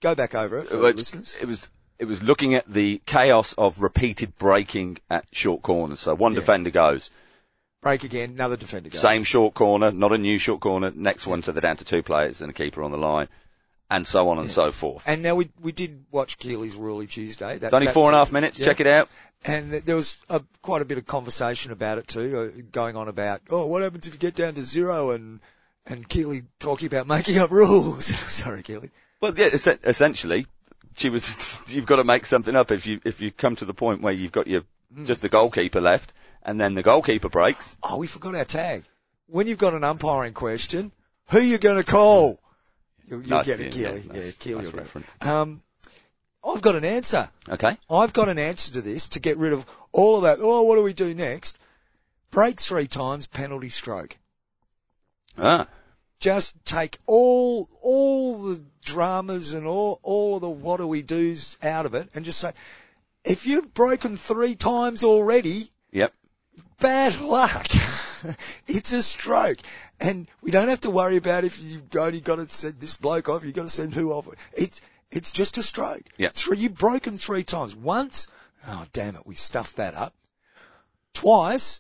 go 0.02 0.16
back 0.16 0.36
over 0.36 0.60
it 0.60 0.68
for 0.68 0.78
the 0.78 0.94
listeners. 0.94 1.38
it 1.42 1.48
was 1.48 1.70
it 2.00 2.06
was 2.06 2.24
looking 2.24 2.56
at 2.56 2.66
the 2.66 3.02
chaos 3.06 3.54
of 3.58 3.80
repeated 3.82 4.38
breaking 4.38 4.98
at 5.10 5.26
short 5.32 5.62
corners. 5.62 6.00
So 6.00 6.16
one 6.16 6.34
Yeah. 6.34 6.40
defender 6.40 6.70
goes, 6.70 7.12
Break 7.82 8.04
again, 8.04 8.32
another 8.32 8.58
defender 8.58 8.90
goes. 8.90 9.00
same 9.00 9.24
short 9.24 9.54
corner, 9.54 9.92
not 9.92 10.12
a 10.12 10.18
new 10.18 10.38
short 10.38 10.60
corner. 10.62 10.92
Next 10.96 11.26
one, 11.28 11.44
so 11.44 11.52
they're 11.52 11.62
down 11.62 11.78
to 11.78 11.86
two 11.86 12.04
players 12.04 12.42
and 12.42 12.50
a 12.50 12.54
keeper 12.54 12.84
on 12.84 12.92
the 12.92 12.98
line, 12.98 13.30
and 13.90 14.06
so 14.06 14.28
on 14.30 14.38
and 14.40 14.52
so 14.52 14.72
forth. 14.72 15.04
And 15.08 15.24
now 15.24 15.36
we 15.36 15.50
we 15.62 15.72
did 15.72 16.06
watch 16.12 16.38
Keely's 16.38 16.76
Ruly 16.76 17.08
Tuesday. 17.08 17.58
That, 17.58 17.68
It's 17.68 17.74
only 17.74 17.88
four 17.88 18.08
and 18.08 18.16
a 18.16 18.20
half 18.20 18.32
minutes. 18.34 18.60
yeah. 18.60 18.66
Check 18.66 18.80
it 18.82 18.88
out. 18.88 19.10
And 19.46 19.72
there 19.72 19.96
was 19.96 20.22
a, 20.30 20.42
quite 20.62 20.82
a 20.82 20.86
bit 20.86 20.98
of 20.98 21.06
conversation 21.06 21.72
about 21.72 21.98
it 21.98 22.08
too, 22.08 22.52
uh, 22.58 22.62
going 22.74 22.98
on 22.98 23.08
about, 23.08 23.42
oh, 23.50 23.68
what 23.68 23.82
happens 23.82 24.06
if 24.06 24.14
you 24.14 24.20
get 24.20 24.36
down 24.36 24.56
to 24.56 24.64
zero 24.64 25.12
and, 25.12 25.40
and 25.86 26.08
Keely 26.10 26.42
talking 26.60 26.88
about 26.88 27.08
making 27.08 27.38
up 27.38 27.50
rules. 27.50 28.04
Sorry, 28.06 28.62
Keely. 28.64 28.90
Well, 29.22 29.34
yeah, 29.38 29.46
es- 29.54 29.66
essentially, 29.86 30.46
she 31.00 31.10
was. 31.10 31.58
You've 31.68 31.86
got 31.86 31.98
to 31.98 32.04
make 32.04 32.26
something 32.26 32.56
up 32.56 32.72
if 32.72 32.86
you 32.86 33.00
if 33.06 33.22
you 33.22 33.32
come 33.32 33.56
to 33.58 33.66
the 33.66 33.74
point 33.74 34.02
where 34.02 34.14
you've 34.14 34.32
got 34.32 34.48
your 34.48 34.64
just 35.06 35.22
the 35.22 35.30
goalkeeper 35.30 35.82
left, 35.82 36.14
and 36.44 36.60
then 36.60 36.74
the 36.76 36.84
goalkeeper 36.84 37.30
breaks. 37.30 37.76
Oh, 37.84 37.98
we 37.98 38.08
forgot 38.08 38.36
our 38.36 38.46
tag. 38.46 38.84
When 39.28 39.48
you've 39.48 39.58
got 39.60 39.74
an 39.74 39.84
umpiring 39.84 40.34
question, 40.34 40.92
who 41.30 41.40
you 41.40 41.58
going 41.60 41.78
to 41.78 41.84
call? 41.84 42.40
You'll, 43.08 43.22
you'll 43.22 43.30
Nice, 43.38 43.46
get 43.46 43.60
it, 43.60 43.76
yeah, 43.76 43.90
Keely. 43.92 44.02
yeah, 44.08 44.14
Yeah, 44.14 44.22
nice- 44.22 44.36
Keely 44.38 44.56
nice 44.56 44.66
will 44.66 44.72
get 44.72 44.78
it. 44.78 44.82
reference. 44.82 45.08
Um, 45.22 45.62
I've 46.44 46.62
got 46.62 46.76
an 46.76 46.86
answer. 46.86 47.30
Okay. 47.48 47.78
I've 47.90 48.14
got 48.14 48.30
an 48.30 48.40
answer 48.40 48.74
to 48.74 48.82
this 48.82 49.10
to 49.10 49.20
get 49.20 49.38
rid 49.38 49.54
of 49.54 49.66
all 49.92 50.16
of 50.18 50.24
that. 50.24 50.40
Oh, 50.42 50.64
what 50.64 50.76
do 50.78 50.84
we 50.84 50.94
do 50.94 51.14
next? 51.14 51.60
Break 52.32 52.60
three 52.60 52.88
times, 52.88 53.28
penalty 53.28 53.70
stroke. 53.70 54.18
Ah, 55.38 55.68
just 56.20 56.56
take 56.66 56.98
all 57.06 57.70
all 57.82 58.38
the 58.44 58.62
dramas 58.84 59.54
and 59.54 59.66
all 59.66 60.00
all 60.04 60.36
of 60.36 60.42
the 60.42 60.50
what 60.50 60.78
do 60.78 60.88
we 60.88 61.02
do's 61.02 61.58
out 61.64 61.86
of 61.86 61.94
it 61.94 62.10
and 62.14 62.26
just 62.26 62.40
say 62.40 62.52
if 63.24 63.46
you've 63.46 63.74
broken 63.74 64.18
three 64.18 64.56
times 64.56 65.04
already 65.04 65.72
yep. 65.92 66.14
bad 66.80 67.20
luck. 67.20 67.68
It's 68.68 68.92
a 68.92 69.02
stroke. 69.02 69.60
And 69.98 70.30
we 70.42 70.52
don't 70.52 70.68
have 70.68 70.82
to 70.82 70.90
worry 70.90 71.16
about 71.16 71.46
if 71.46 71.58
you've 71.62 71.96
only 71.96 72.20
got 72.20 72.36
to 72.36 72.50
send 72.50 72.82
this 72.82 72.98
bloke 72.98 73.30
off 73.30 73.46
you've 73.46 73.56
got 73.56 73.64
to 73.64 73.70
send 73.70 73.94
who 73.94 74.12
off. 74.12 74.28
It's 74.54 74.82
it's 75.10 75.32
just 75.32 75.58
a 75.58 75.64
stroke. 75.64 76.04
Yeah. 76.18 76.32
three 76.34 76.58
you've 76.58 76.78
broken 76.78 77.18
three 77.18 77.44
times. 77.44 77.74
Once 77.74 78.28
oh 78.68 78.86
damn 78.92 79.16
it 79.16 79.26
we 79.26 79.36
stuffed 79.36 79.78
that 79.78 79.96
up. 79.96 80.14
Twice 81.14 81.80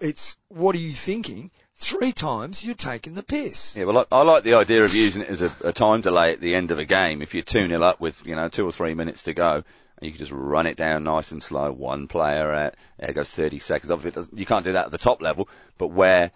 it's 0.00 0.38
what 0.48 0.74
are 0.74 0.78
you 0.78 0.92
thinking 0.92 1.50
three 1.80 2.12
times 2.12 2.64
you're 2.64 2.74
taking 2.74 3.14
the 3.14 3.22
piss 3.22 3.76
Yeah, 3.76 3.84
well, 3.84 3.98
I, 3.98 4.04
I 4.12 4.22
like 4.22 4.44
the 4.44 4.54
idea 4.54 4.84
of 4.84 4.94
using 4.94 5.22
it 5.22 5.28
as 5.28 5.42
a, 5.42 5.68
a 5.68 5.72
time 5.72 6.02
delay 6.02 6.32
at 6.32 6.40
the 6.40 6.54
end 6.54 6.70
of 6.70 6.78
a 6.78 6.84
game. 6.84 7.22
If 7.22 7.34
you're 7.34 7.42
2 7.42 7.66
0 7.66 7.82
up 7.82 8.00
with, 8.00 8.24
you 8.26 8.36
know, 8.36 8.48
two 8.48 8.66
or 8.66 8.72
three 8.72 8.94
minutes 8.94 9.22
to 9.24 9.34
go, 9.34 9.52
and 9.54 10.06
you 10.06 10.10
can 10.10 10.18
just 10.18 10.32
run 10.32 10.66
it 10.66 10.76
down 10.76 11.04
nice 11.04 11.32
and 11.32 11.42
slow, 11.42 11.72
one 11.72 12.06
player 12.06 12.52
out, 12.52 12.74
there 12.98 13.12
goes 13.12 13.30
30 13.30 13.58
seconds. 13.58 13.90
Obviously, 13.90 14.26
you 14.34 14.46
can't 14.46 14.64
do 14.64 14.72
that 14.72 14.86
at 14.86 14.92
the 14.92 14.98
top 14.98 15.20
level, 15.22 15.48
but 15.78 15.88
where 15.88 16.30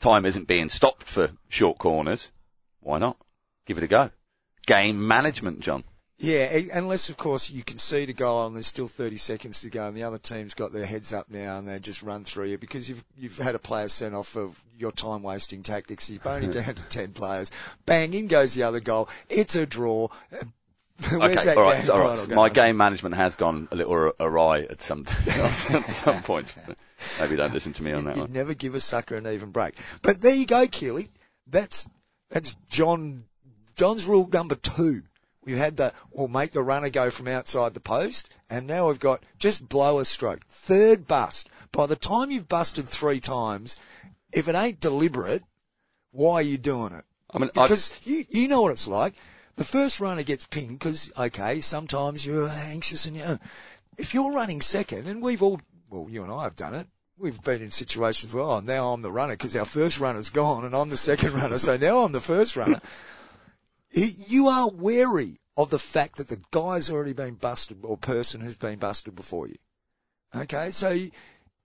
time 0.00 0.26
isn't 0.26 0.48
being 0.48 0.68
stopped 0.68 1.04
for 1.04 1.30
short 1.48 1.78
corners, 1.78 2.30
why 2.80 2.98
not? 2.98 3.16
Give 3.66 3.78
it 3.78 3.84
a 3.84 3.88
go. 3.88 4.10
Game 4.66 5.06
management, 5.06 5.60
John. 5.60 5.84
Yeah, 6.22 6.54
unless 6.74 7.08
of 7.08 7.16
course 7.16 7.48
you 7.48 7.62
concede 7.62 8.10
a 8.10 8.12
goal 8.12 8.46
and 8.46 8.54
there's 8.54 8.66
still 8.66 8.88
30 8.88 9.16
seconds 9.16 9.62
to 9.62 9.70
go 9.70 9.88
and 9.88 9.96
the 9.96 10.02
other 10.02 10.18
team's 10.18 10.52
got 10.52 10.70
their 10.70 10.84
heads 10.84 11.14
up 11.14 11.30
now 11.30 11.56
and 11.56 11.66
they 11.66 11.78
just 11.78 12.02
run 12.02 12.24
through 12.24 12.44
you 12.48 12.58
because 12.58 12.90
you've, 12.90 13.02
you've 13.18 13.38
had 13.38 13.54
a 13.54 13.58
player 13.58 13.88
sent 13.88 14.14
off 14.14 14.36
of 14.36 14.62
your 14.78 14.92
time 14.92 15.22
wasting 15.22 15.62
tactics. 15.62 16.10
You're 16.10 16.20
only 16.26 16.48
down 16.52 16.74
to 16.74 16.82
10 16.84 17.12
players. 17.14 17.50
Bang, 17.86 18.12
in 18.12 18.26
goes 18.26 18.52
the 18.52 18.64
other 18.64 18.80
goal. 18.80 19.08
It's 19.30 19.56
a 19.56 19.64
draw. 19.66 20.08
Okay, 21.02 21.54
all 21.54 21.62
right, 21.62 21.88
all 21.88 21.98
right. 21.98 22.28
My 22.28 22.50
game 22.50 22.76
management 22.76 23.14
has 23.14 23.34
gone 23.34 23.68
a 23.70 23.74
little 23.74 24.12
awry 24.20 24.64
at 24.64 24.82
some 24.82 25.06
at 25.08 25.48
some 25.48 26.22
points. 26.22 26.54
Maybe 27.18 27.36
don't 27.36 27.54
listen 27.54 27.72
to 27.72 27.82
me 27.82 27.92
on 27.92 28.04
that 28.04 28.16
You'd 28.16 28.22
one. 28.24 28.32
never 28.34 28.52
give 28.52 28.74
a 28.74 28.80
sucker 28.80 29.14
an 29.14 29.26
even 29.26 29.50
break. 29.50 29.76
But 30.02 30.20
there 30.20 30.34
you 30.34 30.44
go, 30.44 30.66
Keely. 30.66 31.08
That's, 31.46 31.88
that's 32.28 32.54
John, 32.68 33.24
John's 33.76 34.04
rule 34.04 34.28
number 34.30 34.56
two. 34.56 35.04
We've 35.50 35.58
had 35.58 35.76
the, 35.76 35.92
we'll 36.12 36.28
make 36.28 36.52
the 36.52 36.62
runner 36.62 36.90
go 36.90 37.10
from 37.10 37.26
outside 37.26 37.74
the 37.74 37.80
post, 37.80 38.32
and 38.48 38.68
now 38.68 38.86
we've 38.86 39.00
got 39.00 39.24
just 39.38 39.68
blow 39.68 39.98
a 39.98 40.04
stroke. 40.04 40.46
Third 40.48 41.08
bust. 41.08 41.48
By 41.72 41.86
the 41.86 41.96
time 41.96 42.30
you've 42.30 42.48
busted 42.48 42.88
three 42.88 43.18
times, 43.18 43.76
if 44.32 44.46
it 44.46 44.54
ain't 44.54 44.78
deliberate, 44.78 45.42
why 46.12 46.34
are 46.34 46.42
you 46.42 46.56
doing 46.56 46.92
it? 46.92 47.04
I 47.32 47.38
mean, 47.38 47.50
I, 47.56 47.62
Because 47.64 48.00
you, 48.04 48.24
you 48.30 48.46
know 48.46 48.62
what 48.62 48.70
it's 48.70 48.86
like. 48.86 49.14
The 49.56 49.64
first 49.64 49.98
runner 49.98 50.22
gets 50.22 50.46
pinged 50.46 50.78
because, 50.78 51.10
okay, 51.18 51.60
sometimes 51.60 52.24
you're 52.24 52.48
anxious 52.48 53.06
and 53.06 53.16
you, 53.16 53.38
if 53.98 54.14
you're 54.14 54.30
running 54.32 54.60
second, 54.60 55.08
and 55.08 55.20
we've 55.20 55.42
all, 55.42 55.60
well, 55.88 56.06
you 56.08 56.22
and 56.22 56.32
I 56.32 56.44
have 56.44 56.54
done 56.54 56.74
it, 56.74 56.86
we've 57.18 57.42
been 57.42 57.60
in 57.60 57.72
situations 57.72 58.32
where, 58.32 58.44
oh, 58.44 58.60
now 58.60 58.92
I'm 58.92 59.02
the 59.02 59.10
runner 59.10 59.34
because 59.34 59.56
our 59.56 59.64
first 59.64 59.98
runner's 59.98 60.30
gone 60.30 60.64
and 60.64 60.76
I'm 60.76 60.90
the 60.90 60.96
second 60.96 61.32
runner, 61.34 61.58
so 61.58 61.76
now 61.76 62.04
I'm 62.04 62.12
the 62.12 62.20
first 62.20 62.54
runner. 62.56 62.80
You- 63.92 64.14
you 64.28 64.46
are 64.46 64.70
wary 64.70 65.39
of 65.62 65.70
the 65.70 65.78
fact 65.78 66.16
that 66.16 66.28
the 66.28 66.40
guy's 66.50 66.90
already 66.90 67.12
been 67.12 67.34
busted 67.34 67.78
or 67.82 67.96
person 67.96 68.40
who's 68.40 68.56
been 68.56 68.78
busted 68.78 69.14
before 69.14 69.46
you. 69.46 69.56
Okay, 70.34 70.70
so 70.70 70.90
you, 70.90 71.10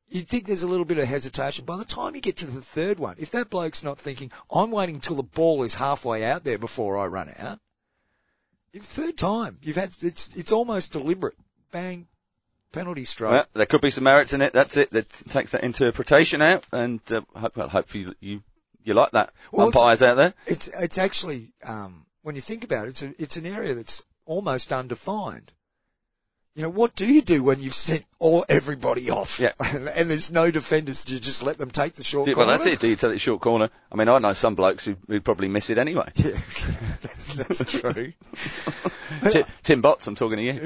you 0.10 0.22
think 0.22 0.46
there's 0.46 0.64
a 0.64 0.68
little 0.68 0.86
bit 0.86 0.98
of 0.98 1.08
hesitation. 1.08 1.66
By 1.66 1.78
the 1.78 1.86
time 1.86 2.16
you 2.16 2.22
get 2.22 2.38
to 2.38 2.48
the 2.48 2.62
third 2.62 3.00
one, 3.00 3.16
if 3.20 3.32
that 3.32 3.50
bloke's 3.50 3.84
not 3.84 4.00
thinking, 4.00 4.32
I'm 4.52 4.72
waiting 4.72 5.00
till 5.00 5.16
the 5.16 5.24
ball 5.24 5.64
is 5.64 5.76
halfway 5.76 6.26
out 6.26 6.44
there 6.44 6.58
before 6.58 6.98
I 6.98 7.06
run 7.08 7.32
out, 7.40 7.60
third 8.78 9.18
time, 9.18 9.60
you've 9.62 9.78
had, 9.78 9.92
it's, 10.02 10.36
it's 10.36 10.52
almost 10.52 10.92
deliberate. 10.92 11.36
Bang, 11.72 12.08
penalty 12.72 13.06
stroke. 13.06 13.32
Well, 13.32 13.46
there 13.54 13.66
could 13.66 13.82
be 13.82 13.92
some 13.92 14.04
merits 14.04 14.34
in 14.34 14.42
it. 14.42 14.52
That's 14.52 14.76
it. 14.78 14.92
That 14.92 15.10
takes 15.10 15.52
that 15.52 15.64
interpretation 15.64 16.42
out, 16.42 16.66
and 16.72 17.00
uh, 17.12 17.22
hope, 17.36 17.56
well, 17.56 17.70
hopefully 17.70 18.14
you 18.20 18.44
you 18.84 18.94
like 18.94 19.12
that. 19.12 19.34
Well, 19.52 19.68
Umpires 19.68 20.02
out 20.04 20.16
there. 20.16 20.34
It's, 20.46 20.68
it's 20.68 21.00
actually, 21.00 21.54
um, 21.64 22.06
when 22.26 22.34
you 22.34 22.42
think 22.42 22.64
about 22.64 22.86
it, 22.88 22.90
it's, 22.90 23.04
a, 23.04 23.14
it's 23.22 23.38
an 23.38 23.46
area 23.46 23.76
that's 23.76 24.04
almost 24.26 24.74
undefined. 24.74 25.52
You 26.56 26.64
know, 26.64 26.70
what 26.70 26.96
do 26.96 27.06
you 27.06 27.22
do 27.22 27.44
when 27.44 27.60
you've 27.62 27.76
sent 27.76 28.04
all 28.18 28.44
everybody 28.50 29.12
off? 29.12 29.40
Yeah. 29.40 29.52
and 29.60 30.10
there's 30.10 30.32
no 30.32 30.50
defenders. 30.50 31.06
Do 31.06 31.14
you 31.14 31.20
just 31.20 31.44
let 31.44 31.60
them 31.60 31.70
take 31.70 31.94
the 31.94 32.04
short 32.04 32.26
Do- 32.26 32.36
well, 32.36 32.48
corner? 32.48 32.58
that's 32.58 32.66
it. 32.66 32.80
Do 32.80 32.88
you 32.88 32.96
tell 32.96 33.12
it 33.12 33.20
short 33.22 33.42
corner? 33.42 33.70
I 33.92 33.96
mean, 33.96 34.08
I 34.10 34.18
know 34.18 34.34
some 34.34 34.56
blokes 34.56 34.86
who 34.86 34.96
would 35.08 35.24
probably 35.24 35.50
miss 35.50 35.70
it 35.70 35.78
anyway. 35.78 36.10
Yeah, 36.16 36.32
that's, 37.02 37.36
that's 37.36 37.66
true. 37.72 38.14
Ti- 39.30 39.44
Tim 39.62 39.84
Botts, 39.84 40.08
I'm 40.08 40.16
talking 40.16 40.38
to 40.38 40.44
you. 40.44 40.60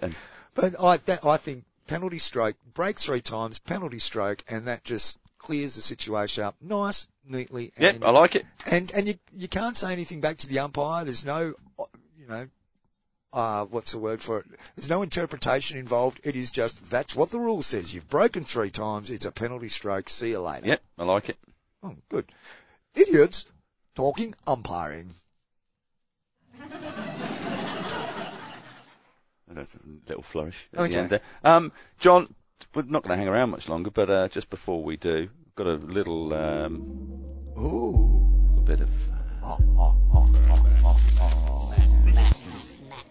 And- 0.00 0.14
But 0.54 0.80
I, 0.80 0.98
that, 0.98 1.26
I 1.26 1.38
think 1.38 1.64
penalty 1.88 2.18
stroke, 2.18 2.54
break 2.72 3.00
three 3.00 3.20
times, 3.20 3.58
penalty 3.58 3.98
stroke, 3.98 4.44
and 4.48 4.68
that 4.68 4.84
just 4.84 5.18
clears 5.44 5.74
the 5.76 5.80
situation 5.82 6.42
up 6.42 6.56
nice, 6.60 7.06
neatly. 7.28 7.72
yeah, 7.78 7.90
And, 7.90 8.04
I 8.04 8.10
like 8.10 8.34
it. 8.34 8.46
and, 8.66 8.90
and 8.92 9.06
you, 9.06 9.14
you 9.32 9.46
can't 9.46 9.76
say 9.76 9.92
anything 9.92 10.20
back 10.20 10.38
to 10.38 10.48
the 10.48 10.58
umpire. 10.58 11.04
There's 11.04 11.24
no, 11.24 11.54
you 12.18 12.26
know, 12.26 12.48
uh, 13.32 13.66
what's 13.66 13.92
the 13.92 13.98
word 13.98 14.22
for 14.22 14.40
it? 14.40 14.46
There's 14.74 14.88
no 14.88 15.02
interpretation 15.02 15.76
involved. 15.78 16.20
It 16.24 16.34
is 16.34 16.50
just, 16.50 16.90
that's 16.90 17.14
what 17.14 17.30
the 17.30 17.38
rule 17.38 17.62
says. 17.62 17.92
You've 17.94 18.08
broken 18.08 18.42
three 18.44 18.70
times. 18.70 19.10
It's 19.10 19.26
a 19.26 19.32
penalty 19.32 19.68
stroke. 19.68 20.08
See 20.08 20.30
you 20.30 20.40
later. 20.40 20.66
Yep, 20.66 20.82
I 20.98 21.04
like 21.04 21.28
it. 21.28 21.36
Oh, 21.82 21.94
good. 22.08 22.26
Idiots 22.94 23.46
talking 23.94 24.34
umpiring. 24.46 25.10
That's 29.48 29.74
a 29.74 29.78
little 30.08 30.22
flourish 30.22 30.68
at 30.72 30.80
Okay. 30.80 30.92
the 30.94 30.98
end 30.98 31.10
there. 31.10 31.20
Um, 31.44 31.70
John, 32.00 32.34
we're 32.74 32.82
not 32.82 33.02
going 33.02 33.16
to 33.16 33.16
hang 33.16 33.28
around 33.28 33.50
much 33.50 33.68
longer, 33.68 33.90
but 33.90 34.10
uh, 34.10 34.28
just 34.28 34.50
before 34.50 34.82
we 34.82 34.96
do, 34.96 35.28
got 35.54 35.66
a 35.66 35.74
little 35.74 36.34
um, 36.34 36.82
Ooh. 37.58 37.92
little 38.48 38.64
bit 38.64 38.80
of 38.80 38.90
oh, 39.42 39.58
oh, 39.78 39.96
oh. 40.12 40.30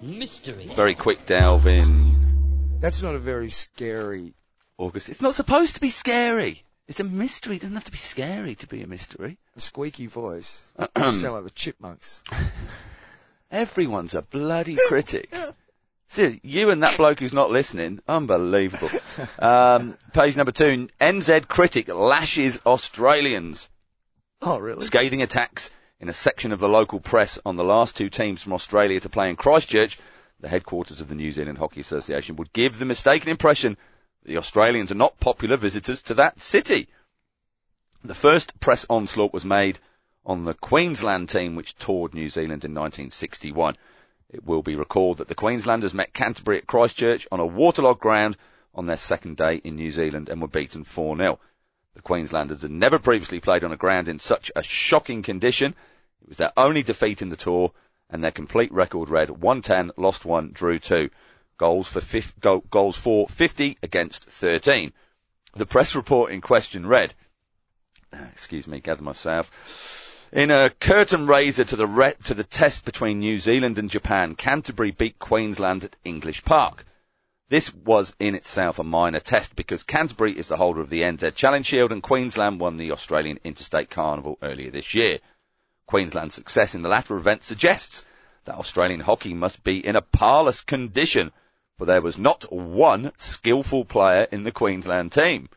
Mystery. 0.01 0.65
very 0.75 0.95
quick 0.95 1.25
delve 1.25 1.65
in 1.65 2.77
That's 2.79 3.01
not 3.01 3.15
a 3.15 3.19
very 3.19 3.49
scary. 3.49 4.33
August. 4.77 5.07
It's 5.07 5.21
not 5.21 5.35
supposed 5.35 5.75
to 5.75 5.81
be 5.81 5.89
scary. 5.89 6.63
It's 6.87 6.99
a 6.99 7.05
mystery. 7.05 7.55
It 7.55 7.61
doesn't 7.61 7.75
have 7.75 7.85
to 7.85 7.91
be 7.91 7.97
scary 7.97 8.55
to 8.55 8.67
be 8.67 8.81
a 8.81 8.87
mystery. 8.87 9.37
A 9.55 9.59
squeaky 9.61 10.07
voice. 10.07 10.73
you 10.97 11.11
sound 11.13 11.35
like 11.35 11.43
the 11.45 11.51
chipmunks. 11.51 12.21
Everyone's 13.51 14.15
a 14.15 14.23
bloody 14.23 14.75
critic. 14.87 15.33
See, 16.13 16.39
you 16.43 16.69
and 16.69 16.83
that 16.83 16.95
bloke 16.95 17.21
who's 17.21 17.33
not 17.33 17.49
listening, 17.49 17.99
unbelievable. 18.07 18.89
Um, 19.39 19.97
page 20.13 20.37
number 20.37 20.51
two, 20.51 20.87
NZ 21.01 21.47
critic 21.47 21.87
lashes 21.87 22.59
Australians. 22.65 23.69
Oh, 24.41 24.59
really? 24.59 24.81
Scathing 24.81 25.23
attacks 25.23 25.71
in 25.99 26.09
a 26.09 26.13
section 26.13 26.51
of 26.51 26.59
the 26.59 26.69
local 26.69 26.99
press 26.99 27.39
on 27.45 27.55
the 27.55 27.63
last 27.63 27.97
two 27.97 28.09
teams 28.09 28.43
from 28.43 28.53
Australia 28.53 28.99
to 28.99 29.09
play 29.09 29.29
in 29.29 29.35
Christchurch, 29.35 29.97
the 30.39 30.49
headquarters 30.49 31.01
of 31.01 31.09
the 31.09 31.15
New 31.15 31.31
Zealand 31.31 31.57
Hockey 31.57 31.81
Association, 31.81 32.35
would 32.35 32.53
give 32.53 32.77
the 32.77 32.85
mistaken 32.85 33.29
impression 33.29 33.75
that 34.21 34.29
the 34.29 34.37
Australians 34.37 34.91
are 34.91 34.95
not 34.95 35.19
popular 35.19 35.57
visitors 35.57 36.01
to 36.03 36.13
that 36.13 36.39
city. 36.39 36.87
The 38.03 38.15
first 38.15 38.59
press 38.59 38.85
onslaught 38.87 39.33
was 39.33 39.45
made 39.45 39.79
on 40.25 40.45
the 40.45 40.53
Queensland 40.53 41.29
team 41.29 41.55
which 41.55 41.75
toured 41.75 42.13
New 42.13 42.29
Zealand 42.29 42.63
in 42.65 42.73
1961. 42.73 43.77
It 44.33 44.45
will 44.45 44.63
be 44.63 44.75
recalled 44.75 45.19
that 45.19 45.27
the 45.27 45.35
Queenslanders 45.35 45.93
met 45.93 46.13
Canterbury 46.13 46.57
at 46.57 46.65
Christchurch 46.65 47.27
on 47.31 47.39
a 47.39 47.45
waterlogged 47.45 48.01
ground 48.01 48.35
on 48.73 48.87
their 48.87 48.97
second 48.97 49.37
day 49.37 49.57
in 49.57 49.75
New 49.75 49.91
Zealand 49.91 50.27
and 50.27 50.41
were 50.41 50.47
beaten 50.47 50.83
4-0. 50.83 51.37
The 51.93 52.01
Queenslanders 52.01 52.63
had 52.63 52.71
never 52.71 52.97
previously 52.97 53.39
played 53.39 53.63
on 53.63 53.71
a 53.71 53.77
ground 53.77 54.07
in 54.07 54.17
such 54.17 54.51
a 54.55 54.63
shocking 54.63 55.21
condition. 55.21 55.75
It 56.23 56.29
was 56.29 56.37
their 56.37 56.51
only 56.57 56.81
defeat 56.81 57.21
in 57.21 57.29
the 57.29 57.35
tour, 57.35 57.73
and 58.09 58.23
their 58.23 58.31
complete 58.31 58.71
record 58.71 59.09
read 59.09 59.29
110, 59.29 59.91
lost 59.97 60.25
1, 60.25 60.51
drew 60.51 60.79
2. 60.79 61.11
Goals 61.57 61.93
for, 61.93 62.01
fif- 62.01 62.39
go- 62.39 62.63
goals 62.71 62.97
for 62.97 63.27
50 63.27 63.77
against 63.83 64.25
13. 64.25 64.93
The 65.53 65.67
press 65.67 65.93
report 65.93 66.31
in 66.31 66.41
question 66.41 66.87
read, 66.87 67.13
excuse 68.11 68.67
me, 68.67 68.79
gather 68.79 69.03
myself. 69.03 70.12
In 70.35 70.49
a 70.49 70.71
curtain 70.71 71.27
raiser 71.27 71.63
to 71.63 71.75
the 71.75 71.85
re- 71.85 72.15
to 72.23 72.33
the 72.33 72.43
test 72.43 72.85
between 72.85 73.19
New 73.19 73.37
Zealand 73.37 73.77
and 73.77 73.87
Japan, 73.87 74.33
Canterbury 74.33 74.89
beat 74.89 75.19
Queensland 75.19 75.83
at 75.83 75.95
English 76.03 76.43
Park. 76.43 76.85
This 77.49 77.71
was 77.71 78.15
in 78.19 78.33
itself 78.33 78.79
a 78.79 78.83
minor 78.83 79.19
test 79.19 79.55
because 79.55 79.83
Canterbury 79.83 80.35
is 80.35 80.47
the 80.47 80.57
holder 80.57 80.81
of 80.81 80.89
the 80.89 81.03
NZ 81.03 81.35
Challenge 81.35 81.67
Shield 81.67 81.91
and 81.91 82.01
Queensland 82.01 82.59
won 82.59 82.77
the 82.77 82.91
Australian 82.91 83.39
Interstate 83.43 83.91
Carnival 83.91 84.39
earlier 84.41 84.71
this 84.71 84.95
year. 84.95 85.19
Queensland's 85.85 86.33
success 86.33 86.73
in 86.73 86.81
the 86.81 86.89
latter 86.89 87.15
event 87.15 87.43
suggests 87.43 88.03
that 88.45 88.55
Australian 88.55 89.01
hockey 89.01 89.35
must 89.35 89.63
be 89.63 89.85
in 89.85 89.95
a 89.95 90.01
parlous 90.01 90.61
condition, 90.61 91.31
for 91.77 91.85
there 91.85 92.01
was 92.01 92.17
not 92.17 92.51
one 92.51 93.11
skillful 93.17 93.85
player 93.85 94.27
in 94.31 94.41
the 94.41 94.51
Queensland 94.51 95.11
team. 95.11 95.47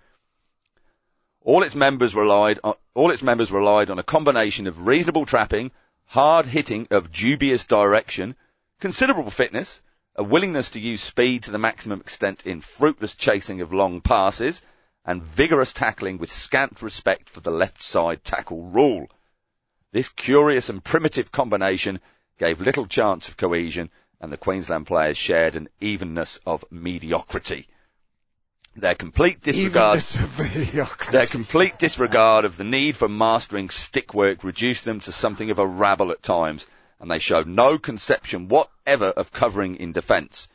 All 1.46 1.62
its 1.62 1.76
members 1.76 2.16
relied 2.16 2.58
on, 2.64 2.74
all 2.94 3.12
its 3.12 3.22
members 3.22 3.52
relied 3.52 3.88
on 3.88 4.00
a 4.00 4.02
combination 4.02 4.66
of 4.66 4.88
reasonable 4.88 5.24
trapping, 5.24 5.70
hard 6.06 6.46
hitting 6.46 6.88
of 6.90 7.12
dubious 7.12 7.62
direction, 7.62 8.34
considerable 8.80 9.30
fitness, 9.30 9.80
a 10.16 10.24
willingness 10.24 10.70
to 10.70 10.80
use 10.80 11.00
speed 11.00 11.44
to 11.44 11.52
the 11.52 11.58
maximum 11.58 12.00
extent 12.00 12.44
in 12.44 12.60
fruitless 12.60 13.14
chasing 13.14 13.60
of 13.60 13.72
long 13.72 14.00
passes, 14.00 14.60
and 15.04 15.22
vigorous 15.22 15.72
tackling 15.72 16.18
with 16.18 16.32
scant 16.32 16.82
respect 16.82 17.30
for 17.30 17.38
the 17.38 17.52
left 17.52 17.80
side 17.80 18.24
tackle 18.24 18.64
rule. 18.64 19.06
This 19.92 20.08
curious 20.08 20.68
and 20.68 20.82
primitive 20.82 21.30
combination 21.30 22.00
gave 22.38 22.60
little 22.60 22.88
chance 22.88 23.28
of 23.28 23.36
cohesion, 23.36 23.92
and 24.20 24.32
the 24.32 24.36
Queensland 24.36 24.88
players 24.88 25.16
shared 25.16 25.54
an 25.54 25.68
evenness 25.80 26.40
of 26.44 26.64
mediocrity. 26.72 27.68
Their 28.76 28.94
complete 28.94 29.40
disregard 29.42 29.98
their 31.12 31.26
complete 31.26 31.78
disregard 31.78 32.44
of 32.44 32.56
the 32.56 32.64
need 32.64 32.96
for 32.96 33.08
mastering 33.08 33.70
stick 33.70 34.12
work 34.12 34.44
reduced 34.44 34.84
them 34.84 35.00
to 35.00 35.12
something 35.12 35.50
of 35.50 35.58
a 35.58 35.66
rabble 35.66 36.10
at 36.12 36.22
times, 36.22 36.66
and 37.00 37.10
they 37.10 37.18
showed 37.18 37.46
no 37.46 37.78
conception 37.78 38.48
whatever 38.48 39.06
of 39.06 39.32
covering 39.32 39.76
in 39.76 39.92
defence. 39.92 40.48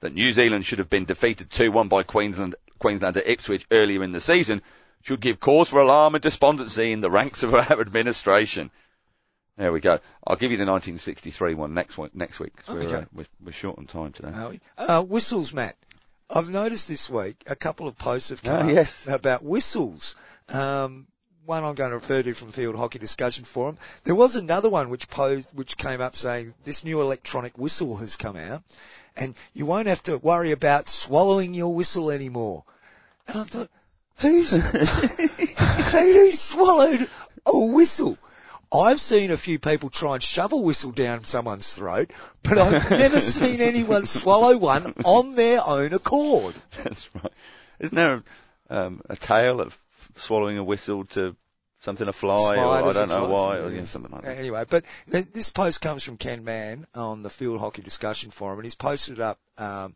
That 0.00 0.14
New 0.14 0.32
Zealand 0.32 0.66
should 0.66 0.78
have 0.78 0.90
been 0.90 1.04
defeated 1.06 1.50
2-1 1.50 1.88
by 1.88 2.02
Queensland, 2.02 2.54
Queensland 2.78 3.16
at 3.16 3.26
Ipswich 3.28 3.66
earlier 3.70 4.02
in 4.04 4.12
the 4.12 4.20
season 4.20 4.60
should 5.02 5.20
give 5.20 5.40
cause 5.40 5.68
for 5.70 5.80
alarm 5.80 6.14
and 6.14 6.22
despondency 6.22 6.92
in 6.92 7.00
the 7.00 7.10
ranks 7.10 7.42
of 7.42 7.54
our 7.54 7.60
administration. 7.80 8.70
There 9.56 9.72
we 9.72 9.80
go. 9.80 10.00
I'll 10.26 10.36
give 10.36 10.50
you 10.50 10.56
the 10.56 10.66
1963 10.66 11.54
one 11.54 11.74
next 11.74 11.96
one, 11.96 12.10
next 12.14 12.40
week 12.40 12.54
'cause 12.56 12.74
we're, 12.74 12.88
uh, 12.98 13.04
we're, 13.12 13.24
we're 13.44 13.52
short 13.52 13.78
on 13.78 13.86
time 13.86 14.12
today. 14.12 14.30
Uh, 14.76 15.02
whistles, 15.02 15.52
Matt. 15.52 15.76
I've 16.34 16.50
noticed 16.50 16.88
this 16.88 17.08
week 17.08 17.44
a 17.46 17.54
couple 17.54 17.86
of 17.86 17.96
posts 17.96 18.30
have 18.30 18.42
come 18.42 18.66
Ah, 18.66 18.68
up 18.68 18.74
yes. 18.74 19.06
about 19.06 19.44
whistles. 19.44 20.16
Um, 20.48 21.06
one 21.46 21.62
I'm 21.62 21.74
going 21.76 21.90
to 21.90 21.96
refer 21.96 22.22
to 22.22 22.34
from 22.34 22.50
Field 22.50 22.74
Hockey 22.74 22.98
Discussion 22.98 23.44
Forum. 23.44 23.78
There 24.02 24.14
was 24.16 24.34
another 24.34 24.68
one 24.68 24.88
which 24.90 25.08
posed, 25.08 25.50
which 25.54 25.76
came 25.76 26.00
up 26.00 26.16
saying 26.16 26.54
this 26.64 26.82
new 26.84 27.00
electronic 27.00 27.56
whistle 27.56 27.96
has 27.98 28.16
come 28.16 28.36
out, 28.36 28.62
and 29.16 29.34
you 29.52 29.64
won't 29.64 29.86
have 29.86 30.02
to 30.04 30.18
worry 30.18 30.50
about 30.50 30.88
swallowing 30.88 31.54
your 31.54 31.72
whistle 31.72 32.10
anymore. 32.10 32.64
And 33.28 33.38
I 33.38 33.44
thought, 33.44 33.70
who's 34.18 34.50
who 35.92 36.30
swallowed 36.32 37.08
a 37.46 37.58
whistle? 37.58 38.18
I've 38.74 39.00
seen 39.00 39.30
a 39.30 39.36
few 39.36 39.58
people 39.58 39.90
try 39.90 40.14
and 40.14 40.22
shove 40.22 40.52
a 40.52 40.56
whistle 40.56 40.90
down 40.90 41.24
someone's 41.24 41.74
throat, 41.74 42.10
but 42.42 42.58
I've 42.58 42.90
never 42.90 43.20
seen 43.20 43.60
anyone 43.60 44.04
swallow 44.04 44.56
one 44.56 44.94
on 45.04 45.34
their 45.34 45.60
own 45.64 45.92
accord. 45.92 46.54
That's 46.82 47.08
right. 47.14 47.32
Isn't 47.78 47.94
there 47.94 48.22
um, 48.70 49.00
a 49.08 49.16
tale 49.16 49.60
of 49.60 49.78
swallowing 50.16 50.58
a 50.58 50.64
whistle 50.64 51.04
to 51.06 51.36
something 51.80 52.08
a 52.08 52.12
fly, 52.12 52.56
or 52.56 52.88
I 52.88 52.92
don't 52.92 53.08
know 53.08 53.28
why, 53.28 53.58
or 53.58 53.70
yeah, 53.70 53.84
something 53.84 54.10
like 54.10 54.22
that. 54.22 54.38
Anyway, 54.38 54.64
but 54.68 54.84
th- 55.10 55.26
this 55.32 55.50
post 55.50 55.80
comes 55.80 56.02
from 56.02 56.16
Ken 56.16 56.42
Mann 56.42 56.86
on 56.94 57.22
the 57.22 57.30
Field 57.30 57.60
Hockey 57.60 57.82
Discussion 57.82 58.30
Forum, 58.30 58.58
and 58.58 58.64
he's 58.64 58.74
posted 58.74 59.20
up 59.20 59.38
um, 59.58 59.94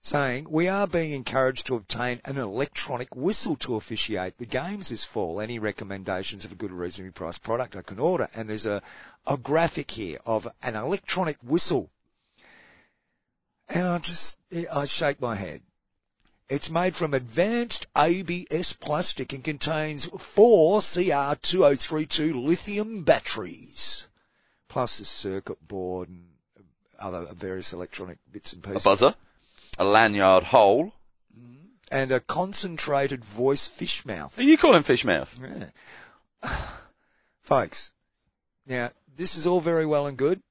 saying, 0.00 0.46
"We 0.48 0.68
are 0.68 0.86
being 0.86 1.12
encouraged 1.12 1.66
to 1.66 1.76
obtain 1.76 2.20
an 2.24 2.38
electronic 2.38 3.14
whistle 3.14 3.56
to 3.56 3.74
officiate 3.74 4.38
the 4.38 4.46
games 4.46 4.88
this 4.88 5.04
fall. 5.04 5.40
Any 5.40 5.58
recommendations 5.58 6.44
of 6.44 6.52
a 6.52 6.54
good, 6.54 6.72
reasonably 6.72 7.12
priced 7.12 7.42
product 7.42 7.76
I 7.76 7.82
can 7.82 7.98
order?" 7.98 8.28
And 8.34 8.48
there's 8.48 8.66
a 8.66 8.82
a 9.26 9.36
graphic 9.36 9.90
here 9.90 10.18
of 10.24 10.48
an 10.62 10.76
electronic 10.76 11.38
whistle, 11.42 11.90
and 13.68 13.86
I 13.86 13.98
just 13.98 14.38
I 14.72 14.86
shake 14.86 15.20
my 15.20 15.34
head. 15.34 15.62
It's 16.48 16.70
made 16.70 16.96
from 16.96 17.12
advanced 17.12 17.86
ABS 17.94 18.72
plastic 18.72 19.34
and 19.34 19.44
contains 19.44 20.06
four 20.06 20.80
CR2032 20.80 22.42
lithium 22.42 23.02
batteries, 23.02 24.08
plus 24.66 24.98
a 25.00 25.04
circuit 25.04 25.68
board 25.68 26.08
and 26.08 26.28
other 26.98 27.26
various 27.34 27.74
electronic 27.74 28.18
bits 28.32 28.54
and 28.54 28.62
pieces. 28.62 28.86
A 28.86 28.88
buzzer, 28.88 29.14
a 29.78 29.84
lanyard 29.84 30.44
hole. 30.44 30.92
Mm-hmm. 31.38 31.66
And 31.90 32.12
a 32.12 32.20
concentrated 32.20 33.24
voice 33.24 33.66
fish 33.66 34.04
mouth. 34.04 34.38
Are 34.38 34.42
you 34.42 34.58
calling 34.58 34.82
fish 34.82 35.04
mouth? 35.04 35.38
Yeah. 35.42 36.50
Folks, 37.42 37.92
now 38.66 38.90
this 39.16 39.36
is 39.36 39.46
all 39.46 39.60
very 39.60 39.86
well 39.86 40.06
and 40.06 40.16
good, 40.18 40.42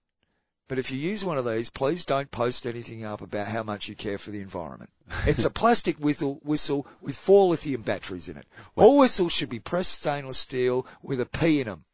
but 0.67 0.79
if 0.79 0.91
you 0.91 0.97
use 0.97 1.23
one 1.23 1.37
of 1.37 1.45
these, 1.45 1.69
please 1.69 2.03
don't 2.05 2.31
post 2.31 2.65
anything 2.65 3.05
up 3.05 3.21
about 3.21 3.47
how 3.47 3.63
much 3.63 3.87
you 3.87 3.95
care 3.95 4.17
for 4.17 4.31
the 4.31 4.41
environment. 4.41 4.89
It's 5.25 5.45
a 5.45 5.49
plastic 5.49 5.97
whistle, 5.99 6.41
whistle 6.43 6.85
with 6.99 7.15
four 7.17 7.47
lithium 7.47 7.81
batteries 7.81 8.27
in 8.27 8.35
it. 8.35 8.45
All 8.75 8.97
whistles 8.97 9.31
should 9.31 9.47
be 9.47 9.59
pressed 9.59 9.93
stainless 9.93 10.37
steel 10.39 10.85
with 11.01 11.21
a 11.21 11.25
P 11.25 11.61
in 11.61 11.67
them. 11.67 11.85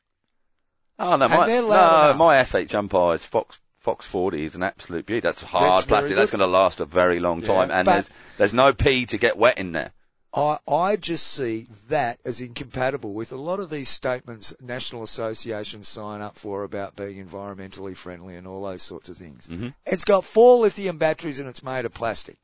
Oh 0.98 1.16
no, 1.18 1.26
And 1.26 1.34
my, 1.34 1.48
they're 1.48 1.62
no, 1.62 1.68
enough. 1.68 2.18
my 2.18 2.36
F8 2.44 2.74
umpires 2.74 3.26
Fox 3.26 3.60
Fox 3.84 4.06
40 4.06 4.46
is 4.46 4.56
an 4.56 4.64
absolute 4.64 5.06
beauty. 5.06 5.20
That's 5.20 5.42
hard 5.42 5.76
That's 5.76 5.88
plastic. 5.88 6.16
That's 6.16 6.32
going 6.32 6.40
to 6.40 6.48
last 6.48 6.80
a 6.80 6.86
very 6.86 7.20
long 7.20 7.42
Yeah, 7.42 7.48
time, 7.48 7.72
and 7.72 7.86
there's 7.86 8.10
there's 8.38 8.54
no 8.54 8.72
pee 8.74 9.06
to 9.08 9.18
get 9.18 9.38
wet 9.38 9.58
in 9.58 9.74
there. 9.74 9.92
I, 10.34 10.58
I 10.68 10.96
just 10.96 11.28
see 11.28 11.68
that 11.90 12.20
as 12.26 12.40
incompatible 12.40 13.14
with 13.14 13.34
a 13.34 13.38
lot 13.38 13.60
of 13.60 13.70
these 13.70 13.90
statements 13.90 14.56
national 14.62 15.04
associations 15.04 15.90
sign 15.90 16.22
up 16.22 16.38
for 16.38 16.64
about 16.64 16.96
being 16.96 17.24
environmentally 17.24 17.96
friendly 17.96 18.38
and 18.38 18.48
all 18.48 18.64
those 18.64 18.82
sorts 18.82 19.10
of 19.10 19.18
things. 19.18 19.48
Mhm. 19.48 19.76
It's 19.86 20.06
got 20.06 20.24
four 20.24 20.60
lithium 20.60 20.98
batteries 20.98 21.40
and 21.40 21.50
it's 21.50 21.62
made 21.62 21.86
of 21.86 21.94
plastic. 21.94 22.38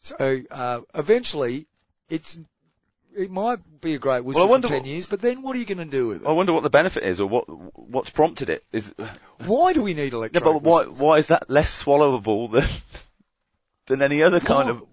So 0.00 0.40
uh, 0.50 0.80
eventually, 0.94 1.66
it's 2.08 2.38
it 3.16 3.30
might 3.30 3.80
be 3.80 3.94
a 3.94 3.98
great 3.98 4.24
whistle 4.24 4.48
Well, 4.48 4.60
for 4.60 4.66
ten 4.68 4.78
what- 4.78 4.86
years, 4.86 5.06
but 5.06 5.20
then 5.20 5.42
what 5.42 5.56
are 5.56 5.58
you 5.58 5.64
going 5.64 5.78
to 5.78 5.84
do 5.84 6.08
with 6.08 6.22
it? 6.22 6.28
I 6.28 6.32
wonder 6.32 6.52
what 6.52 6.62
the 6.62 6.70
benefit 6.70 7.02
is, 7.04 7.20
or 7.20 7.28
what 7.28 7.44
what's 7.78 8.10
prompted 8.10 8.48
it. 8.50 8.64
Is 8.72 8.94
Why 9.38 9.72
do 9.72 9.82
we 9.82 9.94
need 9.94 10.12
yeah, 10.12 10.28
but 10.40 10.62
why 10.62 10.80
whistles? 10.80 11.00
why 11.00 11.18
is 11.18 11.26
that 11.28 11.48
less 11.50 11.82
swallowable 11.82 12.50
than 12.50 12.64
than 13.86 14.02
any 14.02 14.22
other 14.22 14.40
kind 14.40 14.68
of? 14.68 14.86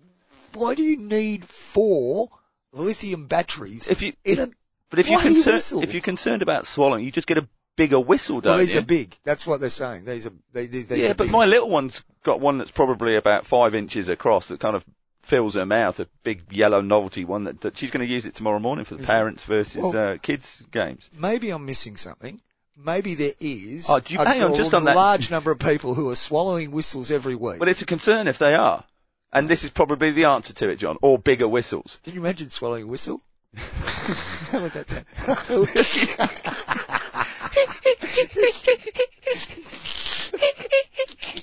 Why 0.53 0.75
do 0.75 0.83
you 0.83 0.97
need 0.97 1.45
four 1.45 2.29
lithium 2.71 3.27
batteries 3.27 3.87
If 3.89 4.01
you 4.01 4.13
in 4.23 4.39
a 4.39 4.49
but 4.89 4.99
if 4.99 5.09
you're 5.09 5.21
concerned 5.21 5.83
if 5.83 5.93
you're 5.93 6.01
concerned 6.01 6.41
about 6.41 6.65
swallowing, 6.67 7.05
you 7.05 7.11
just 7.11 7.27
get 7.27 7.37
a 7.37 7.47
bigger 7.75 7.99
whistle, 7.99 8.41
don't 8.41 8.51
well, 8.51 8.59
these 8.59 8.73
you? 8.73 8.81
are 8.81 8.85
big. 8.85 9.15
That's 9.23 9.47
what 9.47 9.59
they're 9.61 9.69
saying. 9.69 10.03
These 10.05 10.27
are 10.27 10.33
they, 10.51 10.65
they, 10.65 11.01
yeah, 11.01 11.09
but 11.13 11.25
big. 11.25 11.31
my 11.31 11.45
little 11.45 11.69
one's 11.69 12.03
got 12.23 12.39
one 12.39 12.57
that's 12.57 12.71
probably 12.71 13.15
about 13.15 13.45
five 13.45 13.73
inches 13.75 14.09
across 14.09 14.47
that 14.49 14.59
kind 14.59 14.75
of 14.75 14.83
fills 15.21 15.55
her 15.55 15.65
mouth, 15.65 15.99
a 15.99 16.07
big 16.23 16.43
yellow 16.51 16.81
novelty 16.81 17.25
one 17.25 17.43
that, 17.45 17.61
that 17.61 17.77
she's 17.77 17.91
going 17.91 18.05
to 18.05 18.11
use 18.11 18.25
it 18.25 18.33
tomorrow 18.35 18.59
morning 18.59 18.85
for 18.85 18.95
the 18.95 19.01
Is 19.01 19.07
parents 19.07 19.43
versus 19.43 19.81
Well- 19.83 19.95
uh, 20.13 20.17
kids 20.17 20.63
games. 20.71 21.09
maybe 21.17 21.49
I'm 21.51 21.65
missing 21.65 21.97
something. 21.97 22.39
Maybe 22.77 23.13
there 23.15 23.33
is 23.41 23.87
Oh, 23.89 23.99
do 23.99 24.13
you- 24.13 24.21
a, 24.21 24.25
hang 24.25 24.41
on, 24.43 24.55
just 24.55 24.73
on 24.73 24.85
that- 24.85 24.95
large 24.95 25.29
number 25.29 25.51
of 25.51 25.59
people 25.59 25.93
who 25.93 26.09
are 26.09 26.15
swallowing 26.15 26.71
whistles 26.71 27.11
every 27.11 27.35
week. 27.35 27.59
Well, 27.59 27.67
it's 27.69 27.81
a 27.81 27.85
concern 27.85 28.27
if 28.27 28.37
they 28.37 28.55
are. 28.55 28.83
And 29.31 29.47
this 29.47 29.63
is 29.63 29.69
probably 29.69 30.09
the 30.11 30.25
answer 30.25 30.53
to 30.53 30.69
it, 30.69 30.77
John. 30.77 30.97
Or 31.03 31.19
bigger 31.19 31.47
whistles. 31.47 31.99
Can 32.03 32.13
you 32.13 32.21
imagine 32.21 32.49
swallowing 32.49 32.83
a 32.85 32.87
whistle? 32.87 33.21
How 33.55 34.61
would 34.61 34.71
that 34.73 34.89
sound? 34.89 35.05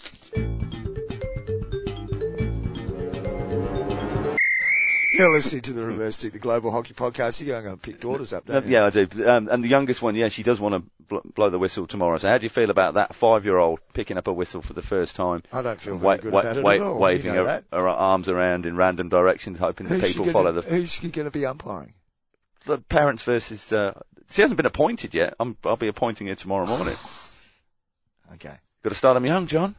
You're 5.18 5.32
listening 5.32 5.62
to 5.62 5.72
the 5.72 5.84
Reverse 5.84 6.16
Stick, 6.16 6.32
the 6.32 6.38
Global 6.38 6.70
Hockey 6.70 6.94
Podcast. 6.94 7.44
You're 7.44 7.60
going 7.62 7.74
to 7.74 7.80
pick 7.80 8.00
daughters 8.00 8.32
up, 8.32 8.48
Uh, 8.48 8.60
don't 8.60 8.66
yeah, 8.66 8.84
I 8.86 8.90
do. 8.90 9.06
Um, 9.26 9.48
and 9.50 9.62
the 9.64 9.68
youngest 9.68 10.02
one, 10.02 10.14
yeah, 10.14 10.28
she 10.28 10.42
does 10.42 10.60
want 10.60 10.74
to 10.74 10.90
bl- 11.08 11.28
blow 11.34 11.50
the 11.50 11.58
whistle 11.58 11.86
tomorrow. 11.86 12.18
So 12.18 12.28
how 12.28 12.38
do 12.38 12.44
you 12.44 12.50
feel 12.50 12.70
about 12.70 12.94
that 12.94 13.14
five-year-old 13.14 13.80
picking 13.94 14.18
up 14.18 14.26
a 14.26 14.32
whistle 14.32 14.62
for 14.62 14.72
the 14.74 14.82
first 14.82 15.16
time? 15.16 15.42
I 15.52 15.62
don't 15.62 15.80
feel 15.80 15.96
wa- 15.96 16.16
good 16.16 16.32
wa- 16.32 16.40
about 16.40 16.56
it 16.56 16.64
at 16.66 16.80
all. 16.82 16.98
Waving 17.00 17.32
you 17.34 17.36
know 17.36 17.46
her, 17.46 17.64
her 17.72 17.88
arms 17.88 18.28
around 18.28 18.66
in 18.66 18.76
random 18.76 19.08
directions, 19.08 19.58
hoping 19.58 19.86
that 19.86 20.00
Who's 20.00 20.08
people 20.10 20.24
gonna- 20.26 20.32
follow 20.32 20.52
the, 20.52 20.62
Who's 20.62 20.92
she 20.92 21.10
going 21.10 21.26
to 21.26 21.30
be 21.30 21.46
umpiring? 21.46 21.94
the 22.66 22.78
parents 22.78 23.22
versus. 23.22 23.72
Uh, 23.72 23.98
she 24.28 24.42
hasn't 24.42 24.56
been 24.56 24.66
appointed 24.66 25.14
yet. 25.14 25.34
I'm, 25.38 25.56
I'll 25.64 25.76
be 25.76 25.86
appointing 25.88 26.26
her 26.26 26.34
tomorrow 26.34 26.66
morning. 26.66 26.94
Okay. 28.34 28.52
Got 28.82 28.88
to 28.90 28.96
start 28.96 29.14
them 29.14 29.24
young, 29.24 29.46
John. 29.46 29.76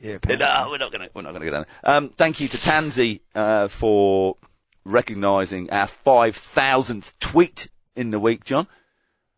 Yeah, 0.00 0.16
No, 0.26 0.68
we're 0.70 0.78
not 0.78 0.90
going 0.90 1.02
to. 1.02 1.10
We're 1.12 1.20
not 1.20 1.32
going 1.32 1.42
to 1.42 1.50
go 1.50 1.52
down. 1.52 1.66
There. 1.84 1.94
Um, 1.96 2.08
thank 2.08 2.40
you 2.40 2.48
to 2.48 2.56
Tansy 2.56 3.20
uh, 3.34 3.68
for 3.68 4.36
recognising 4.88 5.70
our 5.70 5.86
five 5.86 6.36
thousandth 6.36 7.18
tweet 7.18 7.68
in 7.94 8.10
the 8.10 8.20
week, 8.20 8.44
John. 8.44 8.66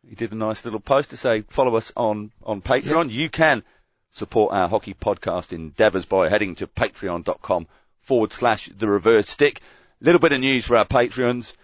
He 0.09 0.15
did 0.15 0.33
a 0.33 0.37
nice 0.37 0.65
little 0.65 0.81
post 0.81 1.11
to 1.11 1.17
say 1.17 1.43
follow 1.43 1.77
us 1.77 1.93
on 1.97 2.33
on 2.43 2.63
Patreon. 2.63 3.11
You 3.11 3.29
can 3.29 3.63
support 4.13 4.53
our 4.53 4.69
hockey 4.69 4.95
podcast 4.95 5.53
endeavours 5.53 6.05
by 6.05 6.29
heading 6.29 6.55
to 6.57 6.67
patreon.com 6.67 7.67
forward 8.01 8.33
slash 8.33 8.69
the 8.77 8.89
reverse 8.89 9.29
stick. 9.29 9.61
Little 10.01 10.21
bit 10.21 10.33
of 10.33 10.41
news 10.41 10.67
for 10.67 10.77
our 10.77 10.87
Patreons. 10.87 11.55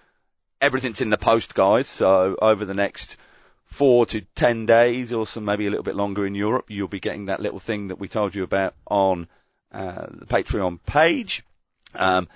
Everything's 0.60 1.00
in 1.00 1.10
the 1.10 1.18
post, 1.18 1.54
guys. 1.54 1.86
So 1.86 2.36
over 2.40 2.64
the 2.64 2.74
next 2.74 3.16
four 3.64 4.06
to 4.06 4.20
ten 4.34 4.66
days, 4.66 5.12
or 5.12 5.26
some 5.26 5.44
maybe 5.44 5.66
a 5.66 5.70
little 5.70 5.82
bit 5.82 5.96
longer 5.96 6.26
in 6.26 6.34
Europe, 6.34 6.66
you'll 6.68 6.88
be 6.88 7.00
getting 7.00 7.26
that 7.26 7.40
little 7.40 7.58
thing 7.58 7.88
that 7.88 7.98
we 7.98 8.08
told 8.08 8.34
you 8.34 8.42
about 8.42 8.74
on 8.86 9.28
uh, 9.72 10.06
the 10.12 10.26
Patreon 10.26 10.78
page. 10.86 11.42
Um, 11.94 12.28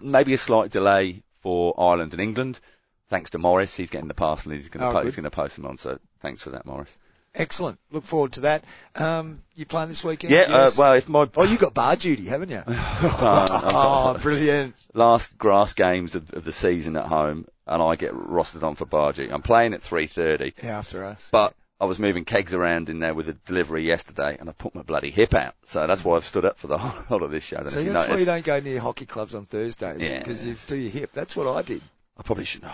maybe 0.00 0.34
a 0.34 0.38
slight 0.38 0.70
delay 0.70 1.22
for 1.42 1.74
Ireland 1.78 2.12
and 2.12 2.20
England. 2.20 2.60
Thanks 3.08 3.30
to 3.30 3.38
Morris, 3.38 3.76
he's 3.76 3.90
getting 3.90 4.08
the 4.08 4.14
parcel. 4.14 4.52
He's 4.52 4.68
going 4.68 4.80
to 4.80 4.88
Oh, 4.88 4.92
po- 5.00 5.04
he's 5.04 5.14
going 5.16 5.24
to 5.24 5.30
post 5.30 5.56
them 5.56 5.66
on. 5.66 5.76
So 5.78 5.98
thanks 6.20 6.42
for 6.42 6.50
that, 6.50 6.64
Morris. 6.66 6.96
Excellent. 7.34 7.78
Look 7.90 8.04
forward 8.04 8.32
to 8.34 8.40
that. 8.42 8.64
Um, 8.94 9.42
you 9.56 9.66
playing 9.66 9.88
this 9.88 10.04
weekend? 10.04 10.32
Yeah. 10.32 10.46
Yes. 10.48 10.78
Uh, 10.78 10.80
well, 10.80 10.92
if 10.94 11.08
my 11.08 11.28
Oh, 11.36 11.42
you 11.42 11.58
got 11.58 11.74
bar 11.74 11.96
duty, 11.96 12.26
haven't 12.26 12.48
you? 12.50 12.62
oh, 12.66 14.16
brilliant. 14.20 14.74
last 14.94 15.36
grass 15.36 15.72
games 15.74 16.14
of, 16.14 16.32
of 16.32 16.44
the 16.44 16.52
season 16.52 16.96
at 16.96 17.06
home, 17.06 17.46
and 17.66 17.82
I 17.82 17.96
get 17.96 18.12
rostered 18.12 18.62
on 18.62 18.74
for 18.76 18.86
Bargy. 18.86 19.30
I'm 19.32 19.42
playing 19.42 19.74
at 19.74 19.80
3:30. 19.80 20.54
Yeah, 20.62 20.78
after 20.78 21.04
us. 21.04 21.30
But 21.32 21.54
I 21.84 21.86
was 21.86 21.98
moving 21.98 22.24
kegs 22.24 22.54
around 22.54 22.88
in 22.88 22.98
there 22.98 23.14
with 23.14 23.28
a 23.28 23.34
delivery 23.34 23.82
yesterday, 23.82 24.36
and 24.40 24.48
I 24.48 24.52
put 24.52 24.74
my 24.74 24.82
bloody 24.82 25.10
hip 25.10 25.34
out. 25.34 25.54
So 25.66 25.86
that's 25.86 26.04
why 26.04 26.16
I've 26.16 26.24
stood 26.24 26.44
up 26.44 26.58
for 26.58 26.66
the 26.66 26.78
whole, 26.78 27.22
of 27.22 27.30
this 27.30 27.44
show. 27.44 27.64
See, 27.66 27.84
that's 27.84 28.08
why 28.08 28.16
you 28.16 28.24
don't 28.24 28.44
go 28.44 28.58
near 28.60 28.80
hockey 28.80 29.06
clubs 29.06 29.34
on 29.34 29.44
Thursdays 29.44 30.00
Yeah. 30.00 30.18
because 30.18 30.46
you 30.46 30.56
do 30.66 30.76
your 30.76 30.90
hip. 30.90 31.12
That's 31.12 31.36
what 31.36 31.46
I 31.46 31.62
did. 31.62 31.82
I 32.18 32.22
probably 32.22 32.44
shouldn't. 32.44 32.72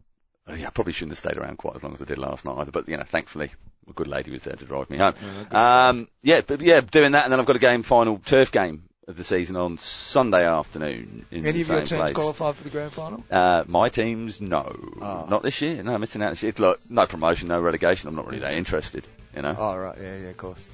yeah, 0.56 0.68
I 0.68 0.70
probably 0.70 0.92
shouldn't 0.92 1.12
have 1.12 1.18
stayed 1.18 1.36
around 1.36 1.58
quite 1.58 1.76
as 1.76 1.82
long 1.82 1.92
as 1.92 2.00
I 2.00 2.04
did 2.04 2.18
last 2.18 2.44
night 2.44 2.56
either. 2.58 2.70
But 2.70 2.88
you 2.88 2.96
know, 2.96 3.02
thankfully, 3.02 3.50
a 3.88 3.92
good 3.92 4.08
lady 4.08 4.30
was 4.30 4.44
there 4.44 4.56
to 4.56 4.64
drive 4.64 4.88
me 4.90 4.98
home. 4.98 5.14
Yeah, 5.50 5.88
um, 5.88 6.08
yeah, 6.22 6.40
but 6.40 6.60
yeah, 6.60 6.80
doing 6.80 7.12
that, 7.12 7.24
and 7.24 7.32
then 7.32 7.40
I've 7.40 7.46
got 7.46 7.56
a 7.56 7.60
game 7.60 7.82
final 7.82 8.18
turf 8.18 8.52
game 8.52 8.84
of 9.08 9.16
the 9.16 9.24
season 9.24 9.56
on 9.56 9.76
Sunday 9.78 10.46
afternoon 10.46 11.26
in 11.32 11.44
Any 11.44 11.60
of 11.62 11.68
your 11.68 11.78
teams 11.78 11.90
place. 11.90 12.14
qualified 12.14 12.54
for 12.54 12.62
the 12.64 12.70
grand 12.70 12.92
final? 12.92 13.24
Uh, 13.30 13.64
my 13.66 13.88
teams, 13.88 14.40
no, 14.40 14.74
Oh. 15.00 15.26
not 15.28 15.42
this 15.42 15.60
year. 15.60 15.82
No, 15.82 15.98
missing 15.98 16.22
out. 16.22 16.30
This 16.30 16.42
year. 16.44 16.52
Like 16.56 16.78
no 16.88 17.06
promotion, 17.06 17.48
no 17.48 17.60
relegation. 17.60 18.08
I'm 18.08 18.14
not 18.14 18.26
really 18.26 18.38
that 18.38 18.54
interested. 18.54 19.06
You 19.34 19.42
know. 19.42 19.56
Oh, 19.58 19.76
right. 19.76 19.96
Yeah, 20.00 20.18
yeah, 20.18 20.28
of 20.28 20.36
course. 20.36 20.68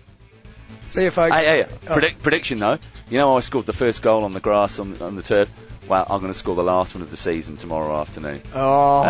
See 0.89 1.05
you, 1.05 1.11
folks. 1.11 1.35
Hey, 1.37 1.45
hey, 1.45 1.65
Oh. 1.65 1.77
Ah. 1.89 1.93
predict, 1.95 2.23
prediction 2.23 2.59
though. 2.59 2.79
You 3.09 3.17
know, 3.19 3.37
I 3.37 3.41
scored 3.41 3.65
the 3.67 3.73
first 3.73 4.03
goal 4.03 4.25
on 4.25 4.33
the 4.33 4.41
grass 4.41 4.79
on, 4.79 5.01
on 5.01 5.17
the 5.17 5.23
turf. 5.23 5.49
Well, 5.89 6.07
I'm 6.11 6.21
going 6.21 6.31
to 6.31 6.39
score 6.39 6.55
the 6.55 6.63
last 6.63 6.95
one 6.95 7.01
of 7.01 7.11
the 7.11 7.17
season 7.17 7.57
tomorrow 7.57 7.99
afternoon. 7.99 8.43
Oh, 8.55 9.03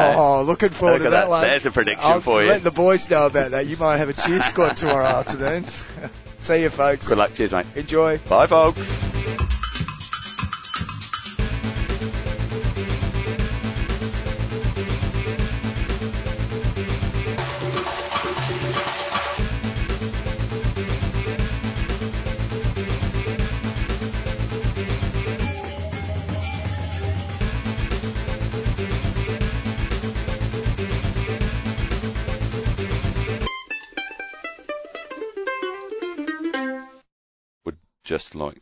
Hey. 0.43 0.47
looking 0.47 0.69
forward 0.69 0.99
Look 1.01 1.03
to 1.03 1.11
that, 1.11 1.23
that. 1.23 1.29
one. 1.29 1.43
There's 1.43 1.67
a 1.67 1.73
prediction 1.73 2.05
I'll 2.05 2.21
for 2.21 2.41
you. 2.41 2.49
Let 2.51 2.63
the 2.63 2.71
boys 2.71 3.11
know 3.11 3.27
about 3.27 3.51
that. 3.51 3.67
You 3.67 3.77
might 3.79 3.97
have 3.97 4.09
a 4.09 4.13
cheer 4.13 4.41
squad 4.43 4.77
tomorrow 4.77 5.05
afternoon. 5.19 5.65
See 6.39 6.63
you, 6.63 6.71
folks. 6.71 7.09
Good 7.09 7.19
luck. 7.19 7.35
Cheers, 7.35 7.53
mate. 7.53 7.67
Enjoy. 7.77 8.19
Bye, 8.19 8.47
folks. 8.47 9.03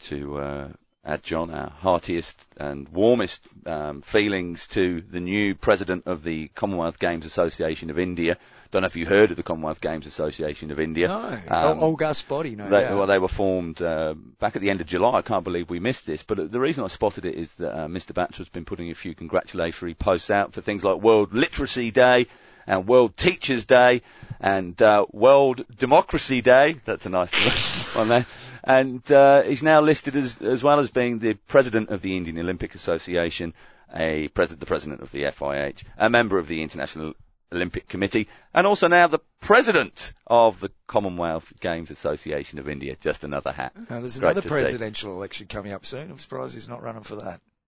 To 0.06 0.38
uh, 0.38 0.68
add, 1.04 1.22
John, 1.22 1.50
our 1.50 1.70
heartiest 1.70 2.46
and 2.56 2.88
warmest 2.88 3.46
um, 3.66 4.02
feelings 4.02 4.66
to 4.68 5.00
the 5.00 5.20
new 5.20 5.54
president 5.54 6.04
of 6.06 6.22
the 6.24 6.48
Commonwealth 6.54 6.98
Games 6.98 7.24
Association 7.24 7.90
of 7.90 7.98
India. 7.98 8.36
Don't 8.72 8.82
know 8.82 8.86
if 8.86 8.96
you 8.96 9.06
heard 9.06 9.30
of 9.30 9.36
the 9.36 9.44
Commonwealth 9.44 9.80
Games 9.80 10.06
Association 10.06 10.70
of 10.72 10.80
India. 10.80 11.06
No, 11.06 11.38
Um, 11.48 11.78
August 11.82 12.26
body, 12.26 12.56
no 12.56 12.68
They, 12.68 12.80
doubt. 12.82 12.98
well, 12.98 13.06
they 13.06 13.18
were 13.20 13.28
formed 13.28 13.80
uh, 13.80 14.14
back 14.40 14.56
at 14.56 14.62
the 14.62 14.70
end 14.70 14.80
of 14.80 14.88
July. 14.88 15.18
I 15.18 15.22
can't 15.22 15.44
believe 15.44 15.70
we 15.70 15.78
missed 15.78 16.04
this. 16.06 16.22
But 16.24 16.40
uh, 16.40 16.44
the 16.46 16.58
reason 16.60 16.82
I 16.82 16.88
spotted 16.88 17.24
it 17.24 17.36
is 17.36 17.54
that 17.54 17.72
uh, 17.72 17.86
Mr. 17.86 18.12
Batchelor's 18.12 18.48
been 18.48 18.64
putting 18.64 18.90
a 18.90 18.94
few 18.94 19.14
congratulatory 19.14 19.94
posts 19.94 20.30
out 20.30 20.52
for 20.52 20.60
things 20.60 20.82
like 20.82 21.00
World 21.00 21.32
Literacy 21.32 21.92
Day 21.92 22.26
and 22.66 22.86
World 22.86 23.16
Teachers 23.16 23.64
Day 23.64 24.02
and 24.40 24.80
uh, 24.82 25.06
World 25.12 25.64
Democracy 25.76 26.40
Day. 26.40 26.76
That's 26.84 27.06
a 27.06 27.10
nice 27.10 27.32
one 27.96 28.08
there. 28.08 28.26
And 28.64 29.10
uh, 29.12 29.42
he's 29.42 29.62
now 29.62 29.80
listed 29.80 30.16
as, 30.16 30.40
as 30.42 30.64
well 30.64 30.80
as 30.80 30.90
being 30.90 31.20
the 31.20 31.34
president 31.46 31.90
of 31.90 32.02
the 32.02 32.16
Indian 32.16 32.38
Olympic 32.38 32.74
Association, 32.74 33.54
a 33.94 34.28
president, 34.28 34.60
the 34.60 34.66
president 34.66 35.00
of 35.02 35.12
the 35.12 35.22
FIH, 35.24 35.84
a 35.96 36.10
member 36.10 36.38
of 36.38 36.48
the 36.48 36.62
International 36.62 37.14
Olympic 37.52 37.88
Committee, 37.88 38.28
and 38.52 38.66
also 38.66 38.88
now 38.88 39.06
the 39.06 39.20
president 39.40 40.12
of 40.26 40.58
the 40.58 40.72
Commonwealth 40.88 41.52
Games 41.60 41.90
Association 41.92 42.58
of 42.58 42.68
India. 42.68 42.96
Just 43.00 43.22
another 43.22 43.52
hat. 43.52 43.72
Now, 43.88 44.00
there's 44.00 44.18
Great 44.18 44.30
another 44.30 44.40
to 44.42 44.48
see. 44.48 44.54
presidential 44.54 45.12
election 45.12 45.46
coming 45.46 45.72
up 45.72 45.86
soon. 45.86 46.10
I'm 46.10 46.18
surprised 46.18 46.54
he's 46.54 46.68
not 46.68 46.82
running 46.82 47.02
for 47.04 47.14
that. 47.16 47.40